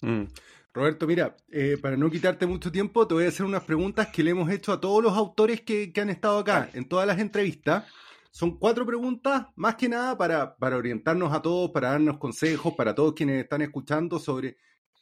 Mm. 0.02 0.32
Roberto, 0.72 1.06
mira, 1.06 1.36
eh, 1.50 1.78
para 1.80 1.96
no 1.96 2.10
quitarte 2.10 2.46
mucho 2.46 2.70
tiempo, 2.70 3.06
te 3.06 3.14
voy 3.14 3.24
a 3.24 3.28
hacer 3.28 3.44
unas 3.44 3.64
preguntas 3.64 4.08
que 4.08 4.22
le 4.22 4.30
hemos 4.30 4.50
hecho 4.50 4.72
a 4.72 4.80
todos 4.80 5.02
los 5.02 5.16
autores 5.16 5.62
que, 5.62 5.92
que 5.92 6.00
han 6.00 6.10
estado 6.10 6.38
acá 6.38 6.70
en 6.74 6.88
todas 6.88 7.06
las 7.06 7.18
entrevistas. 7.18 7.84
Son 8.30 8.58
cuatro 8.58 8.86
preguntas, 8.86 9.46
más 9.56 9.74
que 9.74 9.88
nada 9.88 10.16
para, 10.16 10.56
para 10.56 10.76
orientarnos 10.76 11.32
a 11.32 11.42
todos, 11.42 11.70
para 11.70 11.90
darnos 11.90 12.18
consejos, 12.18 12.74
para 12.74 12.94
todos 12.94 13.14
quienes 13.14 13.42
están 13.42 13.62
escuchando 13.62 14.18
sobre 14.18 14.56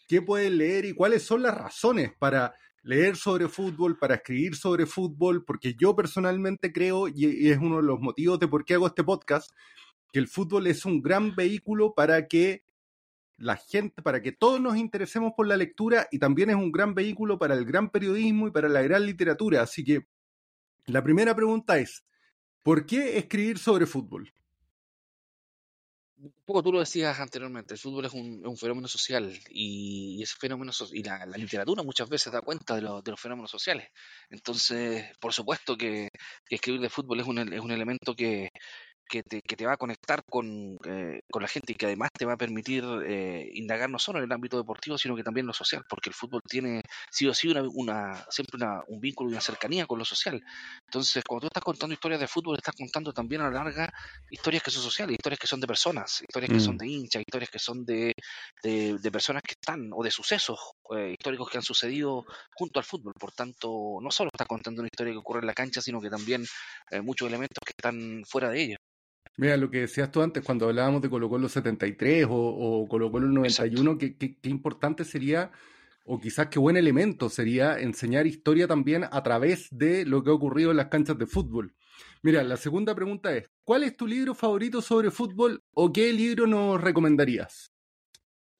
qué 0.06 0.22
pueden 0.22 0.58
leer 0.58 0.86
y 0.86 0.94
cuáles 0.94 1.22
son 1.22 1.42
las 1.42 1.56
razones 1.56 2.12
para 2.18 2.54
leer 2.82 3.16
sobre 3.16 3.48
fútbol, 3.48 3.98
para 3.98 4.14
escribir 4.14 4.56
sobre 4.56 4.86
fútbol, 4.86 5.44
porque 5.44 5.74
yo 5.74 5.94
personalmente 5.94 6.72
creo, 6.72 7.06
y 7.06 7.50
es 7.50 7.58
uno 7.58 7.76
de 7.76 7.82
los 7.82 8.00
motivos 8.00 8.38
de 8.38 8.48
por 8.48 8.64
qué 8.64 8.74
hago 8.74 8.86
este 8.86 9.04
podcast, 9.04 9.50
que 10.10 10.18
el 10.18 10.28
fútbol 10.28 10.66
es 10.66 10.86
un 10.86 11.02
gran 11.02 11.34
vehículo 11.34 11.92
para 11.94 12.26
que 12.28 12.64
la 13.36 13.56
gente, 13.56 14.02
para 14.02 14.20
que 14.20 14.32
todos 14.32 14.60
nos 14.60 14.76
interesemos 14.76 15.32
por 15.36 15.46
la 15.46 15.56
lectura 15.56 16.08
y 16.10 16.18
también 16.18 16.50
es 16.50 16.56
un 16.56 16.72
gran 16.72 16.94
vehículo 16.94 17.38
para 17.38 17.54
el 17.54 17.64
gran 17.64 17.90
periodismo 17.90 18.48
y 18.48 18.50
para 18.50 18.68
la 18.68 18.82
gran 18.82 19.04
literatura. 19.04 19.62
Así 19.62 19.84
que 19.84 20.06
la 20.86 21.02
primera 21.02 21.34
pregunta 21.34 21.78
es, 21.78 22.04
¿Por 22.68 22.84
qué 22.84 23.16
escribir 23.16 23.58
sobre 23.58 23.86
fútbol? 23.86 24.30
Un 26.18 26.34
poco 26.44 26.62
tú 26.62 26.70
lo 26.70 26.80
decías 26.80 27.18
anteriormente, 27.18 27.72
el 27.72 27.80
fútbol 27.80 28.04
es 28.04 28.12
un, 28.12 28.58
fenómeno 28.58 28.86
social 28.86 29.32
y, 29.48 30.22
ese 30.22 30.34
fenómeno 30.38 30.70
y 30.92 31.02
la, 31.02 31.24
literatura 31.24 31.82
muchas 31.82 32.10
veces 32.10 32.30
da 32.30 32.42
cuenta 32.42 32.76
de, 32.76 32.82
los 32.82 33.18
fenómenos 33.18 33.50
sociales. 33.50 33.88
Entonces, 34.28 35.06
por 35.18 35.32
supuesto 35.32 35.78
que, 35.78 36.10
escribir 36.50 36.82
de 36.82 36.90
fútbol 36.90 37.20
es 37.20 37.26
un, 37.26 37.38
es 37.38 37.60
un 37.62 37.70
elemento 37.70 38.14
que, 38.14 38.50
que 39.08 39.22
te, 39.22 39.42
que 39.42 39.56
te 39.56 39.66
va 39.66 39.72
a 39.72 39.76
conectar 39.76 40.22
con, 40.24 40.78
eh, 40.84 41.20
con, 41.30 41.42
la 41.42 41.48
gente 41.48 41.72
y 41.72 41.74
que 41.74 41.86
además 41.86 42.10
te 42.16 42.24
va 42.24 42.34
a 42.34 42.36
permitir 42.36 42.84
eh, 43.06 43.50
indagar 43.54 43.90
no 43.90 43.98
solo 43.98 44.18
en 44.18 44.26
el 44.26 44.32
ámbito 44.32 44.58
deportivo, 44.58 44.98
sino 44.98 45.16
que 45.16 45.24
también 45.24 45.44
en 45.44 45.48
lo 45.48 45.52
social, 45.52 45.84
porque 45.88 46.10
el 46.10 46.14
fútbol 46.14 46.42
tiene 46.46 46.82
sí 47.10 47.26
o 47.26 47.34
sí 47.34 47.48
una, 47.48 47.62
una 47.74 48.26
siempre 48.30 48.56
una, 48.56 48.82
un 48.88 49.00
vínculo 49.00 49.30
y 49.30 49.32
una 49.32 49.40
cercanía 49.40 49.86
con 49.86 49.98
lo 49.98 50.04
social. 50.04 50.42
Entonces, 50.84 51.24
cuando 51.26 51.42
tú 51.42 51.46
estás 51.48 51.62
contando 51.62 51.94
historias 51.94 52.20
de 52.20 52.28
fútbol, 52.28 52.56
estás 52.56 52.74
contando 52.76 53.12
también 53.12 53.40
a 53.40 53.50
la 53.50 53.64
larga 53.64 53.92
historias 54.30 54.62
que 54.62 54.70
son 54.70 54.82
sociales, 54.82 55.14
historias 55.14 55.40
que 55.40 55.46
son 55.46 55.60
de 55.60 55.66
personas, 55.66 56.22
historias 56.22 56.52
que 56.52 56.60
son 56.60 56.74
mm. 56.74 56.78
de 56.78 56.86
hinchas, 56.86 57.22
historias 57.22 57.50
que 57.50 57.58
son 57.58 57.84
de, 57.84 58.12
de, 58.62 59.10
personas 59.10 59.42
que 59.42 59.52
están, 59.52 59.90
o 59.92 60.04
de 60.04 60.10
sucesos 60.10 60.58
eh, 60.94 61.14
históricos 61.18 61.50
que 61.50 61.56
han 61.56 61.62
sucedido 61.62 62.24
junto 62.54 62.78
al 62.78 62.84
fútbol. 62.84 63.14
Por 63.18 63.32
tanto, 63.32 63.98
no 64.02 64.10
solo 64.10 64.30
estás 64.32 64.46
contando 64.46 64.82
una 64.82 64.88
historia 64.92 65.12
que 65.12 65.18
ocurre 65.18 65.40
en 65.40 65.46
la 65.46 65.54
cancha, 65.54 65.80
sino 65.80 66.00
que 66.00 66.10
también 66.10 66.44
muchos 67.02 67.28
elementos 67.28 67.58
que 67.64 67.72
están 67.76 68.22
fuera 68.26 68.50
de 68.50 68.62
ella. 68.62 68.76
Mira, 69.38 69.56
lo 69.56 69.70
que 69.70 69.82
decías 69.82 70.10
tú 70.10 70.20
antes, 70.20 70.42
cuando 70.42 70.66
hablábamos 70.66 71.00
de 71.00 71.08
Colo 71.08 71.28
Colo 71.28 71.48
73 71.48 72.26
o, 72.28 72.32
o 72.32 72.88
Colo 72.88 73.12
Colo 73.12 73.28
91, 73.28 73.96
qué, 73.96 74.16
qué, 74.16 74.36
importante 74.50 75.04
sería, 75.04 75.52
o 76.04 76.18
quizás 76.18 76.48
qué 76.48 76.58
buen 76.58 76.76
elemento 76.76 77.28
sería 77.30 77.78
enseñar 77.78 78.26
historia 78.26 78.66
también 78.66 79.04
a 79.08 79.22
través 79.22 79.68
de 79.70 80.04
lo 80.04 80.24
que 80.24 80.30
ha 80.30 80.32
ocurrido 80.32 80.72
en 80.72 80.76
las 80.78 80.88
canchas 80.88 81.16
de 81.18 81.26
fútbol. 81.26 81.72
Mira, 82.20 82.42
la 82.42 82.56
segunda 82.56 82.96
pregunta 82.96 83.32
es, 83.32 83.48
¿cuál 83.62 83.84
es 83.84 83.96
tu 83.96 84.08
libro 84.08 84.34
favorito 84.34 84.82
sobre 84.82 85.12
fútbol 85.12 85.62
o 85.72 85.92
qué 85.92 86.12
libro 86.12 86.48
nos 86.48 86.80
recomendarías? 86.80 87.72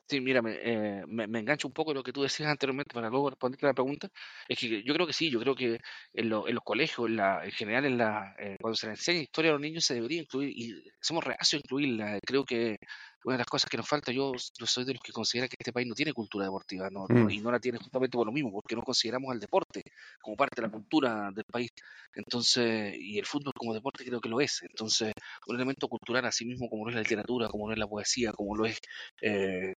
Sí, 0.08 0.22
mira, 0.22 0.40
me, 0.40 0.52
eh, 0.62 1.04
me, 1.06 1.24
engancho 1.38 1.68
un 1.68 1.74
poco 1.74 1.92
lo 1.92 2.02
que 2.02 2.12
tú 2.12 2.22
decías 2.22 2.48
anteriormente 2.48 2.94
para 2.94 3.10
luego 3.10 3.28
responderte 3.28 3.66
la 3.66 3.74
pregunta. 3.74 4.08
Es 4.48 4.58
que 4.58 4.82
yo 4.82 4.94
creo 4.94 5.06
que 5.06 5.12
sí, 5.12 5.30
yo 5.30 5.38
creo 5.38 5.54
que 5.54 5.74
en, 6.14 6.32
en 6.32 6.54
los 6.54 6.64
colegios, 6.64 7.08
en, 7.08 7.16
la, 7.16 7.44
en 7.44 7.50
general, 7.52 7.84
en 7.84 7.98
la, 7.98 8.34
eh, 8.38 8.56
cuando 8.58 8.74
se 8.74 8.86
les 8.86 8.98
enseña 8.98 9.20
historia 9.20 9.50
a 9.50 9.52
los 9.52 9.60
niños 9.60 9.84
se 9.84 9.94
debería 9.94 10.22
incluir, 10.22 10.48
y 10.48 10.82
somos 10.98 11.24
reacios 11.24 11.60
a 11.60 11.64
incluirla. 11.64 12.18
Creo 12.24 12.44
que 12.44 12.78
una 13.24 13.34
de 13.34 13.38
las 13.38 13.46
cosas 13.46 13.68
que 13.68 13.76
nos 13.76 13.86
falta, 13.86 14.12
yo, 14.12 14.32
soy 14.38 14.84
de 14.84 14.94
los 14.94 15.02
que 15.02 15.12
considera 15.12 15.48
que 15.48 15.56
este 15.58 15.72
país 15.72 15.86
no 15.86 15.94
tiene 15.94 16.12
cultura 16.14 16.46
deportiva, 16.46 16.88
no, 16.90 17.06
mm. 17.08 17.30
y 17.30 17.40
no 17.40 17.50
la 17.50 17.60
tiene 17.60 17.78
justamente 17.78 18.16
por 18.16 18.26
lo 18.26 18.32
mismo, 18.32 18.50
porque 18.50 18.76
no 18.76 18.82
consideramos 18.82 19.30
al 19.32 19.40
deporte 19.40 19.82
como 20.20 20.36
parte 20.36 20.60
de 20.60 20.68
la 20.68 20.72
cultura 20.72 21.30
del 21.34 21.44
país. 21.44 21.70
Entonces, 22.14 22.94
y 22.98 23.18
el 23.18 23.26
fútbol 23.26 23.52
como 23.54 23.74
deporte 23.74 24.04
creo 24.04 24.20
que 24.20 24.28
lo 24.28 24.40
es. 24.40 24.62
Entonces, 24.62 25.12
un 25.46 25.56
elemento 25.56 25.88
cultural 25.88 26.24
así 26.24 26.46
mismo 26.46 26.68
como 26.70 26.84
lo 26.84 26.90
es 26.90 26.96
la 26.96 27.02
literatura, 27.02 27.48
como 27.48 27.66
lo 27.66 27.74
es 27.74 27.78
la 27.78 27.86
poesía, 27.86 28.32
como 28.32 28.56
lo 28.56 28.64
es 28.66 28.78
eh, 29.20 29.74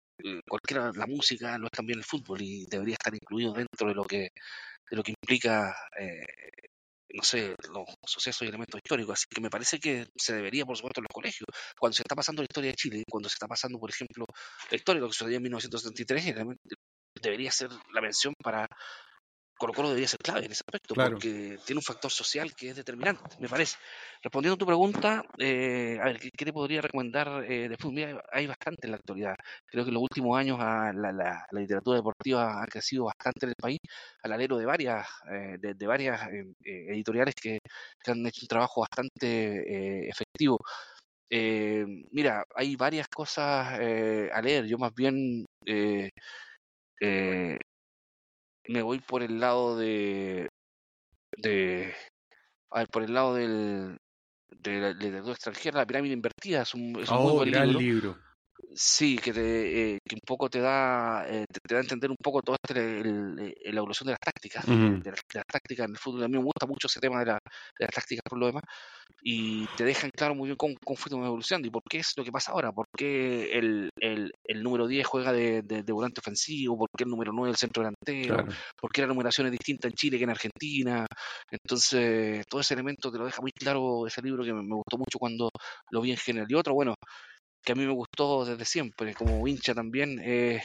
cualquiera, 0.47 0.91
la 0.95 1.07
música 1.07 1.59
no 1.59 1.67
es 1.67 1.73
también 1.73 1.99
el 1.99 2.05
fútbol 2.05 2.43
y 2.43 2.67
debería 2.67 2.95
estar 2.95 3.15
incluido 3.15 3.53
dentro 3.53 3.89
de 3.89 3.95
lo 3.95 4.05
que, 4.05 4.31
de 4.91 4.97
lo 4.97 5.03
que 5.03 5.13
implica, 5.13 5.75
eh, 5.99 6.27
no 7.15 7.23
sé, 7.23 7.55
los 7.73 7.95
sucesos 8.07 8.43
y 8.43 8.49
elementos 8.49 8.81
históricos. 8.83 9.15
Así 9.15 9.27
que 9.31 9.41
me 9.41 9.51
parece 9.51 9.79
que 9.79 10.07
se 10.17 10.35
debería, 10.35 10.65
por 10.67 10.77
supuesto, 10.77 11.01
en 11.01 11.05
los 11.05 11.15
colegios, 11.15 11.47
cuando 11.79 11.95
se 11.95 12.03
está 12.03 12.15
pasando 12.15 12.43
la 12.43 12.47
historia 12.47 12.71
de 12.71 12.77
Chile, 12.77 13.03
cuando 13.09 13.29
se 13.29 13.35
está 13.35 13.47
pasando, 13.47 13.79
por 13.79 13.91
ejemplo, 13.91 14.27
la 14.71 14.77
historia 14.77 15.01
de 15.01 15.03
lo 15.03 15.09
que 15.09 15.17
sucedió 15.17 15.37
en 15.37 15.43
1973, 15.45 16.35
debería 17.21 17.51
ser 17.51 17.71
la 17.93 18.01
mención 18.01 18.35
para 18.43 18.69
Colo 19.59 19.73
Colo 19.73 19.89
debería 19.89 20.07
ser 20.07 20.21
clave 20.21 20.47
en 20.47 20.53
ese 20.53 20.63
aspecto, 20.65 20.95
porque 20.95 21.59
tiene 21.67 21.79
un 21.79 21.83
factor 21.83 22.11
social 22.13 22.55
que 22.55 22.71
es 22.71 22.77
determinante, 22.77 23.37
me 23.41 23.49
parece. 23.49 23.77
Respondiendo 24.23 24.55
a 24.55 24.59
tu 24.59 24.67
pregunta, 24.67 25.25
eh, 25.37 25.99
a 26.01 26.05
ver, 26.05 26.21
¿qué, 26.21 26.45
te 26.45 26.53
podría 26.53 26.81
recomendar 26.81 27.45
eh, 27.45 27.69
de 27.69 27.77
fútbol? 27.77 28.23
hay 28.31 28.47
bastante 28.47 28.87
en 28.87 28.93
la 28.93 28.99
actualidad. 28.99 29.35
Creo 29.67 29.85
que 29.85 29.89
en 29.89 29.95
los 29.95 30.03
últimos 30.05 30.39
años 30.39 30.59
ah, 30.61 30.93
la, 30.95 31.45
literatura 31.51 31.97
deportiva 31.97 32.63
ha 32.63 32.67
crecido 32.67 33.07
bastante 33.07 33.47
en 33.47 33.51
el 33.51 33.57
país, 33.57 33.79
al 34.23 34.33
alero 34.33 34.59
de 34.59 34.67
varias, 34.67 35.09
eh, 35.29 35.57
de, 35.59 35.87
varias 35.87 36.21
editoriales 36.63 37.35
que, 37.35 37.59
han 38.07 38.25
hecho 38.27 38.43
un 38.43 38.49
trabajo 38.49 38.81
bastante 38.83 40.09
efectivo. 40.09 40.59
mira, 41.31 42.45
hay 42.55 42.77
varias 42.77 43.09
cosas 43.09 43.79
a 44.33 44.43
leer. 44.43 44.67
Yo 44.67 44.79
más 44.79 44.95
bien 44.95 45.45
me 48.69 48.83
voy 48.83 49.01
por 49.01 49.23
el 49.23 49.41
lado 49.41 49.77
de, 49.77 50.49
de 51.37 51.95
a 52.71 52.81
ver, 52.81 52.89
por 52.89 53.03
el 53.03 53.15
lado 53.15 53.35
del 53.35 53.97
de 54.51 54.81
la 54.81 54.93
literatura 54.93 55.33
extranjera, 55.35 55.79
la 55.81 55.87
pirámide 55.87 56.15
invertida 56.15 56.63
es 56.63 56.75
un, 56.75 56.99
es 57.01 57.09
un 57.11 57.19
muy 57.19 57.33
oh, 57.33 57.35
buen 57.35 57.51
libro. 57.51 57.79
libro. 57.79 58.19
Sí, 58.75 59.17
que, 59.17 59.33
te, 59.33 59.95
eh, 59.95 59.99
que 60.05 60.15
un 60.15 60.21
poco 60.27 60.49
te 60.49 60.61
da, 60.61 61.25
eh, 61.29 61.45
te, 61.51 61.75
da 61.75 61.81
a 61.81 61.83
entender 61.83 62.11
un 62.11 62.17
poco 62.17 62.43
toda 62.43 62.59
este, 62.63 63.03
la 63.03 63.79
evolución 63.79 64.07
de 64.07 64.13
las 64.13 64.21
tácticas, 64.21 64.67
de, 64.67 65.11
las, 65.11 65.47
tácticas 65.47 65.87
en 65.87 65.93
el 65.93 65.99
fútbol. 65.99 66.25
A 66.25 66.29
mí 66.29 66.37
me 66.37 66.45
gusta 66.45 66.67
mucho 66.67 66.87
ese 66.87 67.01
tema 67.01 67.21
de, 67.21 67.27
la, 67.27 67.39
de 67.79 67.85
las 67.85 67.91
tácticas 67.91 68.23
por 68.29 68.39
lo 68.39 68.47
demás, 68.47 68.63
y 69.23 69.67
te 69.77 69.85
dejan 69.85 70.11
claro 70.11 70.35
muy 70.35 70.49
bien 70.49 70.57
cómo, 70.57 70.75
cómo 70.85 70.97
fue 70.97 71.11
tu 71.11 71.25
evolución 71.25 71.65
y 71.65 71.71
por 71.71 71.83
qué 71.89 71.99
es 71.99 72.13
lo 72.17 72.25
que 72.25 72.33
pasa 72.33 72.53
ahora, 72.53 72.73
por 72.73 72.87
qué 72.97 73.51
el, 73.59 73.91
el, 74.01 74.33
el 74.45 74.63
número 74.63 74.87
10 74.87 75.07
juega 75.07 75.33
de, 75.33 75.63
de, 75.63 75.93
volante 75.93 76.21
ofensivo, 76.21 76.79
por 76.79 76.89
qué 76.97 77.05
el 77.05 77.11
número 77.11 77.33
9 77.33 77.51
el 77.51 77.57
centro 77.57 77.83
delantero, 77.83 78.45
por 78.81 78.93
qué 78.93 79.03
la 79.03 79.09
numeración 79.09 79.47
es 79.47 79.53
distinta 79.53 79.89
en 79.89 79.95
Chile 79.95 80.19
que 80.19 80.25
en 80.25 80.31
Argentina. 80.31 81.07
Entonces, 81.51 82.45
todo 82.49 82.61
ese 82.61 82.75
elemento 82.75 83.11
te 83.11 83.19
lo 83.19 83.25
deja 83.25 83.41
muy 83.41 83.53
claro 83.53 84.07
ese 84.07 84.23
libro 84.23 84.45
que 84.45 84.53
me, 84.53 84.63
me 84.63 84.77
gustó 84.77 84.99
mucho 84.99 85.19
cuando 85.19 85.51
lo 85.91 86.01
vi 86.01 86.13
en 86.13 86.17
general. 86.17 86.47
Y 86.49 86.55
otro, 86.55 86.75
bueno, 86.75 86.95
que 87.65 87.73
a 87.73 87.75
mí 87.75 87.87
me 87.87 87.93
gustó 87.93 88.45
desde 88.45 88.65
siempre, 88.65 89.15
como 89.15 89.47
hincha 89.47 89.75
también, 89.75 90.21
eh, 90.23 90.63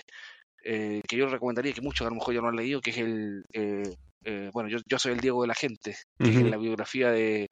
eh, 0.63 1.01
que 1.07 1.17
yo 1.17 1.27
recomendaría 1.27 1.73
que 1.73 1.81
muchos 1.81 2.05
a 2.05 2.09
lo 2.09 2.15
mejor 2.15 2.33
ya 2.33 2.41
no 2.41 2.47
han 2.49 2.55
leído, 2.55 2.81
que 2.81 2.91
es 2.91 2.97
el, 2.97 3.43
eh, 3.53 4.49
bueno, 4.53 4.69
yo, 4.69 4.79
yo 4.89 4.99
soy 4.99 5.13
el 5.13 5.19
Diego 5.19 5.41
de 5.41 5.47
la 5.47 5.55
gente, 5.55 5.95
que 6.17 6.29
es 6.29 6.43
la 6.43 6.57
biografía 6.57 7.11
de, 7.11 7.47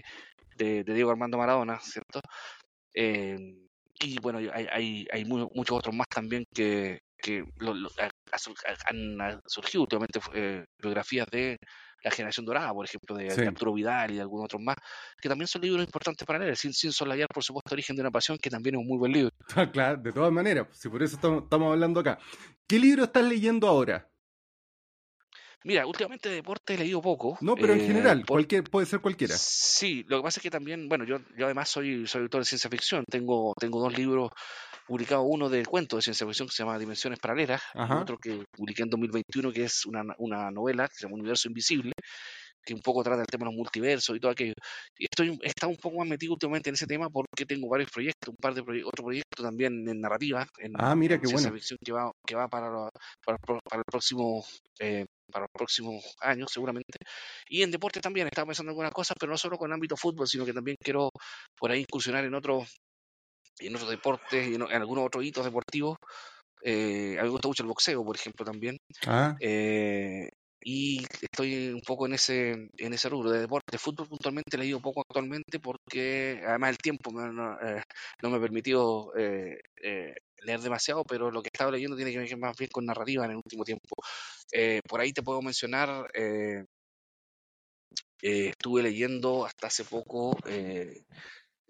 de, 0.55 0.83
Diego 0.83 1.11
Armando 1.11 1.37
Maradona, 1.37 1.79
¿cierto? 1.79 2.21
y 2.93 4.19
bueno, 4.19 4.39
hay, 4.39 4.67
hay, 4.71 5.07
hay 5.11 5.25
muchos 5.25 5.77
otros 5.77 5.95
más 5.95 6.07
también 6.07 6.43
que, 6.53 6.99
que 7.21 7.43
han 8.85 9.41
surgido 9.45 9.83
últimamente 9.83 10.19
biografías 10.81 11.27
de 11.31 11.57
la 12.03 12.11
generación 12.11 12.45
dorada, 12.45 12.73
por 12.73 12.85
ejemplo, 12.85 13.15
de, 13.15 13.47
Arturo 13.47 13.73
Vidal 13.73 14.11
y 14.11 14.15
de 14.15 14.21
algunos 14.21 14.45
otros 14.45 14.61
más, 14.61 14.75
que 15.19 15.29
también 15.29 15.47
son 15.47 15.61
libros 15.61 15.83
importantes 15.83 16.25
para 16.25 16.39
leer, 16.39 16.57
sin, 16.57 16.73
sin 16.73 16.91
solayar, 16.91 17.27
por 17.27 17.43
supuesto, 17.43 17.73
Origen 17.75 17.95
de 17.95 18.01
una 18.01 18.11
Pasión, 18.11 18.37
que 18.37 18.49
también 18.49 18.75
es 18.75 18.79
un 18.81 18.87
muy 18.87 18.97
buen 18.97 19.11
libro. 19.11 19.31
claro, 19.71 20.01
de 20.01 20.11
todas 20.11 20.31
maneras, 20.31 20.67
si 20.71 20.89
por 20.89 21.01
eso 21.03 21.15
estamos, 21.15 21.71
hablando 21.71 21.99
acá. 21.99 22.19
¿Qué 22.67 22.79
libro 22.79 23.03
estás 23.03 23.23
leyendo 23.23 23.67
ahora? 23.67 24.07
Mira, 25.63 25.85
últimamente 25.85 26.27
de 26.27 26.35
deporte 26.35 26.73
he 26.73 26.77
leído 26.77 27.01
poco. 27.03 27.37
No, 27.41 27.55
pero 27.55 27.73
en 27.73 27.81
eh, 27.81 27.85
general, 27.85 28.21
por- 28.21 28.37
cualquier, 28.37 28.63
puede 28.63 28.87
ser 28.87 28.99
cualquiera. 28.99 29.35
Sí, 29.37 30.03
lo 30.07 30.17
que 30.17 30.23
pasa 30.23 30.39
es 30.39 30.43
que 30.43 30.49
también, 30.49 30.89
bueno, 30.89 31.05
yo, 31.05 31.19
yo 31.37 31.45
además 31.45 31.69
soy, 31.69 32.07
soy 32.07 32.23
autor 32.23 32.41
de 32.41 32.45
ciencia 32.45 32.67
ficción. 32.67 33.05
Tengo, 33.05 33.53
tengo 33.59 33.79
dos 33.79 33.95
libros 33.95 34.31
publicados, 34.91 35.25
uno 35.27 35.49
de 35.49 35.65
cuentos 35.65 35.97
de 35.97 36.01
ciencia 36.03 36.27
ficción 36.27 36.47
que 36.49 36.53
se 36.53 36.63
llama 36.63 36.77
Dimensiones 36.77 37.19
Paralelas, 37.19 37.61
Ajá. 37.73 38.01
otro 38.01 38.17
que 38.17 38.43
publiqué 38.51 38.83
en 38.83 38.89
2021 38.89 39.51
que 39.51 39.63
es 39.63 39.85
una, 39.85 40.03
una 40.17 40.51
novela 40.51 40.87
que 40.89 40.95
se 40.95 41.03
llama 41.05 41.15
Universo 41.15 41.47
Invisible, 41.47 41.93
que 42.63 42.73
un 42.73 42.81
poco 42.81 43.01
trata 43.03 43.21
el 43.21 43.27
tema 43.27 43.45
de 43.45 43.51
los 43.51 43.55
multiversos 43.57 44.15
y 44.15 44.19
todo 44.19 44.31
aquello. 44.31 44.53
Y 44.97 45.05
estoy, 45.05 45.39
estado 45.43 45.71
un 45.71 45.77
poco 45.77 45.97
más 45.97 46.07
metido 46.07 46.33
últimamente 46.33 46.69
en 46.69 46.75
ese 46.75 46.85
tema 46.85 47.09
porque 47.09 47.45
tengo 47.47 47.69
varios 47.69 47.89
proyectos, 47.89 48.29
un 48.29 48.35
par 48.35 48.53
de 48.53 48.63
proyectos, 48.63 48.89
otro 48.93 49.05
proyecto 49.05 49.43
también 49.43 49.87
en 49.87 50.01
narrativa, 50.01 50.45
en, 50.59 50.73
Ah, 50.77 50.93
mira, 50.95 51.19
qué 51.19 51.25
ciencia 51.27 51.49
bueno. 51.49 51.57
ficción 51.57 51.77
que 51.83 51.91
va, 51.93 52.11
que 52.27 52.35
va 52.35 52.47
para, 52.49 52.69
la- 52.69 52.89
para, 53.25 53.37
el 53.37 53.59
para 53.63 53.79
el 53.79 53.85
próximo... 53.85 54.43
eh, 54.79 55.05
para 55.31 55.43
los 55.43 55.51
próximos 55.53 56.03
años 56.19 56.51
seguramente. 56.51 56.97
Y 57.47 57.61
en 57.63 57.71
deporte 57.71 58.01
también 58.01 58.27
estaba 58.27 58.47
pensando 58.47 58.69
en 58.69 58.73
algunas 58.73 58.91
cosas, 58.91 59.15
pero 59.17 59.31
no 59.31 59.37
solo 59.37 59.57
con 59.57 59.71
ámbito 59.71 59.95
fútbol, 59.95 60.27
sino 60.27 60.45
que 60.45 60.51
también 60.51 60.75
quiero 60.83 61.09
por 61.57 61.71
ahí 61.71 61.81
incursionar 61.81 62.25
en 62.25 62.33
otros 62.35 62.67
en 63.67 63.75
otros 63.75 63.89
deportes 63.91 64.47
y 64.47 64.55
en, 64.55 64.61
en 64.63 64.73
algunos 64.81 65.05
otros 65.07 65.23
hitos 65.25 65.45
deportivos. 65.45 65.97
Eh, 66.63 67.17
a 67.19 67.23
mí 67.23 67.27
me 67.27 67.31
gusta 67.31 67.47
mucho 67.47 67.63
el 67.63 67.69
boxeo, 67.69 68.03
por 68.05 68.15
ejemplo, 68.15 68.45
también. 68.45 68.77
Ah, 69.07 69.39
Eh, 69.39 70.29
y 70.63 71.03
estoy 71.21 71.69
un 71.69 71.81
poco 71.81 72.05
en 72.07 72.13
ese 72.13 72.51
en 72.77 72.93
ese 72.93 73.09
rubro 73.09 73.31
de 73.31 73.39
deporte. 73.41 73.77
Fútbol 73.79 74.07
puntualmente 74.09 74.57
he 74.57 74.59
leído 74.59 74.79
poco 74.81 75.01
actualmente 75.01 75.59
porque 75.59 76.41
además 76.45 76.71
el 76.71 76.77
tiempo 76.77 77.11
me- 77.11 77.31
no, 77.33 77.59
eh, 77.61 77.83
no 78.21 78.29
me 78.29 78.37
ha 78.37 78.41
permitido 78.41 79.11
eh, 79.17 79.59
eh, 79.83 80.15
leer 80.43 80.59
demasiado, 80.61 81.03
pero 81.05 81.31
lo 81.31 81.41
que 81.41 81.47
he 81.49 81.53
estado 81.55 81.71
leyendo 81.71 81.95
tiene 81.97 82.11
que 82.11 82.19
ver 82.19 82.37
más 82.37 82.57
bien 82.57 82.69
con 82.71 82.85
narrativa 82.85 83.25
en 83.25 83.31
el 83.31 83.37
último 83.37 83.63
tiempo. 83.63 83.95
Por 84.87 85.01
ahí 85.01 85.13
te 85.13 85.23
puedo 85.23 85.41
mencionar, 85.41 86.07
estuve 88.21 88.83
leyendo 88.83 89.45
hasta 89.45 89.67
hace 89.67 89.83
poco, 89.85 90.35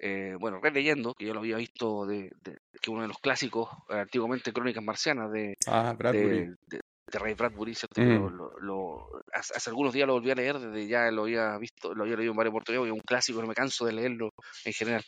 eh, 0.04 0.36
bueno, 0.40 0.60
releyendo, 0.62 1.14
que 1.14 1.26
yo 1.26 1.34
lo 1.34 1.40
había 1.42 1.58
visto 1.58 2.06
de, 2.08 2.32
de- 2.44 2.58
que 2.82 2.90
uno 2.92 3.04
de 3.04 3.08
los 3.08 3.20
clásicos, 3.20 3.70
eh, 3.90 4.00
antiguamente 4.00 4.52
Crónicas 4.52 4.84
Marcianas 4.84 5.32
de, 5.32 5.56
ah, 5.68 5.94
Bradbury. 5.98 6.40
de, 6.40 6.46
de- 6.68 6.82
de 7.12 7.20
Ray 7.20 7.34
Bradbury, 7.36 7.74
Mm. 7.98 8.36
lo- 8.36 8.60
lo- 8.60 9.22
hace, 9.34 9.54
hace 9.56 9.70
algunos 9.70 9.94
días 9.94 10.08
lo 10.08 10.14
volví 10.14 10.32
a 10.32 10.36
leer, 10.36 10.58
desde 10.60 10.88
ya 10.88 11.12
lo 11.12 11.24
había 11.24 11.58
visto, 11.58 11.94
lo 11.94 12.04
había 12.04 12.16
leído 12.16 12.32
en 12.32 12.38
varias 12.38 12.52
oportunidades, 12.54 12.88
es 12.90 12.94
un 12.94 13.02
clásico, 13.02 13.42
no 13.42 13.48
me 13.48 13.54
canso 13.54 13.86
de 13.86 13.92
leerlo 13.94 14.30
en 14.66 14.74
general. 14.74 15.04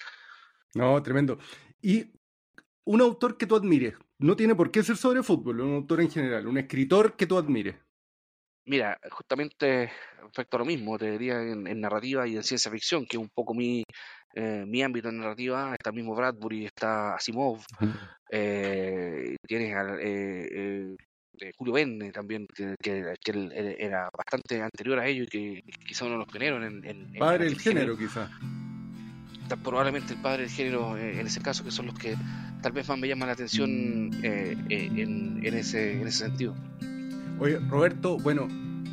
No, 0.75 1.01
tremendo. 1.01 1.37
Y 1.81 2.11
un 2.85 2.99
autor 3.01 3.37
que 3.37 3.47
tú 3.47 3.55
admires, 3.55 3.93
no 4.19 4.35
tiene 4.35 4.53
por 4.55 4.69
qué 4.69 4.83
ser 4.83 4.97
sobre 4.97 5.23
fútbol, 5.23 5.61
un 5.61 5.75
autor 5.75 6.01
en 6.01 6.11
general, 6.11 6.45
un 6.47 6.57
escritor 6.57 7.15
que 7.15 7.25
tú 7.25 7.37
admires. 7.37 7.75
Mira, 8.65 8.97
justamente 9.11 9.91
respecto 10.21 10.55
a 10.57 10.59
lo 10.59 10.65
mismo, 10.65 10.97
te 10.97 11.11
diría 11.11 11.41
en, 11.41 11.67
en 11.67 11.81
narrativa 11.81 12.25
y 12.27 12.37
en 12.37 12.43
ciencia 12.43 12.71
ficción, 12.71 13.05
que 13.05 13.17
es 13.17 13.21
un 13.21 13.29
poco 13.33 13.53
mi, 13.53 13.83
eh, 14.35 14.63
mi 14.65 14.81
ámbito 14.81 15.09
en 15.09 15.19
narrativa, 15.19 15.73
está 15.73 15.89
el 15.89 15.95
mismo 15.97 16.15
Bradbury, 16.15 16.65
está 16.65 17.13
Asimov, 17.15 17.59
eh, 18.31 19.35
tienes 19.45 19.75
al, 19.75 19.99
eh, 19.99 20.47
eh, 20.51 20.95
eh, 21.41 21.51
Julio 21.57 21.73
Verne 21.73 22.11
también, 22.11 22.45
que, 22.55 22.75
que- 22.81 23.13
que 23.21 23.31
él- 23.31 23.51
él 23.53 23.75
era 23.77 24.09
bastante 24.15 24.61
anterior 24.61 24.99
a 24.99 25.07
ello 25.07 25.23
y 25.23 25.27
que 25.27 25.61
quizá 25.85 26.05
uno 26.05 26.13
de 26.13 26.19
los 26.19 26.27
pioneros 26.27 26.63
en, 26.63 26.85
en, 26.85 27.13
Padre 27.19 27.45
del 27.45 27.59
género. 27.59 27.95
género, 27.95 27.97
quizás. 27.97 28.29
Está 29.41 29.57
probablemente 29.57 30.13
el 30.13 30.21
padre 30.21 30.43
del 30.43 30.51
género 30.51 30.97
eh, 30.97 31.19
en 31.19 31.27
ese 31.27 31.41
caso, 31.41 31.63
que 31.65 31.71
son 31.71 31.87
los 31.87 31.95
que 31.95 32.15
tal 32.61 32.71
vez 32.71 32.87
más 32.87 32.97
me 32.97 33.07
llaman 33.09 33.27
la 33.27 33.33
atención 33.33 34.09
eh, 34.23 34.55
eh, 34.69 34.89
en, 34.95 35.45
en 35.45 35.53
ese, 35.53 35.99
en 35.99 36.07
ese 36.07 36.19
sentido. 36.25 36.55
Oye, 37.39 37.59
Roberto, 37.69 38.17
bueno, 38.19 38.47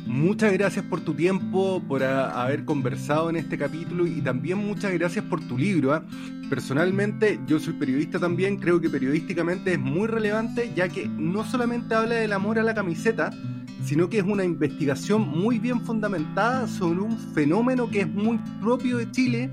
muchas 0.05 0.51
gracias 0.53 0.83
por 0.85 1.01
tu 1.01 1.13
tiempo, 1.13 1.81
por 1.87 2.03
haber 2.03 2.65
conversado 2.65 3.29
en 3.29 3.35
este 3.35 3.57
capítulo 3.57 4.07
y 4.07 4.21
también 4.21 4.57
muchas 4.57 4.93
gracias 4.93 5.23
por 5.25 5.39
tu 5.47 5.57
libro. 5.57 5.93
¿ah? 5.93 6.03
Personalmente, 6.49 7.39
yo 7.45 7.59
soy 7.59 7.73
periodista 7.73 8.19
también, 8.19 8.57
creo 8.57 8.81
que 8.81 8.89
periodísticamente 8.89 9.73
es 9.73 9.79
muy 9.79 10.07
relevante, 10.07 10.71
ya 10.75 10.89
que 10.89 11.07
no 11.07 11.45
solamente 11.45 11.95
habla 11.95 12.15
del 12.15 12.33
amor 12.33 12.59
a 12.59 12.63
la 12.63 12.73
camiseta, 12.73 13.31
sino 13.83 14.09
que 14.09 14.17
es 14.17 14.23
una 14.23 14.43
investigación 14.43 15.27
muy 15.27 15.59
bien 15.59 15.81
fundamentada 15.81 16.67
sobre 16.67 16.99
un 17.01 17.17
fenómeno 17.17 17.89
que 17.89 18.01
es 18.01 18.07
muy 18.07 18.39
propio 18.59 18.97
de 18.97 19.09
Chile 19.11 19.51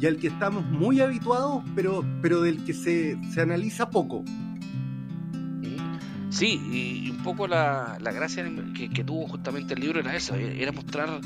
y 0.00 0.06
al 0.06 0.16
que 0.16 0.28
estamos 0.28 0.64
muy 0.64 1.00
habituados, 1.00 1.62
pero, 1.74 2.04
pero 2.22 2.40
del 2.40 2.64
que 2.64 2.72
se, 2.72 3.18
se 3.32 3.40
analiza 3.42 3.90
poco. 3.90 4.24
Sí, 6.30 6.60
y 7.06 7.10
un 7.10 7.18
poco 7.22 7.46
la, 7.46 7.98
la 8.00 8.12
gracia 8.12 8.44
que, 8.76 8.88
que 8.88 9.04
tuvo 9.04 9.26
justamente 9.26 9.74
el 9.74 9.80
libro 9.80 10.00
era 10.00 10.14
eso, 10.14 10.34
era 10.36 10.72
mostrar 10.72 11.20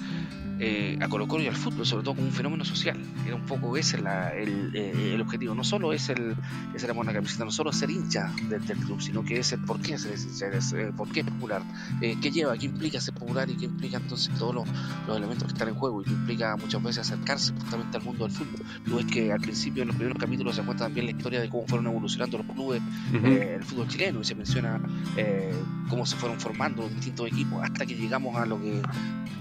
eh, 0.59 0.97
a 1.01 1.09
Colo 1.09 1.27
Colo 1.27 1.43
y 1.45 1.47
al 1.49 1.55
fútbol, 1.57 1.85
sobre 1.87 2.05
todo 2.05 2.15
como 2.15 2.27
un 2.27 2.33
fenómeno 2.33 2.65
social. 2.65 2.97
Era 3.27 3.35
un 3.37 3.43
poco 3.47 3.77
ese 3.77 3.99
la- 4.01 4.35
el, 4.35 4.75
eh, 4.75 5.13
el 5.15 5.21
objetivo. 5.21 5.55
No 5.55 5.65
solo 5.65 5.93
es 5.93 6.09
el, 6.09 6.35
es 6.75 6.83
la 6.87 6.95
camiseta, 6.95 7.45
no 7.45 7.51
solo 7.51 7.71
es 7.71 7.77
ser 7.77 7.91
hincha 7.91 8.33
del, 8.49 8.65
del 8.67 8.79
club, 8.79 9.01
sino 9.01 9.25
que 9.25 9.39
es 9.41 9.53
el 9.53 9.61
por 9.61 9.81
qué 9.81 9.99
ser 9.99 10.19
hincha, 10.19 10.47
es, 10.49 10.75
por 10.97 11.09
qué 11.11 11.21
es 11.21 11.27
popular, 11.27 11.63
eh, 12.01 12.17
qué 12.21 12.31
lleva, 12.31 12.57
qué 12.57 12.67
implica 12.67 13.01
ser 13.01 13.15
popular 13.15 13.49
y 13.51 13.57
qué 13.57 13.65
implica 13.67 13.97
entonces 13.99 14.33
todos 14.39 14.55
los, 14.55 14.69
los 15.07 15.17
elementos 15.17 15.47
que 15.49 15.53
están 15.53 15.69
en 15.69 15.75
juego 15.75 16.03
y 16.03 16.05
que 16.05 16.13
implica 16.13 16.57
muchas 16.57 16.83
veces 16.83 17.11
acercarse 17.11 17.53
justamente 17.53 17.97
al 17.97 18.05
mundo 18.05 18.25
del 18.27 18.33
fútbol. 18.37 18.61
Tú 18.85 18.97
ves 18.97 19.07
que 19.07 19.33
al 19.33 19.41
principio, 19.41 19.83
en 19.83 19.89
los 19.89 19.97
primeros 19.97 20.19
capítulos, 20.21 20.55
se 20.57 20.63
cuenta 20.63 20.85
también 20.85 21.07
la 21.07 21.13
historia 21.13 21.41
de 21.41 21.49
cómo 21.49 21.67
fueron 21.67 21.87
evolucionando 21.87 22.39
los 22.39 22.47
clubes 22.47 22.81
eh, 23.13 23.55
el 23.57 23.65
fútbol 23.65 23.89
chileno 23.89 24.21
y 24.21 24.25
se 24.25 24.35
menciona 24.35 24.81
eh, 25.17 25.55
cómo 25.89 26.07
se 26.07 26.17
fueron 26.17 26.39
formando 26.39 26.83
los 26.83 26.95
distintos 26.95 27.27
equipos 27.29 27.63
hasta 27.63 27.87
que 27.87 27.95
llegamos 27.95 28.37
a 28.37 28.47
lo 28.47 28.61
que 28.61 28.81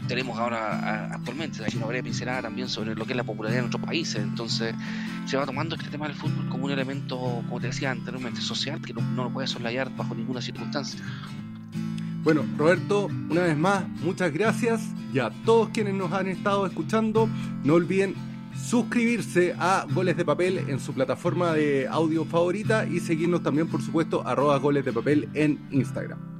tenemos 0.07 0.37
ahora 0.37 1.13
actualmente. 1.13 1.63
Hay 1.63 1.75
una 1.75 1.85
breve 1.85 2.03
pincelada 2.03 2.43
también 2.43 2.69
sobre 2.69 2.95
lo 2.95 3.05
que 3.05 3.13
es 3.13 3.17
la 3.17 3.23
popularidad 3.23 3.61
en 3.61 3.67
otros 3.67 3.83
países. 3.83 4.21
Entonces 4.21 4.75
se 5.25 5.37
va 5.37 5.45
tomando 5.45 5.75
este 5.75 5.89
tema 5.89 6.07
del 6.07 6.15
fútbol 6.15 6.47
como 6.49 6.65
un 6.65 6.71
elemento, 6.71 7.17
como 7.17 7.59
te 7.59 7.67
decía 7.67 7.91
anteriormente, 7.91 8.41
social 8.41 8.81
que 8.81 8.93
no, 8.93 9.01
no 9.01 9.25
lo 9.25 9.29
puede 9.31 9.47
soslayar 9.47 9.95
bajo 9.95 10.15
ninguna 10.15 10.41
circunstancia. 10.41 10.99
Bueno, 12.23 12.45
Roberto, 12.57 13.07
una 13.29 13.41
vez 13.41 13.57
más, 13.57 13.87
muchas 14.01 14.31
gracias 14.31 14.81
y 15.13 15.19
a 15.19 15.29
todos 15.45 15.69
quienes 15.69 15.93
nos 15.93 16.11
han 16.13 16.27
estado 16.27 16.65
escuchando, 16.65 17.29
no 17.63 17.73
olviden 17.73 18.15
suscribirse 18.55 19.55
a 19.59 19.85
Goles 19.93 20.15
de 20.15 20.25
Papel 20.25 20.57
en 20.69 20.79
su 20.79 20.93
plataforma 20.93 21.53
de 21.53 21.87
audio 21.87 22.25
favorita 22.25 22.85
y 22.85 22.99
seguirnos 22.99 23.43
también, 23.43 23.67
por 23.67 23.81
supuesto, 23.81 24.25
arroba 24.25 24.57
goles 24.57 24.85
de 24.85 24.93
papel 24.93 25.29
en 25.33 25.59
Instagram. 25.71 26.32